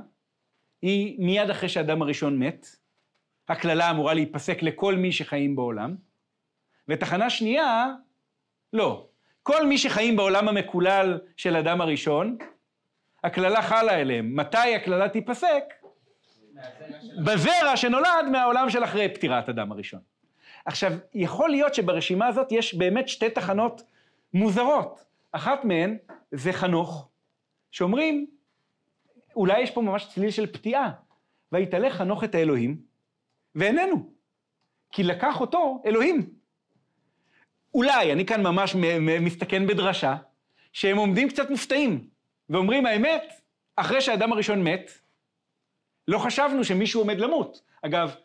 היא 0.81 1.15
מיד 1.19 1.49
אחרי 1.49 1.69
שהאדם 1.69 2.01
הראשון 2.01 2.39
מת, 2.39 2.67
הקללה 3.49 3.89
אמורה 3.89 4.13
להיפסק 4.13 4.63
לכל 4.63 4.95
מי 4.95 5.11
שחיים 5.11 5.55
בעולם, 5.55 5.95
ותחנה 6.87 7.29
שנייה, 7.29 7.87
לא. 8.73 9.07
כל 9.43 9.65
מי 9.65 9.77
שחיים 9.77 10.15
בעולם 10.15 10.47
המקולל 10.47 11.19
של 11.37 11.55
אדם 11.55 11.81
הראשון, 11.81 12.37
הקללה 13.23 13.61
חלה 13.61 14.01
אליהם. 14.01 14.35
מתי 14.35 14.75
הקללה 14.75 15.09
תיפסק? 15.09 15.63
בזרע 17.25 17.77
שנולד 17.77 18.25
מהעולם 18.31 18.69
של 18.69 18.83
אחרי 18.83 19.09
פטירת 19.09 19.49
אדם 19.49 19.71
הראשון. 19.71 19.99
עכשיו, 20.65 20.91
יכול 21.13 21.49
להיות 21.49 21.73
שברשימה 21.73 22.27
הזאת 22.27 22.51
יש 22.51 22.75
באמת 22.75 23.07
שתי 23.07 23.29
תחנות 23.29 23.83
מוזרות. 24.33 25.03
אחת 25.31 25.65
מהן 25.65 25.97
זה 26.31 26.53
חנוך, 26.53 27.09
שאומרים, 27.71 28.27
אולי 29.35 29.61
יש 29.61 29.71
פה 29.71 29.81
ממש 29.81 30.07
צליל 30.13 30.31
של 30.31 30.47
פתיעה. 30.47 30.91
ויתעלה 31.51 31.89
חנוך 31.89 32.23
את 32.23 32.35
האלוהים, 32.35 32.77
ואיננו. 33.55 34.09
כי 34.91 35.03
לקח 35.03 35.41
אותו 35.41 35.81
אלוהים. 35.85 36.29
אולי, 37.73 38.11
אני 38.11 38.25
כאן 38.25 38.43
ממש 38.43 38.75
מסתכן 39.21 39.67
בדרשה, 39.67 40.15
שהם 40.73 40.97
עומדים 40.97 41.29
קצת 41.29 41.49
מופתעים, 41.49 42.07
ואומרים, 42.49 42.85
האמת, 42.85 43.41
אחרי 43.75 44.01
שהאדם 44.01 44.31
הראשון 44.31 44.63
מת, 44.63 44.91
לא 46.07 46.17
חשבנו 46.17 46.63
שמישהו 46.63 47.01
עומד 47.01 47.19
למות. 47.19 47.61
אגב, 47.81 48.15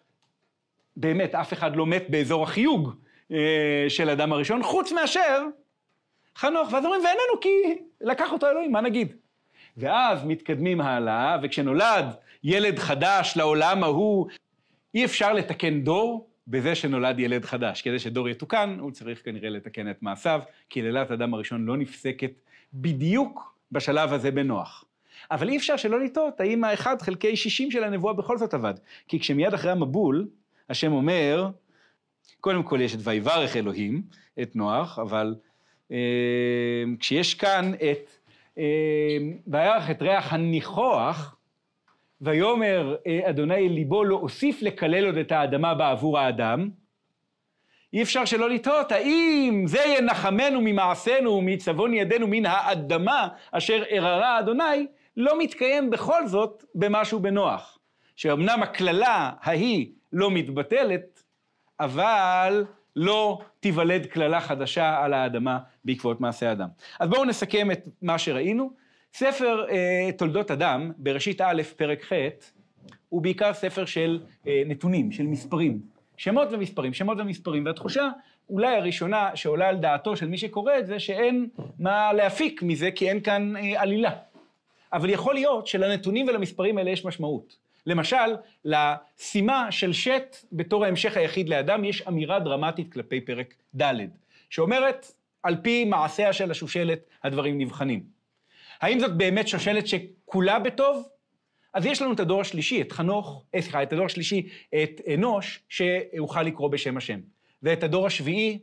באמת, 0.96 1.34
אף 1.34 1.52
אחד 1.52 1.76
לא 1.76 1.86
מת 1.86 2.11
באזור 2.11 2.42
החיוג 2.42 2.94
אה, 3.32 3.86
של 3.88 4.09
האדם 4.09 4.32
הראשון, 4.32 4.62
חוץ 4.62 4.92
מאשר 4.92 5.46
חנוך. 6.36 6.72
ואז 6.72 6.84
אומרים, 6.84 7.02
ואיננו, 7.04 7.40
כי 7.40 7.82
לקח 8.00 8.32
אותו 8.32 8.46
אלוהים, 8.46 8.72
מה 8.72 8.80
נגיד? 8.80 9.16
ואז 9.77 10.24
מתקדמים 10.24 10.81
הלאה, 10.81 11.37
וכשנולד 11.43 12.07
ילד 12.45 12.79
חדש 12.79 13.35
לעולם 13.37 13.85
ההוא, 13.85 14.27
אי 14.95 15.05
אפשר 15.05 15.33
לתקן 15.33 15.81
דור 15.81 16.29
בזה 16.49 16.74
שנולד 16.74 17.18
ילד 17.18 17.45
חדש. 17.45 17.83
כדי 17.83 17.99
שדור 17.99 18.29
יתוקן, 18.29 18.77
הוא 18.81 18.91
צריך 18.91 19.24
כנראה 19.24 19.49
לתקן 19.49 19.91
את 19.91 20.03
מעשיו, 20.03 20.41
כי 20.70 20.83
לילת 20.83 21.11
אדם 21.11 21.35
הראשון 21.35 21.66
לא 21.66 21.77
נפסקת 21.77 22.31
בדיוק 22.74 23.55
בשלב 23.72 24.12
הזה 24.12 24.31
בנוח. 24.31 24.85
אבל 25.31 25.49
אי 25.49 25.57
אפשר 25.57 25.77
שלא 25.77 26.01
לטעות 26.01 26.41
האם 26.41 26.64
האחד 26.64 27.03
חלקי 27.03 27.37
שישים 27.37 27.70
של 27.70 27.85
הנבואה 27.85 28.12
בכל 28.12 28.39
זאת 28.39 28.55
עבד. 28.55 28.74
כי 29.09 29.20
כשמיד 29.20 29.55
אחרי 29.55 29.70
המבול, 29.70 30.29
השם 30.70 30.93
אומר, 30.93 31.49
קודם 32.41 32.62
כל 32.62 32.81
יש 32.81 32.95
את 32.95 33.01
ויברך 33.03 33.57
אלוהים, 33.57 34.03
את 34.43 34.57
נוח, 34.57 34.99
אבל 34.99 35.35
אה, 35.91 35.97
כשיש 37.01 37.35
כאן 37.35 37.72
את 37.74 38.11
אה, 38.59 39.16
וירך 39.46 39.90
את 39.90 40.02
ריח 40.02 40.32
הניחוח, 40.32 41.36
ויאמר 42.20 42.96
אה, 43.07 43.20
אדוני 43.30 43.68
ליבו 43.68 44.04
לא 44.04 44.16
אוסיף 44.16 44.62
לקלל 44.62 45.07
עוד 45.07 45.16
את 45.16 45.32
האדמה 45.32 45.74
בעבור 45.74 46.18
האדם, 46.18 46.70
אי 47.92 48.02
אפשר 48.02 48.24
שלא 48.24 48.50
לטעות, 48.50 48.92
האם 48.92 49.64
זה 49.66 49.78
ינחמנו 49.98 50.61
ממעשינו 50.61 51.30
ומצבון 51.30 51.94
ידינו 51.94 52.26
מן 52.26 52.46
האדמה 52.46 53.28
אשר 53.52 53.82
אררה 53.90 54.38
אדוני, 54.38 54.86
לא 55.16 55.38
מתקיים 55.38 55.90
בכל 55.90 56.26
זאת 56.26 56.64
במשהו 56.74 57.20
בנוח. 57.20 57.78
שאומנם 58.16 58.62
הקללה 58.62 59.30
ההיא 59.42 59.88
לא 60.12 60.30
מתבטלת, 60.30 61.22
אבל 61.80 62.64
לא 62.97 63.38
תיוולד 63.61 64.07
קללה 64.07 64.40
חדשה 64.40 65.05
על 65.05 65.14
האדמה 65.14 65.59
בעקבות 65.84 66.20
מעשה 66.20 66.53
אדם. 66.53 66.68
אז 67.01 67.09
בואו 67.09 67.24
נסכם 67.24 67.70
את 67.70 67.88
מה 68.03 68.18
שראינו. 68.18 68.70
ספר 69.14 69.64
אה, 69.70 70.11
תולדות 70.18 70.51
אדם, 70.51 70.92
בראשית 70.99 71.40
א', 71.40 71.62
פרק 71.76 72.05
ח', 72.05 72.12
הוא 73.09 73.22
בעיקר 73.22 73.55
ספר 73.55 73.84
של 73.84 74.20
אה, 74.47 74.62
נתונים, 74.66 75.12
של 75.12 75.26
מספרים. 75.26 75.80
שמות 76.16 76.49
ומספרים, 76.51 76.94
שמות 76.94 77.18
ומספרים, 77.20 77.66
והתחושה 77.66 78.09
אולי 78.51 78.76
הראשונה 78.76 79.30
שעולה 79.34 79.68
על 79.68 79.76
דעתו 79.76 80.16
של 80.16 80.28
מי 80.28 80.38
שקורא 80.38 80.78
את 80.78 80.86
זה, 80.86 80.99
שאין 80.99 81.49
מה 81.78 82.12
להפיק 82.12 82.62
מזה, 82.62 82.90
כי 82.90 83.09
אין 83.09 83.20
כאן 83.20 83.57
אה, 83.57 83.82
עלילה. 83.82 84.11
אבל 84.92 85.11
יכול 85.11 85.34
להיות 85.34 85.66
שלנתונים 85.66 86.28
ולמספרים 86.28 86.78
האלה 86.78 86.90
יש 86.90 87.05
משמעות. 87.05 87.65
למשל, 87.87 88.37
לשימה 88.64 89.72
של 89.72 89.93
שת 89.93 90.37
בתור 90.53 90.84
ההמשך 90.84 91.16
היחיד 91.16 91.49
לאדם, 91.49 91.84
יש 91.84 92.03
אמירה 92.03 92.41
דרמטית 92.41 92.93
כלפי 92.93 93.20
פרק 93.20 93.55
ד', 93.76 93.95
שאומרת, 94.51 95.12
על 95.43 95.57
פי 95.62 95.84
מעשיה 95.84 96.32
של 96.32 96.51
השושלת, 96.51 96.99
הדברים 97.24 97.59
נבחנים. 97.59 98.03
האם 98.80 99.01
זאת 99.01 99.16
באמת 99.16 99.49
שושלת 99.49 99.87
שכולה 99.87 100.59
בטוב? 100.59 101.09
אז 101.74 101.87
יש 101.87 102.03
לנו 102.03 102.12
את 102.12 102.20
הדור 102.20 102.41
השלישי, 102.41 102.80
את 102.80 102.93
חנוך, 102.93 103.45
אה, 103.55 103.62
סליחה, 103.62 103.82
את 103.82 103.93
הדור 103.93 104.07
השלישי, 104.07 104.49
את 104.82 105.01
אנוש, 105.14 105.61
שאוכל 105.68 106.43
לקרוא 106.43 106.70
בשם 106.70 106.97
השם. 106.97 107.20
ואת 107.62 107.82
הדור 107.82 108.07
השביעי, 108.07 108.59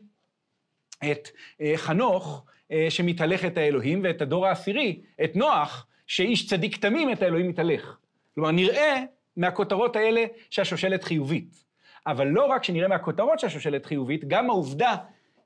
את 1.11 1.29
אה, 1.61 1.73
חנוך, 1.75 2.45
אה, 2.71 2.87
שמתהלך 2.89 3.45
את 3.45 3.57
האלוהים, 3.57 4.01
ואת 4.03 4.21
הדור 4.21 4.47
העשירי, 4.47 5.01
את 5.23 5.35
נוח, 5.35 5.87
שאיש 6.07 6.47
צדיק 6.47 6.77
תמים 6.77 7.11
את 7.11 7.21
האלוהים 7.21 7.49
מתהלך. 7.49 7.97
כלומר, 8.35 8.51
נראה 8.51 9.03
מהכותרות 9.37 9.95
האלה 9.95 10.25
שהשושלת 10.49 11.03
חיובית. 11.03 11.63
אבל 12.07 12.27
לא 12.27 12.45
רק 12.45 12.63
שנראה 12.63 12.87
מהכותרות 12.87 13.39
שהשושלת 13.39 13.85
חיובית, 13.85 14.25
גם 14.27 14.49
העובדה 14.49 14.95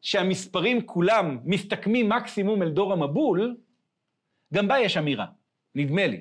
שהמספרים 0.02 0.82
כולם 0.82 1.38
מסתכמים 1.46 2.10
מקסימום 2.10 2.62
אל 2.62 2.70
דור 2.70 2.94
המבול, 2.94 3.56
גם 4.54 4.68
בה 4.68 4.80
יש 4.80 4.98
אמירה, 4.98 5.26
נדמה 5.76 6.08
לי. 6.08 6.20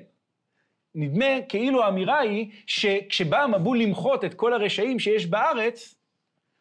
נדמה 0.95 1.25
כאילו 1.49 1.83
האמירה 1.83 2.19
היא 2.19 2.51
שכשבא 2.67 3.43
המבול 3.43 3.79
למחות 3.79 4.25
את 4.25 4.33
כל 4.33 4.53
הרשעים 4.53 4.99
שיש 4.99 5.25
בארץ, 5.25 5.95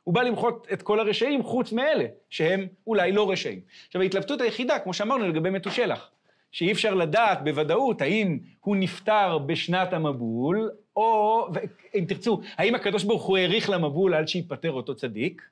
הוא 0.05 0.15
בא 0.15 0.23
למחות 0.23 0.67
את 0.73 0.83
כל 0.83 1.01
הרשעים 1.01 1.43
חוץ 1.43 1.73
מאלה, 1.73 2.07
שהם 2.31 2.67
אולי 2.87 3.13
לא 3.13 3.31
רשעים. 3.31 3.61
עכשיו, 3.87 4.03
ההתלבטות 4.03 4.41
היחידה, 4.41 4.79
כמו 4.79 4.95
שאמרנו 4.95 5.29
לגבי 5.29 5.51
מתושלח, 5.51 6.11
שאי 6.53 6.73
אפשר 6.73 6.95
לדעת 6.95 7.45
בוודאות 7.45 8.03
האם 8.03 8.39
הוא 8.61 8.77
נפטר 8.77 9.39
בשנת 9.39 9.93
המבול, 9.93 10.71
או, 10.97 11.49
אם 11.95 12.05
תרצו, 12.09 12.41
האם 12.57 12.75
הקדוש 12.75 13.05
ברוך 13.05 13.23
הוא 13.23 13.39
האריך 13.39 13.71
למבול 13.71 14.15
עד 14.15 14.29
שייפטר 14.29 14.73
אותו 14.73 14.95
צדיק, 14.95 15.43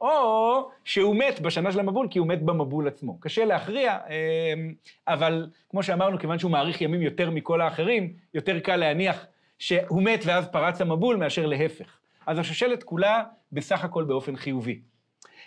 או 0.00 0.70
שהוא 0.84 1.16
מת 1.16 1.40
בשנה 1.40 1.72
של 1.72 1.80
המבול 1.80 2.08
כי 2.10 2.18
הוא 2.18 2.28
מת 2.28 2.42
במבול 2.42 2.88
עצמו. 2.88 3.20
קשה 3.20 3.44
להכריע, 3.44 3.98
אמ, 4.08 4.74
אבל 5.08 5.46
כמו 5.68 5.82
שאמרנו, 5.82 6.18
כיוון 6.18 6.38
שהוא 6.38 6.50
מאריך 6.50 6.80
ימים 6.80 7.02
יותר 7.02 7.30
מכל 7.30 7.60
האחרים, 7.60 8.12
יותר 8.34 8.58
קל 8.58 8.76
להניח 8.76 9.26
שהוא 9.58 10.02
מת 10.02 10.20
ואז 10.24 10.48
פרץ 10.48 10.80
המבול 10.80 11.16
מאשר 11.16 11.46
להפך. 11.46 11.98
אז 12.26 12.38
השושלת 12.38 12.82
כולה 12.82 13.24
בסך 13.52 13.84
הכל 13.84 14.04
באופן 14.04 14.36
חיובי. 14.36 14.80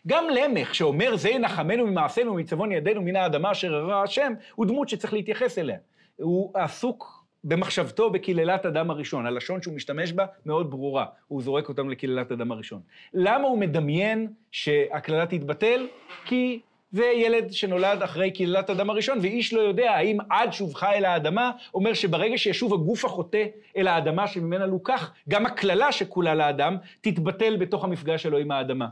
גם 0.07 0.25
למך, 0.29 0.75
שאומר 0.75 1.15
זה 1.15 1.29
ינחמנו 1.29 1.87
ממעשינו 1.87 2.31
ומצבון 2.31 2.71
ידינו 2.71 3.01
מן 3.01 3.15
האדמה 3.15 3.51
אשר 3.51 3.75
הרע 3.75 4.03
השם, 4.03 4.33
הוא 4.55 4.65
דמות 4.65 4.89
שצריך 4.89 5.13
להתייחס 5.13 5.57
אליה. 5.57 5.77
הוא 6.17 6.51
עסוק 6.53 7.25
במחשבתו 7.43 8.09
בקללת 8.09 8.65
אדם 8.65 8.91
הראשון. 8.91 9.25
הלשון 9.25 9.61
שהוא 9.61 9.75
משתמש 9.75 10.11
בה 10.11 10.25
מאוד 10.45 10.71
ברורה, 10.71 11.05
הוא 11.27 11.41
זורק 11.41 11.69
אותם 11.69 11.89
לקללת 11.89 12.31
אדם 12.31 12.51
הראשון. 12.51 12.81
למה 13.13 13.47
הוא 13.47 13.57
מדמיין 13.57 14.27
שהקללה 14.51 15.25
תתבטל? 15.25 15.87
כי 16.25 16.59
זה 16.91 17.05
ילד 17.05 17.51
שנולד 17.51 18.03
אחרי 18.03 18.31
קללת 18.31 18.69
אדם 18.69 18.89
הראשון, 18.89 19.19
ואיש 19.21 19.53
לא 19.53 19.61
יודע 19.61 19.91
האם 19.91 20.17
עד 20.29 20.53
שובך 20.53 20.83
אל 20.83 21.05
האדמה, 21.05 21.51
אומר 21.73 21.93
שברגע 21.93 22.37
שישוב 22.37 22.73
הגוף 22.73 23.05
החוטא 23.05 23.45
אל 23.77 23.87
האדמה 23.87 24.27
שממנה 24.27 24.65
לוקח, 24.65 25.13
גם 25.29 25.45
הקללה 25.45 25.91
שכולה 25.91 26.35
לאדם 26.35 26.77
תתבטל 27.01 27.57
בתוך 27.57 27.83
המפגש 27.83 28.23
שלו 28.23 28.37
עם 28.37 28.51
האדמה. 28.51 28.87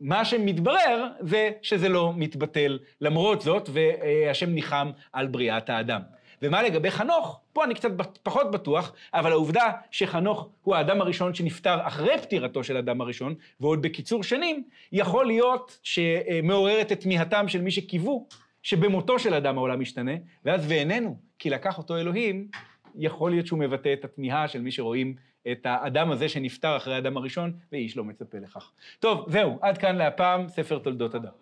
מה 0.00 0.24
שמתברר 0.24 1.08
זה 1.20 1.50
שזה 1.62 1.88
לא 1.88 2.12
מתבטל 2.16 2.78
למרות 3.00 3.40
זאת, 3.40 3.68
והשם 3.72 4.50
ניחם 4.50 4.90
על 5.12 5.26
בריאת 5.26 5.70
האדם. 5.70 6.00
ומה 6.42 6.62
לגבי 6.62 6.90
חנוך? 6.90 7.40
פה 7.52 7.64
אני 7.64 7.74
קצת 7.74 7.90
פחות 8.22 8.50
בטוח, 8.50 8.92
אבל 9.14 9.32
העובדה 9.32 9.70
שחנוך 9.90 10.48
הוא 10.62 10.74
האדם 10.74 11.00
הראשון 11.00 11.34
שנפטר 11.34 11.78
אחרי 11.82 12.18
פטירתו 12.22 12.64
של 12.64 12.76
האדם 12.76 13.00
הראשון, 13.00 13.34
ועוד 13.60 13.82
בקיצור 13.82 14.22
שנים, 14.22 14.64
יכול 14.92 15.26
להיות 15.26 15.78
שמעוררת 15.82 16.92
את 16.92 17.00
תמיהתם 17.00 17.48
של 17.48 17.62
מי 17.62 17.70
שקיוו 17.70 18.26
שבמותו 18.62 19.18
של 19.18 19.34
אדם 19.34 19.58
העולם 19.58 19.80
משתנה, 19.80 20.12
ואז 20.44 20.64
ואיננו, 20.68 21.16
כי 21.38 21.50
לקח 21.50 21.78
אותו 21.78 21.96
אלוהים, 21.96 22.48
יכול 22.94 23.30
להיות 23.30 23.46
שהוא 23.46 23.58
מבטא 23.58 23.92
את 23.92 24.04
התמיהה 24.04 24.48
של 24.48 24.60
מי 24.60 24.70
שרואים 24.70 25.14
את 25.52 25.66
האדם 25.66 26.10
הזה 26.10 26.28
שנפטר 26.28 26.76
אחרי 26.76 26.94
האדם 26.94 27.16
הראשון, 27.16 27.52
ואיש 27.72 27.96
לא 27.96 28.04
מצפה 28.04 28.38
לכך. 28.38 28.72
טוב, 29.00 29.30
זהו, 29.30 29.58
עד 29.60 29.78
כאן 29.78 29.96
להפעם, 29.96 30.48
ספר 30.48 30.78
תולדות 30.78 31.14
אדם. 31.14 31.32